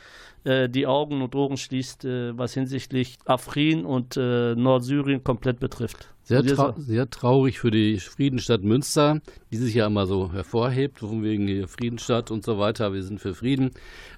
äh, 0.43 0.69
die 0.69 0.87
Augen 0.87 1.21
und 1.21 1.35
Ohren 1.35 1.57
schließt, 1.57 2.05
äh, 2.05 2.37
was 2.37 2.53
hinsichtlich 2.53 3.17
Afrin 3.25 3.85
und 3.85 4.17
äh, 4.17 4.55
Nordsyrien 4.55 5.23
komplett 5.23 5.59
betrifft. 5.59 6.14
Sehr, 6.27 6.43
trau 6.43 6.73
sehr 6.75 7.07
traurig 7.07 7.59
für 7.59 7.69
die 7.69 7.99
Friedensstadt 7.99 8.63
Münster, 8.63 9.21
die 9.51 9.57
sich 9.57 9.75
ja 9.75 9.85
immer 9.85 10.07
so 10.07 10.33
hervorhebt, 10.33 10.97
von 10.97 11.21
wegen 11.21 11.67
Friedensstadt 11.67 12.31
und 12.31 12.43
so 12.43 12.57
weiter, 12.57 12.93
wir 12.93 13.03
sind 13.03 13.21
für 13.21 13.35
Frieden 13.35 13.69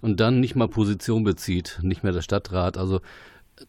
und 0.02 0.22
dann 0.22 0.40
nicht 0.40 0.56
mal 0.56 0.70
Position 0.70 1.26
bezieht, 1.26 1.80
nicht 1.82 2.04
mehr 2.04 2.14
der 2.14 2.22
Stadtrat. 2.22 2.78
Also 2.78 3.02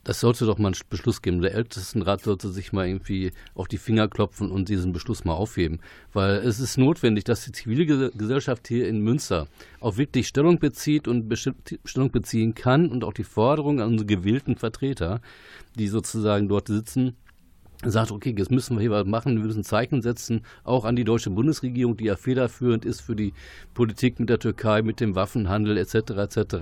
das 0.04 0.20
sollte 0.20 0.46
doch 0.46 0.58
mal 0.58 0.68
einen 0.68 0.76
Beschluss 0.88 1.20
geben. 1.20 1.40
Der 1.40 1.54
Ältestenrat 1.54 2.22
sollte 2.22 2.50
sich 2.50 2.72
mal 2.72 2.86
irgendwie 2.86 3.32
auf 3.56 3.66
die 3.66 3.78
Finger 3.78 4.06
klopfen 4.06 4.52
und 4.52 4.68
diesen 4.68 4.92
Beschluss 4.92 5.24
mal 5.24 5.34
aufheben. 5.34 5.80
Weil 6.12 6.36
es 6.36 6.60
ist 6.60 6.78
notwendig, 6.78 7.24
dass 7.24 7.44
die 7.44 7.50
zivile 7.50 8.10
Gesellschaft 8.10 8.68
hier 8.68 8.86
in 8.86 9.00
Münster 9.00 9.48
auch 9.80 9.96
wirklich 9.96 10.28
Stellung 10.28 10.60
bezieht 10.60 11.08
und 11.08 11.34
Stellung 11.84 12.12
beziehen 12.12 12.54
kann 12.54 12.88
und 12.88 13.02
auch 13.02 13.14
die 13.14 13.24
Forderung 13.24 13.80
an 13.80 13.88
unsere 13.88 14.06
gewählten 14.06 14.54
Vertreter, 14.54 15.20
die 15.76 15.88
sozusagen 15.88 16.48
dort 16.48 16.68
sitzen, 16.68 17.16
sagt, 17.84 18.10
okay, 18.10 18.34
jetzt 18.36 18.50
müssen 18.50 18.76
wir 18.76 18.80
hier 18.80 18.90
was 18.90 19.06
machen, 19.06 19.36
wir 19.36 19.44
müssen 19.44 19.62
Zeichen 19.62 20.02
setzen, 20.02 20.42
auch 20.64 20.84
an 20.84 20.96
die 20.96 21.04
deutsche 21.04 21.30
Bundesregierung, 21.30 21.96
die 21.96 22.04
ja 22.04 22.16
federführend 22.16 22.84
ist 22.84 23.00
für 23.00 23.14
die 23.14 23.32
Politik 23.74 24.18
mit 24.18 24.28
der 24.28 24.40
Türkei, 24.40 24.82
mit 24.82 25.00
dem 25.00 25.14
Waffenhandel 25.14 25.76
etc. 25.76 25.94
etc. 25.94 26.56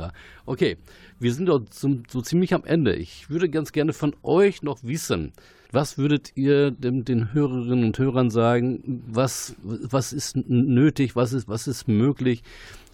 Okay, 0.44 0.76
wir 1.18 1.32
sind 1.32 1.46
dort 1.46 1.72
so, 1.72 1.98
so 2.08 2.20
ziemlich 2.20 2.52
am 2.52 2.64
Ende. 2.64 2.94
Ich 2.94 3.30
würde 3.30 3.48
ganz 3.48 3.72
gerne 3.72 3.92
von 3.92 4.14
euch 4.22 4.62
noch 4.62 4.82
wissen, 4.82 5.32
was 5.72 5.98
würdet 5.98 6.32
ihr 6.36 6.70
dem, 6.70 7.04
den 7.04 7.32
Hörerinnen 7.32 7.86
und 7.86 7.98
Hörern 7.98 8.30
sagen? 8.30 9.02
Was, 9.08 9.56
was 9.62 10.12
ist 10.12 10.36
nötig? 10.36 11.16
Was 11.16 11.32
ist, 11.32 11.48
was 11.48 11.66
ist 11.66 11.88
möglich? 11.88 12.42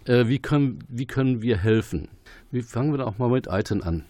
Äh, 0.05 0.27
wie, 0.29 0.39
können, 0.39 0.79
wie 0.89 1.07
können 1.07 1.43
wir 1.43 1.59
helfen? 1.59 2.09
Wie 2.51 2.63
fangen 2.63 2.93
wir 2.93 2.99
da 2.99 3.05
auch 3.05 3.19
mal 3.19 3.29
mit 3.29 3.51
Eiten 3.51 3.83
an? 3.83 4.05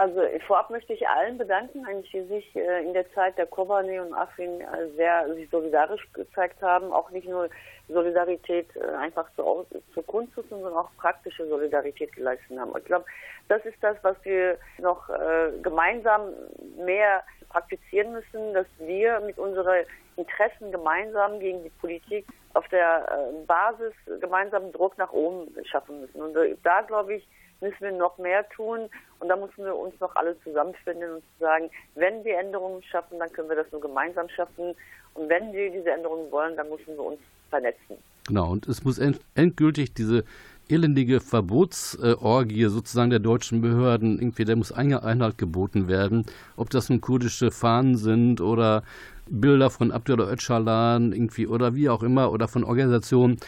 Also 0.00 0.22
vorab 0.46 0.70
möchte 0.70 0.94
ich 0.94 1.06
allen 1.06 1.36
bedanken, 1.36 1.84
eigentlich, 1.84 2.10
die 2.10 2.22
sich 2.22 2.56
äh, 2.56 2.82
in 2.82 2.94
der 2.94 3.12
Zeit 3.12 3.36
der 3.36 3.44
Kobane 3.44 4.02
und 4.02 4.14
Afrin 4.14 4.62
äh, 4.62 4.88
sehr 4.96 5.28
sich 5.34 5.50
solidarisch 5.50 6.10
gezeigt 6.14 6.62
haben. 6.62 6.90
Auch 6.90 7.10
nicht 7.10 7.28
nur 7.28 7.50
Solidarität 7.86 8.74
äh, 8.76 8.96
einfach 8.96 9.26
zu, 9.36 9.66
zu 9.92 10.00
Kunst, 10.04 10.32
sondern 10.48 10.72
auch 10.72 10.88
praktische 10.96 11.46
Solidarität 11.46 12.14
geleistet 12.16 12.58
haben. 12.58 12.72
Ich 12.78 12.84
glaube, 12.86 13.04
das 13.48 13.62
ist 13.66 13.76
das, 13.82 13.94
was 14.00 14.16
wir 14.22 14.56
noch 14.78 15.06
äh, 15.10 15.52
gemeinsam 15.60 16.32
mehr 16.78 17.22
praktizieren 17.50 18.12
müssen, 18.12 18.54
dass 18.54 18.66
wir 18.78 19.20
mit 19.20 19.36
unseren 19.36 19.84
Interessen 20.16 20.72
gemeinsam 20.72 21.40
gegen 21.40 21.62
die 21.62 21.72
Politik 21.78 22.26
auf 22.54 22.66
der 22.68 23.06
äh, 23.06 23.44
Basis 23.44 23.92
gemeinsam 24.18 24.72
Druck 24.72 24.96
nach 24.96 25.12
oben 25.12 25.54
schaffen 25.66 26.00
müssen. 26.00 26.22
Und 26.22 26.34
äh, 26.36 26.56
da, 26.62 26.80
glaube 26.80 27.16
ich, 27.16 27.28
müssen 27.60 27.80
wir 27.80 27.92
noch 27.92 28.18
mehr 28.18 28.48
tun 28.50 28.88
und 29.18 29.28
da 29.28 29.36
müssen 29.36 29.64
wir 29.64 29.76
uns 29.76 29.98
noch 30.00 30.14
alle 30.16 30.38
zusammenfinden 30.42 31.14
und 31.16 31.22
sagen, 31.38 31.70
wenn 31.94 32.24
wir 32.24 32.38
Änderungen 32.38 32.82
schaffen, 32.82 33.18
dann 33.18 33.32
können 33.32 33.48
wir 33.48 33.56
das 33.56 33.70
nur 33.72 33.80
gemeinsam 33.80 34.28
schaffen 34.28 34.74
und 35.14 35.28
wenn 35.28 35.52
wir 35.52 35.70
diese 35.70 35.90
Änderungen 35.90 36.30
wollen, 36.30 36.56
dann 36.56 36.68
müssen 36.68 36.96
wir 36.96 37.04
uns 37.04 37.20
vernetzen. 37.50 37.96
Genau, 38.26 38.52
und 38.52 38.68
es 38.68 38.84
muss 38.84 38.98
endgültig 39.34 39.94
diese 39.94 40.24
elendige 40.68 41.20
Verbotsorgie 41.20 42.66
sozusagen 42.66 43.10
der 43.10 43.18
deutschen 43.18 43.60
Behörden, 43.60 44.20
irgendwie, 44.20 44.44
der 44.44 44.56
muss 44.56 44.72
Einhalt 44.72 45.36
geboten 45.36 45.88
werden. 45.88 46.26
Ob 46.56 46.70
das 46.70 46.88
nun 46.88 47.00
kurdische 47.00 47.50
Fahnen 47.50 47.96
sind 47.96 48.40
oder 48.40 48.84
Bilder 49.28 49.70
von 49.70 49.90
Abdullah 49.90 50.30
Öcalan 50.30 51.12
irgendwie 51.12 51.46
oder 51.46 51.74
wie 51.74 51.88
auch 51.88 52.02
immer 52.02 52.32
oder 52.32 52.48
von 52.48 52.64
Organisationen, 52.64 53.38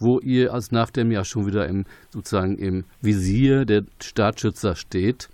wo 0.00 0.18
ihr 0.20 0.52
als 0.52 0.72
NAFDEM 0.72 1.10
ja 1.10 1.24
schon 1.24 1.46
wieder 1.46 1.66
im 1.66 1.84
sozusagen 2.10 2.58
im 2.58 2.84
Visier 3.00 3.64
der 3.64 3.82
Staatsschützer 4.00 4.76
steht. 4.76 5.28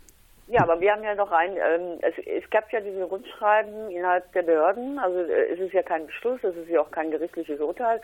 Ja, 0.47 0.63
aber 0.63 0.81
wir 0.81 0.93
haben 0.93 1.03
ja 1.03 1.15
noch 1.15 1.33
ein, 1.33 1.53
ähm, 1.53 1.99
es, 2.03 2.15
es, 2.27 2.49
gab 2.51 2.71
ja 2.71 2.81
diese 2.81 3.05
Rundschreiben 3.05 3.91
innerhalb 3.91 4.31
der 4.33 4.43
Behörden, 4.43 4.99
also 4.99 5.19
äh, 5.19 5.53
es 5.53 5.59
ist 5.59 5.73
ja 5.73 5.83
kein 5.83 6.07
Beschluss, 6.07 6.39
es 6.45 6.55
ist 6.57 6.69
ja 6.69 6.81
auch 6.81 6.91
kein 6.91 7.11
gerichtliches 7.11 7.59
Urteil. 7.59 8.01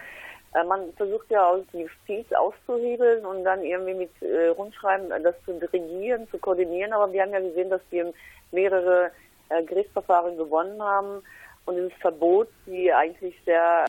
Äh, 0.55 0.65
man 0.65 0.93
versucht 0.95 1.31
ja 1.31 1.47
aus 1.47 1.63
die 1.73 1.83
Justiz 1.83 2.33
auszuhebeln 2.33 3.25
und 3.25 3.45
dann 3.45 3.63
irgendwie 3.63 3.95
mit 3.95 4.11
äh, 4.23 4.49
Rundschreiben 4.49 5.11
das 5.23 5.35
zu 5.45 5.53
dirigieren, 5.61 6.29
zu 6.31 6.39
koordinieren, 6.39 6.93
aber 6.93 7.13
wir 7.13 7.23
haben 7.23 7.33
ja 7.33 7.41
gesehen, 7.41 7.71
dass 7.71 7.83
wir 7.91 8.13
mehrere 8.53 9.11
äh, 9.51 9.63
Gerichtsverfahren 9.63 10.37
gewonnen 10.37 10.83
haben 10.83 11.23
und 11.67 11.77
dieses 11.77 11.93
Verbot, 12.01 12.49
die 12.67 12.93
eigentlich 12.93 13.35
sehr 13.45 13.85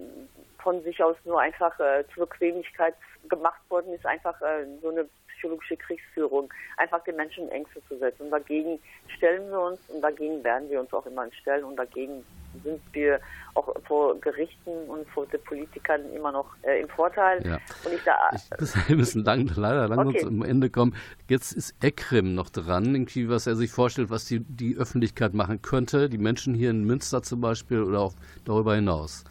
von 0.64 0.82
sich 0.84 1.04
aus 1.04 1.16
nur 1.26 1.40
einfach 1.40 1.80
äh, 1.80 2.04
zur 2.14 2.28
Bequemlichkeit 2.28 2.96
gemacht 3.30 3.62
worden 3.70 3.94
ist, 3.94 4.06
einfach 4.06 4.40
äh, 4.42 4.66
so 4.82 4.90
eine 4.90 5.08
psychologische 5.28 5.78
Kriegsführung, 5.78 6.54
einfach 6.78 7.04
den 7.04 7.16
Menschen 7.16 7.50
Ängste 7.50 7.82
zu 7.88 7.98
setzen. 7.98 8.24
Und 8.24 8.32
dagegen 8.32 8.80
stellen 9.08 9.50
wir 9.50 9.60
uns 9.60 9.80
und 9.90 10.02
dagegen 10.02 10.44
werden 10.44 10.70
wir 10.70 10.80
uns 10.80 10.94
auch 10.94 11.06
immer 11.06 11.26
stellen 11.42 11.64
und 11.64 11.76
dagegen 11.78 12.24
sind 12.64 12.82
wir 12.92 13.20
auch 13.54 13.74
vor 13.88 14.20
Gerichten 14.20 14.72
und 14.88 15.08
vor 15.10 15.26
den 15.28 15.42
Politikern 15.44 16.02
immer 16.14 16.32
noch 16.32 16.54
äh, 16.64 16.82
im 16.82 16.90
Vorteil. 16.90 17.46
Ja. 17.46 17.60
Und 17.86 17.94
ich 17.94 18.04
da, 18.04 18.16
ich, 18.34 18.90
wir 18.90 18.98
müssen 18.98 19.24
lang, 19.24 19.50
leider 19.56 19.88
langsam 19.88 20.08
okay. 20.10 20.20
zum 20.20 20.44
Ende 20.44 20.70
kommen. 20.70 20.96
Jetzt 21.30 21.54
ist 21.54 21.76
ECRIM 21.82 22.36
noch 22.36 22.50
dran, 22.50 22.94
irgendwie, 22.94 23.30
was 23.30 23.48
er 23.48 23.56
sich 23.56 23.72
vorstellt, 23.72 24.10
was 24.10 24.26
die, 24.26 24.42
die 24.42 24.76
Öffentlichkeit 24.78 25.34
machen 25.34 25.62
könnte, 25.62 26.10
die 26.10 26.18
Menschen 26.18 26.54
hier 26.54 26.70
in 26.70 26.84
Münster 26.84 27.24
zum 27.24 27.42
Beispiel 27.42 27.82
oder 27.82 28.00
auch 28.02 28.14
darüber 28.46 28.76
hinaus. 28.76 29.24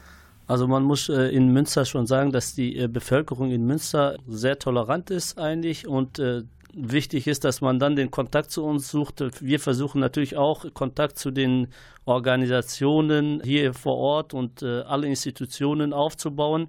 Also 0.51 0.67
man 0.67 0.83
muss 0.83 1.09
äh, 1.09 1.29
in 1.29 1.53
Münster 1.53 1.85
schon 1.85 2.07
sagen, 2.07 2.33
dass 2.33 2.57
die 2.57 2.77
äh, 2.77 2.89
Bevölkerung 2.89 3.53
in 3.53 3.65
Münster 3.67 4.17
sehr 4.27 4.59
tolerant 4.59 5.09
ist 5.09 5.39
eigentlich 5.39 5.87
und 5.87 6.19
äh, 6.19 6.43
wichtig 6.75 7.29
ist, 7.29 7.45
dass 7.45 7.61
man 7.61 7.79
dann 7.79 7.95
den 7.95 8.11
Kontakt 8.11 8.51
zu 8.51 8.65
uns 8.65 8.91
sucht. 8.91 9.23
Wir 9.41 9.61
versuchen 9.61 10.01
natürlich 10.01 10.37
auch 10.37 10.65
Kontakt 10.75 11.21
zu 11.21 11.31
den 11.31 11.69
Organisationen 12.05 13.41
hier 13.45 13.75
vor 13.75 13.97
Ort 13.97 14.35
und 14.35 14.63
alle 14.63 15.07
Institutionen 15.07 15.93
aufzubauen. 15.93 16.69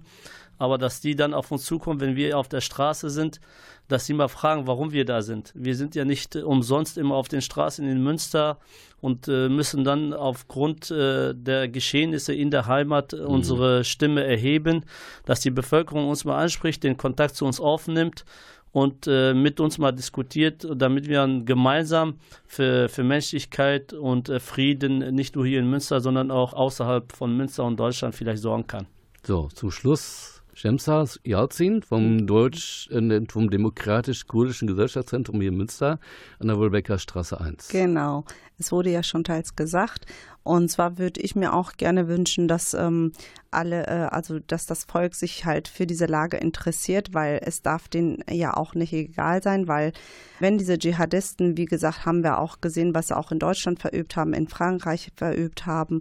Aber 0.58 0.76
dass 0.78 1.00
die 1.00 1.14
dann 1.14 1.34
auf 1.34 1.50
uns 1.50 1.64
zukommen, 1.64 2.00
wenn 2.00 2.16
wir 2.16 2.38
auf 2.38 2.48
der 2.48 2.60
Straße 2.60 3.10
sind, 3.10 3.40
dass 3.88 4.06
sie 4.06 4.14
mal 4.14 4.28
fragen, 4.28 4.66
warum 4.66 4.92
wir 4.92 5.04
da 5.04 5.22
sind. 5.22 5.52
Wir 5.54 5.76
sind 5.76 5.94
ja 5.94 6.04
nicht 6.04 6.36
umsonst 6.36 6.96
immer 6.96 7.14
auf 7.14 7.28
den 7.28 7.42
Straßen 7.42 7.86
in 7.86 8.02
Münster 8.02 8.58
und 9.00 9.28
äh, 9.28 9.48
müssen 9.48 9.84
dann 9.84 10.14
aufgrund 10.14 10.90
äh, 10.90 11.34
der 11.34 11.68
Geschehnisse 11.68 12.32
in 12.32 12.50
der 12.50 12.66
Heimat 12.66 13.12
mhm. 13.12 13.26
unsere 13.26 13.84
Stimme 13.84 14.24
erheben, 14.24 14.84
dass 15.26 15.40
die 15.40 15.50
Bevölkerung 15.50 16.08
uns 16.08 16.24
mal 16.24 16.38
anspricht, 16.38 16.84
den 16.84 16.96
Kontakt 16.96 17.34
zu 17.34 17.44
uns 17.44 17.60
aufnimmt 17.60 18.24
und 18.72 19.06
äh, 19.06 19.34
mit 19.34 19.60
uns 19.60 19.78
mal 19.78 19.92
diskutiert, 19.92 20.66
damit 20.74 21.08
wir 21.08 21.26
gemeinsam 21.44 22.14
für, 22.46 22.88
für 22.88 23.04
Menschlichkeit 23.04 23.92
und 23.92 24.28
äh, 24.28 24.40
Frieden 24.40 25.14
nicht 25.14 25.36
nur 25.36 25.46
hier 25.46 25.58
in 25.58 25.68
Münster, 25.68 26.00
sondern 26.00 26.30
auch 26.30 26.54
außerhalb 26.54 27.12
von 27.12 27.36
Münster 27.36 27.64
und 27.64 27.78
Deutschland 27.78 28.14
vielleicht 28.14 28.42
sorgen 28.42 28.66
kann. 28.66 28.86
So, 29.24 29.48
zum 29.54 29.70
Schluss 29.70 30.31
Shemsa 30.54 31.06
Yalzin 31.24 31.82
vom 31.82 32.26
Deutsch, 32.26 32.88
äh, 32.90 33.20
vom 33.28 33.50
Demokratisch-Kurdischen 33.50 34.68
Gesellschaftszentrum 34.68 35.40
hier 35.40 35.50
in 35.50 35.56
Münster 35.56 35.98
an 36.38 36.48
der 36.48 36.58
Wolbecker 36.58 36.98
Straße 36.98 37.40
1. 37.40 37.68
Genau. 37.68 38.24
Es 38.58 38.70
wurde 38.70 38.90
ja 38.90 39.02
schon 39.02 39.24
teils 39.24 39.56
gesagt. 39.56 40.06
Und 40.44 40.70
zwar 40.70 40.98
würde 40.98 41.20
ich 41.20 41.36
mir 41.36 41.54
auch 41.54 41.74
gerne 41.74 42.08
wünschen, 42.08 42.48
dass 42.48 42.74
ähm, 42.74 43.12
alle, 43.52 43.86
äh, 43.86 44.08
also 44.10 44.38
dass 44.40 44.66
das 44.66 44.84
Volk 44.84 45.14
sich 45.14 45.44
halt 45.44 45.68
für 45.68 45.86
diese 45.86 46.06
Lage 46.06 46.38
interessiert, 46.38 47.14
weil 47.14 47.40
es 47.44 47.62
darf 47.62 47.88
denen 47.88 48.24
ja 48.30 48.56
auch 48.56 48.74
nicht 48.74 48.92
egal 48.92 49.42
sein, 49.42 49.68
weil 49.68 49.92
wenn 50.40 50.58
diese 50.58 50.78
Dschihadisten, 50.78 51.56
wie 51.56 51.66
gesagt, 51.66 52.04
haben 52.04 52.24
wir 52.24 52.38
auch 52.38 52.60
gesehen, 52.60 52.94
was 52.94 53.08
sie 53.08 53.16
auch 53.16 53.30
in 53.30 53.38
Deutschland 53.38 53.80
verübt 53.80 54.16
haben, 54.16 54.32
in 54.32 54.48
Frankreich 54.48 55.12
verübt 55.14 55.66
haben, 55.66 56.00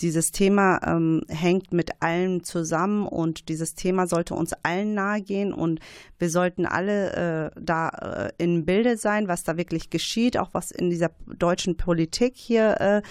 dieses 0.00 0.32
Thema 0.32 0.80
ähm, 0.86 1.22
hängt 1.28 1.72
mit 1.72 1.90
allen 2.00 2.44
zusammen 2.44 3.06
und 3.06 3.48
dieses 3.48 3.74
Thema 3.74 4.06
sollte 4.06 4.34
uns 4.34 4.54
allen 4.62 4.94
nahegehen 4.94 5.52
und 5.52 5.80
wir 6.18 6.30
sollten 6.30 6.66
alle 6.66 7.50
äh, 7.56 7.60
da 7.60 7.88
äh, 7.88 8.32
in 8.38 8.64
Bilde 8.64 8.96
sein, 8.96 9.28
was 9.28 9.42
da 9.42 9.56
wirklich 9.56 9.90
geschieht, 9.90 10.38
auch 10.38 10.50
was 10.52 10.70
in 10.70 10.88
dieser 10.88 11.10
deutschen 11.26 11.76
Politik 11.76 12.34
hier 12.36 12.80
äh, 12.80 13.02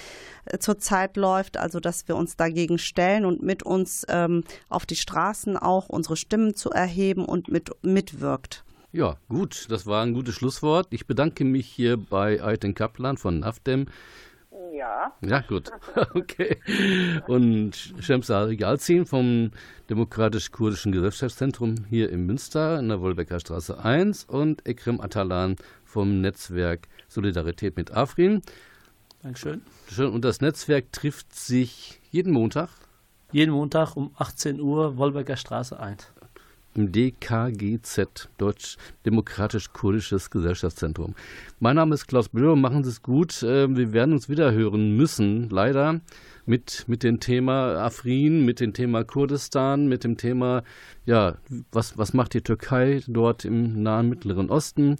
zurzeit 0.72 1.18
läuft, 1.18 1.58
also 1.58 1.82
dass 1.82 2.08
wir 2.08 2.16
uns 2.16 2.38
dagegen 2.38 2.78
stellen 2.78 3.26
und 3.26 3.44
mit 3.44 3.62
uns 3.62 4.06
ähm, 4.08 4.46
auf 4.70 4.86
die 4.86 4.96
Straßen 4.96 5.58
auch 5.58 5.90
unsere 5.90 6.16
Stimmen 6.16 6.56
zu 6.56 6.70
erheben 6.70 7.26
und 7.26 7.50
mit, 7.50 7.72
mitwirkt. 7.82 8.64
Ja, 8.94 9.18
gut, 9.28 9.68
das 9.70 9.86
war 9.86 10.02
ein 10.04 10.14
gutes 10.14 10.36
Schlusswort. 10.36 10.88
Ich 10.92 11.08
bedanke 11.08 11.44
mich 11.44 11.68
hier 11.68 11.98
bei 11.98 12.42
Aiten 12.42 12.74
Kaplan 12.74 13.18
von 13.18 13.40
NAFDEM. 13.40 13.88
Ja. 14.74 15.12
Ja, 15.22 15.42
gut. 15.42 15.72
Okay. 16.14 16.58
Und 17.28 17.94
Shemsa 18.00 18.48
Yalzin 18.50 19.06
vom 19.06 19.52
Demokratisch-Kurdischen 19.90 20.94
Gesellschaftszentrum 20.94 21.86
hier 21.90 22.10
in 22.10 22.26
Münster 22.26 22.80
in 22.80 22.88
der 22.88 23.02
Wolbecker 23.02 23.42
Straße 23.42 23.78
1 23.78 24.24
und 24.24 24.66
Ekrem 24.66 25.02
Atalan 25.02 25.58
vom 25.84 26.22
Netzwerk 26.22 26.88
Solidarität 27.10 27.76
mit 27.76 27.92
Afrin. 27.92 28.42
Dankeschön. 29.24 29.62
Und 29.98 30.26
das 30.26 30.42
Netzwerk 30.42 30.92
trifft 30.92 31.36
sich 31.36 32.00
jeden 32.12 32.34
Montag? 32.34 32.70
Jeden 33.32 33.52
Montag 33.52 33.96
um 33.96 34.12
18 34.18 34.60
Uhr, 34.60 34.98
Wolberger 34.98 35.38
Straße 35.38 35.80
1. 35.80 36.12
Im 36.74 36.92
DKGZ, 36.92 38.30
Deutsch-Demokratisch-Kurdisches 38.38 40.30
Gesellschaftszentrum. 40.30 41.16
Mein 41.60 41.76
Name 41.76 41.94
ist 41.96 42.08
Klaus 42.08 42.30
Blöhr, 42.30 42.56
machen 42.56 42.84
Sie 42.84 42.90
es 42.90 43.02
gut. 43.04 43.44
Ähm, 43.46 43.76
wir 43.76 43.92
werden 43.92 44.14
uns 44.14 44.30
wieder 44.30 44.54
hören 44.54 44.96
müssen, 44.96 45.50
leider, 45.50 46.00
mit, 46.46 46.86
mit 46.88 47.04
dem 47.04 47.20
Thema 47.20 47.76
Afrin, 47.76 48.46
mit 48.46 48.62
dem 48.62 48.74
Thema 48.74 49.04
Kurdistan, 49.04 49.88
mit 49.88 50.06
dem 50.06 50.18
Thema, 50.18 50.64
ja, 51.06 51.36
was, 51.72 51.98
was 51.98 52.14
macht 52.14 52.34
die 52.34 52.42
Türkei 52.42 53.02
dort 53.06 53.44
im 53.44 53.84
nahen 53.84 54.08
Mittleren 54.08 54.50
Osten? 54.50 54.96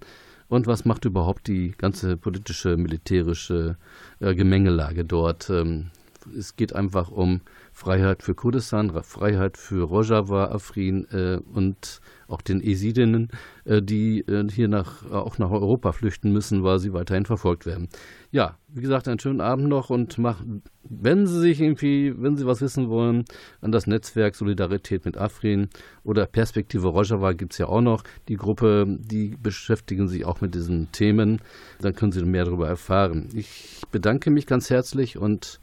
Und 0.52 0.68
was 0.68 0.84
macht 0.84 1.06
überhaupt 1.06 1.48
die 1.48 1.74
ganze 1.78 2.18
politische, 2.18 2.76
militärische 2.76 3.78
äh, 4.20 4.36
Gemengelage 4.36 5.06
dort? 5.06 5.50
Ähm, 5.50 5.92
es 6.38 6.58
geht 6.58 6.76
einfach 6.76 7.10
um 7.10 7.40
Freiheit 7.72 8.22
für 8.22 8.36
Kurdistan, 8.36 8.92
Freiheit 9.02 9.56
für 9.56 9.86
Rojava, 9.88 10.52
Afrin 10.52 11.08
äh, 11.14 11.40
und 11.54 12.02
auch 12.32 12.42
den 12.42 12.62
Esidinnen, 12.62 13.30
äh, 13.66 13.82
die 13.82 14.22
äh, 14.22 14.48
hier 14.50 14.68
nach, 14.68 15.10
auch 15.12 15.38
nach 15.38 15.52
Europa 15.52 15.92
flüchten 15.92 16.32
müssen, 16.32 16.64
weil 16.64 16.80
sie 16.80 16.94
weiterhin 16.94 17.26
verfolgt 17.26 17.66
werden. 17.66 17.90
Ja, 18.32 18.58
wie 18.70 18.82
gesagt, 18.82 19.08
einen 19.08 19.20
schönen 19.20 19.42
Abend 19.42 19.68
noch 19.68 19.90
und 19.90 20.18
mach, 20.18 20.42
wenn 20.84 21.28
Sie 21.28 21.40
sich 21.40 21.60
irgendwie, 21.60 22.14
wenn 22.18 22.38
Sie 22.38 22.46
was 22.46 22.62
wissen 22.62 22.90
wollen, 22.90 23.26
an 23.60 23.72
das 23.72 23.88
Netzwerk 23.88 24.36
Solidarität 24.36 25.06
mit 25.06 25.18
Afrin 25.18 25.70
oder 26.04 26.26
Perspektive 26.26 26.88
Rojava 26.88 27.34
gibt 27.34 27.54
es 27.54 27.58
ja 27.58 27.68
auch 27.68 27.82
noch. 27.82 28.04
Die 28.28 28.38
Gruppe, 28.38 28.86
die 29.00 29.36
beschäftigen 29.42 30.08
sich 30.08 30.26
auch 30.26 30.42
mit 30.42 30.56
diesen 30.56 30.92
Themen. 30.92 31.42
Dann 31.82 31.94
können 31.94 32.12
Sie 32.12 32.24
mehr 32.24 32.46
darüber 32.46 32.68
erfahren. 32.68 33.30
Ich 33.34 33.82
bedanke 33.92 34.32
mich 34.32 34.46
ganz 34.48 34.70
herzlich 34.70 35.18
und 35.18 35.60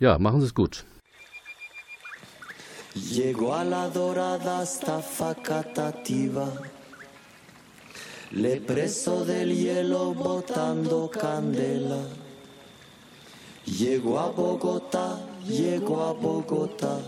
ja, 0.00 0.18
machen 0.18 0.40
Sie 0.40 0.46
es 0.46 0.54
gut. 0.54 0.84
Llegó 3.06 3.54
a 3.54 3.64
la 3.64 3.88
dorada 3.88 4.58
hasta 4.58 5.00
facatativa, 5.00 6.52
le 8.32 8.60
preso 8.60 9.24
del 9.24 9.54
hielo 9.54 10.12
botando 10.14 11.08
candela. 11.08 12.02
Llegó 13.66 14.18
a 14.18 14.30
Bogotá, 14.30 15.20
llegó 15.46 16.02
a 16.02 16.12
Bogotá, 16.12 16.98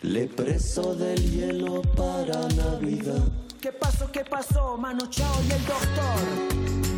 le 0.00 0.26
preso 0.28 0.94
del 0.94 1.30
hielo 1.30 1.82
para 1.94 2.48
Navidad. 2.48 3.22
¿Qué 3.60 3.70
pasó, 3.70 4.10
qué 4.10 4.24
pasó, 4.24 4.78
Mano 4.78 5.10
Chao 5.10 5.34
y 5.46 5.52
el 5.52 5.66
doctor? 5.66 6.89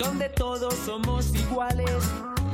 Donde 0.00 0.30
todos 0.30 0.74
somos 0.86 1.32
iguales. 1.34 2.02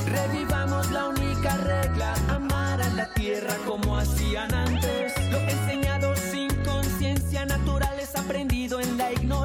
Revivamos 0.05 0.91
la 0.91 1.09
única 1.09 1.57
regla, 1.59 2.15
amar 2.29 2.83
a 2.83 2.89
la 2.91 3.09
tierra 3.15 3.55
como 3.65 3.97
hacían 3.97 4.53
antes. 4.53 5.13
Lo 5.31 5.39
enseñado 5.39 6.15
sin 6.17 6.49
conciencia 6.65 7.47
natural 7.47 7.99
es 8.01 8.17
aprendido 8.17 8.81
en 8.81 8.97
la 8.99 9.13
ignorancia. 9.13 9.36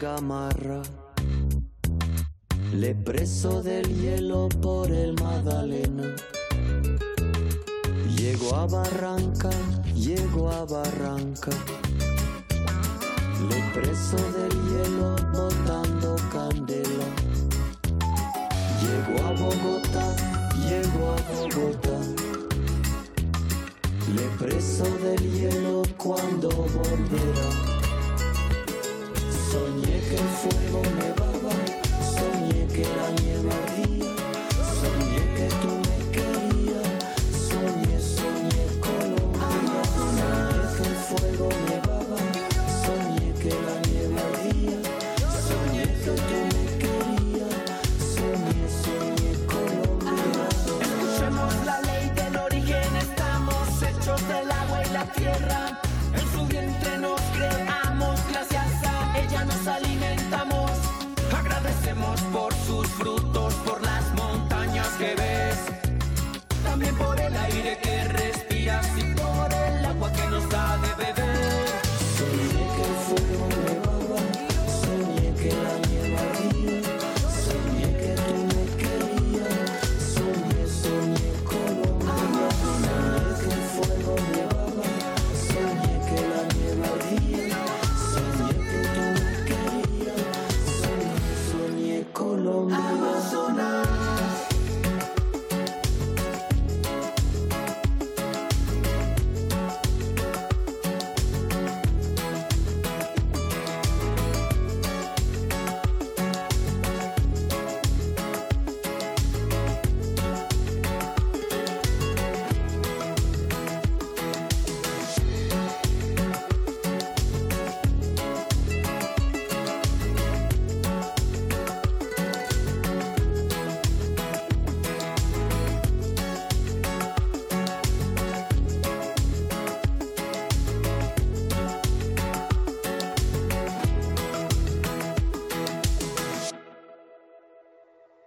Gamarra. 0.00 0.82
Le 2.72 2.94
preso 2.94 3.62
del 3.62 3.86
hielo 4.00 4.48
por 4.60 4.90
el 4.90 5.14
Magdalena. 5.14 6.14
Llego 8.16 8.54
a 8.56 8.66
Barranca, 8.66 9.50
llego 9.94 10.50
a 10.50 10.64
Barranca. 10.64 11.50
Le 13.48 13.62
preso 13.72 14.16
del 14.16 14.52
hielo 14.68 15.16
botando 15.32 16.16
candela. 16.32 17.06
Llego 18.80 19.26
a 19.26 19.32
Bogotá, 19.32 20.16
llego 20.66 21.12
a 21.12 21.18
Bogotá. 21.34 21.98
Le 24.14 24.26
preso 24.38 24.84
del 24.98 25.32
hielo 25.32 25.82
cuando 25.96 26.48
volverá. 26.50 27.73
fogo 30.16 30.56
fuego 30.70 30.82
me 30.96 31.12
va. 31.18 31.23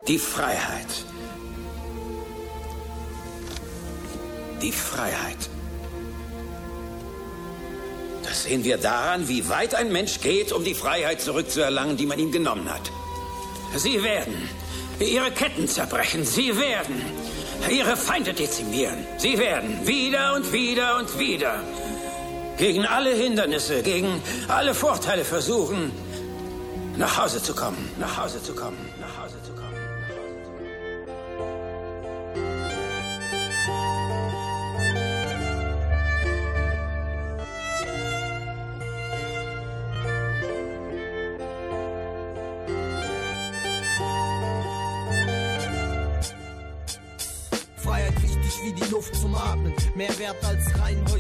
Die 0.08 0.18
Freiheit. 0.18 0.88
Die 4.62 4.72
Freiheit. 4.72 5.50
Das 8.24 8.44
sehen 8.44 8.64
wir 8.64 8.78
daran, 8.78 9.28
wie 9.28 9.50
weit 9.50 9.76
ein 9.76 9.92
Mensch 9.92 10.22
geht, 10.22 10.52
um 10.52 10.64
die 10.64 10.76
Freiheit 10.76 11.22
zurückzuerlangen, 11.22 11.98
die 11.98 12.06
man 12.06 12.20
ihm 12.20 12.32
genommen 12.32 12.72
hat. 12.74 12.92
Sie 13.76 14.02
werden 14.02 14.50
ihre 15.00 15.32
Ketten 15.32 15.68
zerbrechen. 15.68 16.26
Sie 16.26 16.58
werden 16.58 17.02
ihre 17.70 17.98
Feinde 17.98 18.34
dezimieren. 18.34 19.06
Sie 19.18 19.38
werden 19.38 19.86
wieder 19.86 20.36
und 20.36 20.52
wieder 20.54 20.98
und 21.00 21.20
wieder 21.20 21.62
gegen 22.58 22.86
alle 22.86 23.14
Hindernisse, 23.14 23.84
gegen 23.84 24.22
alle 24.48 24.74
Vorteile 24.74 25.26
versuchen, 25.26 25.92
nach 26.98 27.18
Hause 27.18 27.44
zu 27.44 27.54
kommen, 27.54 27.90
nach 28.00 28.18
Hause 28.18 28.42
zu 28.42 28.56
kommen, 28.56 28.78
nach 29.00 29.24
Hause 29.24 29.36
zu 29.36 29.40
kommen. 29.42 29.47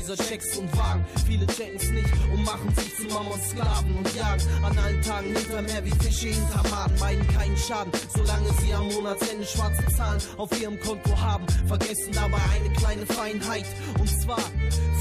Reihenhäuser, 0.07 0.15
Checks 0.23 0.57
und 0.57 0.77
Wagen. 0.77 1.05
Viele 1.25 1.47
checken's 1.47 1.89
nicht 1.89 2.13
und 2.33 2.43
machen 2.43 2.73
sich 2.75 2.95
zu 2.95 3.03
Mammons 3.13 3.49
Sklaven 3.49 3.95
und 3.97 4.15
jagen 4.15 4.41
an 4.63 4.77
allen 4.77 5.01
Tagen 5.01 5.35
hinter 5.35 5.61
Meer 5.61 5.85
wie 5.85 5.91
Fische 6.03 6.27
hinterm 6.27 6.69
Maden. 6.69 6.99
Meinen 6.99 7.27
keinen 7.27 7.57
Schaden, 7.57 7.91
solange 8.13 8.49
sie 8.61 8.73
am 8.73 8.87
Monatsende 8.87 9.45
schwarze 9.45 9.85
Zahlen 9.95 10.21
auf 10.37 10.61
ihrem 10.61 10.79
Konto 10.79 11.17
haben. 11.19 11.45
Vergessen 11.67 12.11
dabei 12.13 12.39
eine 12.55 12.73
kleine 12.73 13.05
Feinheit. 13.05 13.65
Und 13.99 14.09
zwar, 14.09 14.41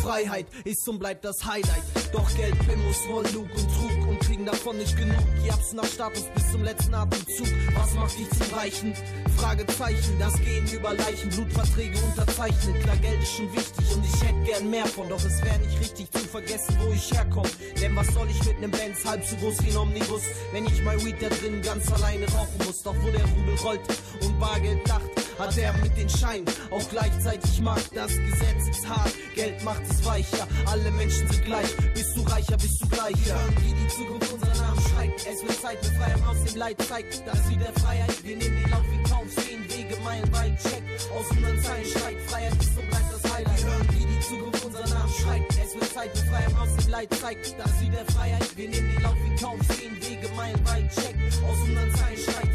Freiheit 0.03 0.47
ist 0.65 0.89
und 0.89 0.99
bleibt 0.99 1.25
das 1.25 1.45
Highlight. 1.45 1.83
Doch 2.13 2.29
Geld, 2.37 2.59
Bimmos, 2.67 3.09
wollen 3.09 3.35
Lug 3.35 3.49
und 3.55 3.69
Trug 3.75 3.96
kriegen 4.37 4.47
davon 4.47 4.77
nicht 4.77 4.97
genug. 4.97 5.17
Jabs 5.47 5.73
nach 5.73 5.87
Status 5.87 6.25
bis 6.35 6.53
zum 6.53 6.63
letzten 6.63 6.93
Atemzug. 6.95 7.47
Was 7.75 7.95
macht 7.95 8.19
dich 8.19 8.29
zum 8.31 8.55
Reichen? 8.55 8.95
Fragezeichen, 9.39 10.19
das 10.19 10.35
Gehen 10.41 10.67
über 10.73 10.93
Leichen, 10.93 11.31
Blutverträge 11.31 11.97
unterzeichnet. 11.99 12.83
Klar, 12.83 12.97
Geld 12.97 13.23
ist 13.23 13.33
schon 13.33 13.51
wichtig 13.55 13.95
und 13.95 14.05
ich 14.05 14.23
hätte 14.23 14.41
gern 14.45 14.69
mehr 14.71 14.87
von. 14.87 15.09
Doch 15.09 15.25
es 15.25 15.43
wäre 15.43 15.59
nicht 15.61 15.81
richtig 15.81 16.11
zu 16.11 16.19
vergessen, 16.19 16.77
wo 16.81 16.93
ich 16.93 17.11
herkomme. 17.13 17.49
Denn 17.81 17.97
was 17.97 18.09
soll 18.09 18.29
ich 18.29 18.45
mit 18.45 18.61
nem 18.61 18.71
Benz 18.71 19.05
halb 19.07 19.25
so 19.25 19.37
groß 19.37 19.63
wie 19.63 19.71
ein 19.71 19.77
Omnibus, 19.79 20.23
wenn 20.53 20.67
ich 20.67 20.83
mein 20.85 21.03
Weed 21.05 21.17
da 21.23 21.29
drin 21.29 21.63
ganz 21.63 21.91
alleine 21.93 22.27
rauchen 22.27 22.59
muss? 22.67 22.83
Doch 22.83 22.95
wo 23.01 23.11
der 23.11 23.25
Rubel 23.25 23.55
rollt 23.65 23.81
und 24.21 24.39
Bargeld 24.39 24.87
lacht, 24.87 25.11
hat 25.39 25.57
er 25.59 25.73
mit 25.75 25.97
den 25.97 26.09
Scheinen 26.09 26.47
auch 26.71 26.89
gleichzeitig 26.91 27.61
Macht. 27.61 27.95
Das 27.95 28.09
Gesetz 28.09 28.69
ist 28.71 28.89
hart, 28.89 29.13
Geld 29.35 29.63
macht 29.65 29.83
es 29.89 30.05
weicher. 30.05 30.47
Alle 30.67 30.91
Menschen 30.93 31.29
sind 31.31 31.45
gleich. 31.45 31.77
Bist 31.95 32.17
du 32.17 32.23
reicher, 32.23 32.57
bist 32.57 32.83
du 32.83 32.89
gleicher. 32.89 33.39
Wie 33.63 33.75
die 33.75 33.89
Zukunft 33.89 34.33
unseren 34.33 34.59
Namen 34.59 34.81
schreibt. 34.81 35.27
Es 35.27 35.43
wird 35.43 35.61
Zeit, 35.61 35.81
befreien 35.81 36.25
aus 36.25 36.45
dem 36.45 36.57
Leid 36.57 36.83
zeigt. 36.83 37.23
Das 37.27 37.49
wie 37.49 37.57
der 37.57 37.73
Freiheit. 37.81 38.25
Wir 38.25 38.37
nehmen 38.37 38.63
den 38.63 38.71
Lauf 38.71 38.85
wie 38.91 39.11
Kauf, 39.11 39.27
sehen 39.45 39.65
Wege 39.69 39.97
meilenweit. 40.03 40.59
Check 40.63 40.83
aus 41.15 41.31
unseren 41.31 41.63
Zeilen 41.63 41.87
steigt. 41.87 42.31
Freiheit 42.31 42.53
ist 42.61 42.79
und 42.79 42.89
bleibt 42.89 43.13
das 43.13 43.33
Highlight. 43.33 43.59
Wir 43.59 43.67
hören, 43.67 43.89
wie 43.91 44.07
die 44.07 44.21
Zukunft 44.21 44.65
unseren 44.65 44.91
Namen 44.91 45.13
schreibt. 45.13 45.53
Es 45.53 45.75
wird 45.75 45.93
Zeit, 45.93 46.13
befreien 46.13 46.57
aus 46.57 46.77
dem 46.77 46.91
Leid 46.91 47.15
zeigt. 47.21 47.55
Das 47.59 47.81
wie 47.81 47.91
der 47.91 48.05
Freiheit. 48.07 48.57
Wir 48.57 48.69
nehmen 48.69 48.93
den 48.93 49.03
Lauf 49.03 49.17
wie 49.25 49.43
Kauf, 49.43 49.59
sehen 49.77 49.97
Wege 50.01 50.29
meilenweit. 50.35 50.91
Check 50.95 51.17
aus 51.45 51.59
unseren 51.69 51.95
Zeilen 51.95 52.19
steigt. 52.19 52.46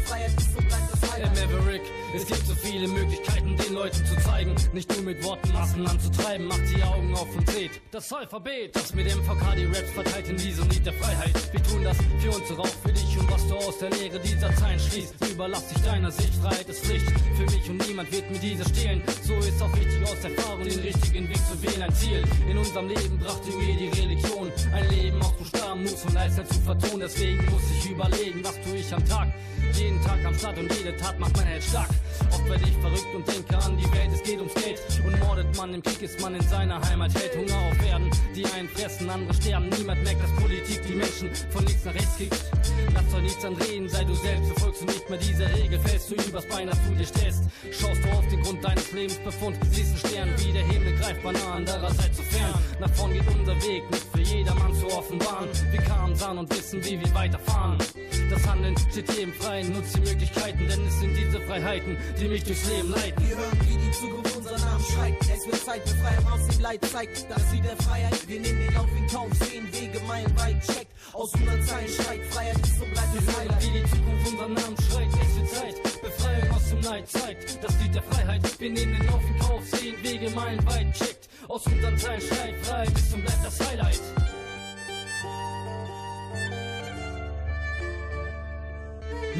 Es 2.14 2.26
gibt 2.26 2.46
so 2.46 2.54
viele 2.54 2.88
Möglichkeiten, 2.88 3.41
den 3.72 3.78
Leuten 3.78 4.06
zu 4.06 4.16
zeigen. 4.16 4.54
Nicht 4.72 4.92
nur 4.92 5.02
mit 5.02 5.24
Worten 5.24 5.52
Massen 5.52 5.86
anzutreiben, 5.86 6.46
macht 6.46 6.62
die 6.74 6.82
Augen 6.82 7.14
auf 7.14 7.34
und 7.36 7.46
dreht. 7.48 7.80
Das 7.90 8.12
Alphabet, 8.12 8.76
das 8.76 8.94
mit 8.94 9.06
MVK 9.06 9.54
die 9.56 9.64
Raps 9.66 9.90
verteilt 9.94 10.28
in 10.28 10.36
diesem 10.36 10.68
Lied 10.68 10.84
der 10.84 10.92
Freiheit. 10.92 11.52
Wir 11.52 11.62
tun 11.62 11.84
das 11.84 11.96
für 12.20 12.30
unsere 12.30 12.60
auch 12.62 12.66
für 12.66 12.92
dich 12.92 13.18
und 13.18 13.30
was 13.30 13.46
du 13.48 13.54
aus 13.56 13.78
der 13.78 13.90
Lehre 13.90 14.18
dieser 14.20 14.54
Zeilen 14.56 14.78
schließt. 14.78 15.14
Überlass 15.30 15.68
dich 15.68 15.82
deiner 15.82 16.10
Sicht, 16.10 16.34
Freiheit 16.34 16.68
ist 16.68 16.84
Pflicht. 16.84 17.06
Für 17.36 17.44
mich 17.44 17.70
und 17.70 17.86
niemand 17.88 18.12
wird 18.12 18.30
mir 18.30 18.38
diese 18.38 18.68
stehlen. 18.68 19.02
So 19.22 19.34
ist 19.36 19.62
auch 19.62 19.72
wichtig 19.74 20.02
aus 20.02 20.24
Erfahrung 20.24 20.64
den 20.64 20.80
richtigen 20.80 21.28
Weg 21.28 21.40
zu 21.48 21.62
wählen. 21.62 21.82
Ein 21.82 21.94
Ziel 21.94 22.22
in 22.50 22.58
unserem 22.58 22.88
Leben 22.88 23.18
brachte 23.18 23.50
mir 23.52 23.76
die 23.76 23.88
Religion. 24.00 24.52
Ein 24.74 24.88
Leben 24.90 25.22
aus 25.22 25.32
Buchstaben, 25.32 25.82
Mut 25.82 25.96
und 26.06 26.14
Leistung 26.14 26.46
zu 26.46 26.60
vertonen. 26.60 27.00
Deswegen 27.00 27.44
muss 27.50 27.62
ich 27.78 27.90
überlegen, 27.90 28.44
was 28.44 28.60
tue 28.62 28.76
ich 28.76 28.92
am 28.92 29.06
Tag. 29.08 29.28
Jeden 29.74 30.02
Tag 30.02 30.24
am 30.26 30.34
Start 30.34 30.58
und 30.58 30.72
jede 30.74 30.94
Tat 30.96 31.18
macht 31.18 31.36
mein 31.36 31.46
Held 31.46 31.62
stark. 31.62 31.88
Oft 32.30 32.48
werde 32.48 32.64
ich 32.64 32.76
verrückt 32.76 33.14
und 33.14 33.26
denke 33.26 33.61
an 33.64 33.76
die 33.76 33.90
Welt, 33.92 34.10
es 34.12 34.22
geht 34.22 34.38
ums 34.38 34.54
Geld. 34.54 34.80
Und 35.04 35.18
mordet 35.20 35.56
man 35.56 35.74
im 35.74 35.82
Krieg, 35.82 36.02
ist 36.02 36.20
man 36.20 36.34
in 36.34 36.42
seiner 36.42 36.80
Heimat, 36.88 37.14
hält 37.14 37.36
Hunger 37.36 37.58
auf 37.70 37.86
Erden. 37.86 38.10
Die 38.34 38.44
einen 38.46 38.68
fressen, 38.68 39.08
andere 39.08 39.34
sterben. 39.34 39.68
Niemand 39.78 40.02
merkt, 40.04 40.22
dass 40.22 40.32
Politik 40.32 40.80
die 40.86 40.94
Menschen 40.94 41.30
von 41.50 41.64
links 41.66 41.84
nach 41.84 41.94
rechts 41.94 42.16
kickt. 42.16 42.44
Lass 42.94 43.14
euch 43.14 43.22
nichts 43.22 43.44
andrehen, 43.44 43.88
sei 43.88 44.04
du 44.04 44.14
selbst, 44.14 44.46
verfolgst 44.52 44.82
du 44.82 44.86
nicht 44.86 45.10
mehr 45.10 45.18
dieser 45.18 45.54
Regel. 45.54 45.78
Fällst 45.80 46.10
du 46.10 46.14
übers 46.14 46.46
Bein, 46.46 46.66
dass 46.68 46.78
du 46.86 46.94
dir 46.94 47.06
stellst. 47.06 47.42
Schaust 47.70 48.04
du 48.04 48.08
auf 48.10 48.28
den 48.28 48.42
Grund 48.42 48.64
deines 48.64 48.92
Lebens 48.92 49.18
befund, 49.18 49.56
siehst 49.70 49.90
einen 49.90 49.98
Stern, 49.98 50.28
wie 50.38 50.52
der 50.52 50.64
Himmel 50.64 50.96
greifbar 50.98 51.32
nah, 51.32 51.54
andererseits 51.54 52.16
so 52.16 52.22
fern. 52.22 52.54
Nach 52.80 52.90
vorn 52.90 53.12
geht 53.12 53.26
unser 53.26 53.56
Weg, 53.62 53.90
nicht 53.90 54.06
für 54.12 54.20
jedermann 54.20 54.74
zu 54.74 54.86
offenbaren. 54.86 55.48
Wir 55.70 55.80
kamen, 55.82 56.16
sahen 56.16 56.38
und 56.38 56.50
wissen, 56.56 56.84
wie 56.84 57.00
wir 57.00 57.14
weiterfahren. 57.14 57.78
Das 58.30 58.46
Handeln 58.46 58.74
steht 58.90 59.12
jedem 59.12 59.32
frei, 59.34 59.62
nutzt 59.62 59.96
die 59.96 60.00
Möglichkeiten, 60.00 60.66
denn 60.66 60.86
es 60.86 61.00
sind 61.00 61.14
diese 61.14 61.40
Freiheiten, 61.42 61.98
die 62.18 62.28
mich 62.28 62.44
durchs 62.44 62.66
Leben 62.68 62.90
leiten. 62.90 63.22
Wir 63.52 63.60
hören, 63.60 63.68
wie 63.68 63.86
die 63.86 63.92
Zukunft 63.92 64.36
unseren 64.36 64.60
Namen 64.60 64.84
schreibt. 64.84 65.22
Es 65.22 65.46
wird 65.46 65.64
Zeit, 65.64 65.84
befreien 65.84 66.26
aus 66.32 66.46
dem 66.48 66.60
Leid 66.60 66.84
zeigt. 66.84 67.30
Das 67.30 67.52
wie 67.52 67.60
der 67.60 67.76
Freiheit. 67.76 68.28
Wir 68.28 68.40
nehmen 68.40 68.58
den 68.58 68.74
Lauf 68.74 68.88
in 68.96 69.06
Kauf, 69.08 69.28
sehen 69.34 69.72
Wege 69.72 70.00
meilenweit. 70.06 70.62
Checkt 70.66 70.92
aus 71.12 71.34
unseren 71.34 71.62
Zeilen 71.62 71.88
steigt. 71.88 72.34
Freiheit 72.34 72.58
ist 72.58 72.78
so 72.78 72.84
bleibt 72.84 73.16
das 73.16 73.36
Highlight. 73.36 73.62
Wie 73.62 73.80
die 73.80 73.90
Zukunft 73.90 74.28
unseren 74.30 74.54
Namen 74.54 74.76
schreit, 74.90 75.08
es 75.08 75.36
wird 75.36 75.50
Zeit. 75.50 76.02
Befreiung 76.02 76.50
aus 76.54 76.68
dem 76.70 76.80
Neid 76.80 77.08
zeigt 77.08 77.64
das 77.64 77.80
Lied 77.80 77.94
der 77.94 78.02
Freiheit. 78.02 78.60
Wir 78.60 78.70
nehmen 78.70 78.98
den 78.98 79.06
Lauf 79.06 79.22
in 79.22 79.38
Kauf, 79.38 79.62
sehen 79.66 79.96
Wege 80.02 80.30
meilenweit. 80.30 80.92
Checkt 80.94 81.28
aus 81.48 81.66
unseren 81.66 81.98
Zeilen 81.98 82.20
schreit, 82.20 82.54
Freiheit 82.62 82.98
ist 82.98 83.14
und 83.14 83.24
bleibt 83.24 83.44
das 83.44 83.60
Highlight. 83.68 84.00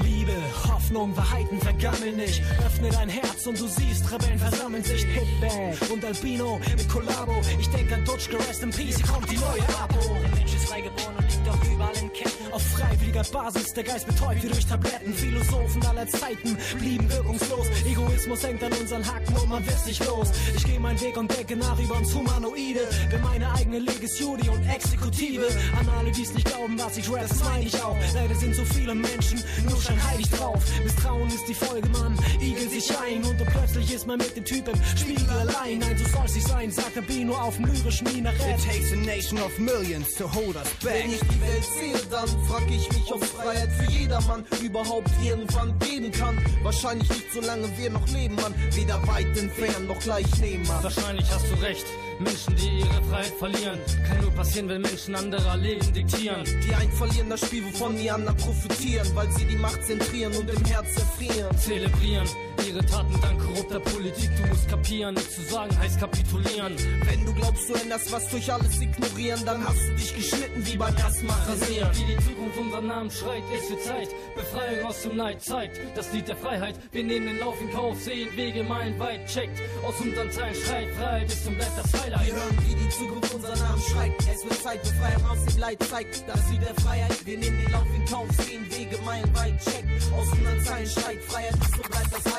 Liebe, 0.03 0.33
Hoffnung, 0.69 1.17
Wahrheiten 1.17 1.61
vergammeln 1.61 2.17
nicht. 2.17 2.43
Öffne 2.65 2.91
dein 2.91 3.09
Herz 3.09 3.47
und 3.47 3.59
du 3.59 3.67
siehst, 3.67 4.11
Rebellen 4.11 4.39
versammeln 4.39 4.85
sich. 4.85 5.05
Hitback 5.05 5.91
und 5.91 6.05
Albino 6.05 6.61
mit 6.77 6.89
Kollabo. 6.89 7.41
Ich 7.61 7.69
denk 7.69 7.93
an 7.93 8.05
Dutschke, 8.05 8.39
Rest 8.39 8.63
in 8.63 8.71
Peace, 8.71 8.97
hier 8.97 9.07
kommt 9.07 9.31
die 9.31 9.37
neue 9.37 9.63
Abo. 9.81 9.99
Der 10.23 10.37
Mensch 10.37 10.55
ist 10.55 10.65
frei 10.67 10.81
geboren 10.81 11.15
und 11.19 11.31
liegt 11.31 11.49
auch 11.49 11.65
überall 11.73 11.97
in 12.01 12.13
Ketten. 12.13 12.53
Auf 12.53 12.63
freiwilliger 12.63 13.25
Basis, 13.25 13.73
der 13.73 13.85
Geist 13.85 14.07
betäubt 14.07 14.43
wie 14.43 14.49
durch 14.49 14.67
Tabletten. 14.67 15.15
Philosophen 15.15 15.87
aller 15.87 16.07
Zeiten 16.07 16.57
blieben 16.79 17.11
wirkungslos. 17.11 17.67
Egoismus 17.87 18.43
hängt 18.43 18.63
an 18.63 18.73
unseren 18.73 19.07
Haken 19.07 19.35
und 19.37 19.49
man 19.49 19.67
wird 19.67 19.87
nicht 19.87 20.05
los. 20.07 20.31
Ich 20.55 20.65
gehe 20.65 20.81
meinen 20.81 21.01
Weg 21.01 21.17
und 21.17 21.37
denke 21.37 21.57
nach 21.57 21.79
über 21.79 21.97
uns 21.97 22.15
Humanoide. 22.15 22.89
Bin 23.11 23.23
meine 23.23 23.51
eigene 23.73 23.91
Legis 23.91 24.19
Jury 24.19 24.49
und 24.49 24.67
Exekutive. 24.69 25.47
An 25.79 25.89
alle, 25.99 26.11
die's 26.11 26.33
nicht 26.35 26.47
glauben, 26.47 26.79
was 26.79 26.97
ich 26.97 27.11
rap, 27.11 27.27
das 27.29 27.43
meine 27.45 27.65
ich 27.65 27.83
auch. 27.83 27.97
Leider 28.15 28.35
sind 28.35 28.55
so 28.55 28.65
viele 28.65 28.95
Menschen 28.95 29.43
nur 29.69 29.81
schein 29.81 30.03
heilig 30.11 30.29
drauf. 30.31 30.63
Misstrauen 30.85 31.29
ist 31.29 31.47
die 31.49 31.55
Folge, 31.55 31.89
man 31.91 32.19
igelt 32.41 32.71
sich 32.71 32.91
ein 32.99 33.25
und 33.25 33.37
plötzlich 33.39 33.95
ist 33.95 34.07
man 34.07 34.19
mit 34.19 34.37
dem 34.37 34.45
Typ 34.45 34.69
im 34.69 34.75
Spiegel 34.97 35.29
allein. 35.31 35.79
Nein, 35.79 35.97
so 35.99 36.05
soll's 36.17 36.35
nicht 36.35 36.47
sein, 36.47 36.71
sagt 36.71 36.97
der 36.97 37.03
Bino 37.03 37.35
auf 37.35 37.57
dem 37.57 37.67
lyrischen 37.67 38.13
Minarett. 38.13 38.41
It 38.41 38.65
takes 38.65 38.93
a 38.93 38.97
nation 38.97 39.39
of 39.39 39.59
millions 39.59 40.15
to 40.15 40.31
hold 40.33 40.57
us 40.57 40.69
back. 40.83 41.05
Wenn 41.05 41.13
ich 41.13 41.21
die 41.21 41.41
Welt 41.41 41.65
sehe, 41.79 42.11
dann 42.11 42.29
frag 42.47 42.69
ich 42.69 42.89
mich, 42.93 43.13
ob 43.13 43.25
Freiheit 43.25 43.71
für 43.73 43.91
jedermann 43.91 44.45
überhaupt 44.63 45.11
irgendwann 45.23 45.79
geben 45.79 46.11
kann. 46.13 46.39
Wahrscheinlich 46.63 47.09
nicht, 47.09 47.33
solange 47.33 47.69
wir 47.79 47.91
noch 47.91 48.07
leben, 48.09 48.35
man. 48.37 48.55
Weder 48.73 49.07
weit 49.07 49.37
entfernt 49.39 49.89
noch 49.89 49.99
gleich 50.01 50.27
neben, 50.41 50.67
man. 50.67 50.83
Wahrscheinlich 50.83 51.27
hast 51.31 51.47
du 51.51 51.55
recht. 51.63 51.87
Menschen, 52.23 52.57
die 52.57 52.81
ihre 52.81 53.03
Freiheit 53.11 53.35
verlieren, 53.39 53.79
kann 54.07 54.21
nur 54.21 54.31
passieren, 54.33 54.69
wenn 54.69 54.83
Menschen 54.83 55.15
anderer 55.15 55.57
Leben 55.57 55.93
diktieren. 55.93 56.45
Die 56.45 56.75
einen 56.75 56.93
verlieren 56.93 57.31
das 57.31 57.41
Spiel, 57.41 57.65
wovon 57.65 57.97
die 57.97 58.11
anderen 58.11 58.37
profitieren, 58.37 59.09
weil 59.15 59.31
sie 59.33 59.45
die 59.45 59.57
Macht 59.57 59.85
zentrieren 59.85 60.33
und 60.35 60.49
im 60.51 60.65
Herz 60.65 60.97
erfrieren. 60.97 61.57
Zelebrieren 61.59 62.29
ihre 62.69 62.85
Taten 62.85 63.21
dank 63.21 63.41
korrupter 63.41 63.81
Politik. 63.81 64.31
Du 64.37 64.47
musst 64.49 64.69
kapieren, 64.69 65.15
nicht 65.15 65.31
zu 65.31 65.43
sagen 65.43 65.77
heißt 65.79 65.99
kapitulieren. 66.01 66.75
Wenn 67.05 67.25
du 67.25 67.35
glaubst, 67.35 67.69
du 67.69 67.75
änderst 67.75 68.13
was 68.13 68.29
durch 68.29 68.53
alles 68.53 68.81
ignorieren, 68.81 69.41
dann 69.45 69.67
hast 69.67 69.89
du 69.89 69.95
dich 69.95 70.15
geschnitten 70.15 70.67
wie 70.67 70.77
beim 70.77 70.97
ersten 70.97 71.27
Mal 71.27 71.41
rasieren. 71.49 71.91
Wie 71.95 72.15
die 72.15 72.25
Zukunft 72.25 72.59
unseren 72.59 72.87
Namen 72.87 73.11
schreit, 73.11 73.43
es 73.57 73.71
wird 73.71 73.83
Zeit. 73.83 74.09
Befreiung 74.35 74.87
aus 74.87 75.03
dem 75.03 75.17
Neid 75.17 75.43
zeigt 75.43 75.81
das 75.95 76.13
Lied 76.13 76.29
der 76.29 76.37
Freiheit. 76.37 76.77
Wir 76.93 77.05
nehmen 77.05 77.27
den 77.27 77.39
Lauf 77.39 77.61
in 77.61 77.73
Kauf, 77.73 78.01
sehen 78.01 78.29
Wege 78.37 78.63
meilenweit. 78.65 79.27
Checkt 79.27 79.61
aus 79.87 80.01
unseren 80.01 80.31
Zeilen 80.31 80.55
schreit 80.55 80.89
frei, 80.95 81.25
bis 81.25 81.45
zum 81.45 81.55
bleibt 81.55 81.79
das 81.79 82.03
Highlight. 82.03 82.27
Wir 82.27 82.35
hören, 82.35 82.59
wie 82.67 82.75
die 82.75 82.89
Zukunft 82.91 83.35
unseren 83.35 83.59
Namen 83.59 83.83
schreit. 83.83 84.13
Es 84.33 84.45
wird 84.45 84.63
Zeit, 84.63 84.83
Befreiung 84.83 85.31
aus 85.31 85.45
dem 85.45 85.61
Leid 85.61 85.83
zeigt 85.83 86.25
das 86.27 86.51
Lied 86.51 86.63
der 86.63 86.75
Freiheit. 86.83 87.27
Wir 87.27 87.39
nehmen 87.39 87.59
den 87.65 87.73
Lauf 87.73 87.87
in 87.95 88.05
Kauf, 88.07 88.29
sehen 88.45 88.67
Wege 88.71 88.99
meilenweit. 89.05 89.61
Checkt 89.65 90.13
aus 90.13 90.29
unseren 90.33 90.61
Zeilen 90.65 90.87
schreit 90.87 91.23
Freiheit, 91.25 91.59
bis 91.59 91.71
zum 91.71 91.91
bleibt 91.91 92.13
das 92.13 92.35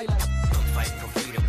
fight 0.74 0.88
for 0.88 1.08
freedom. 1.20 1.43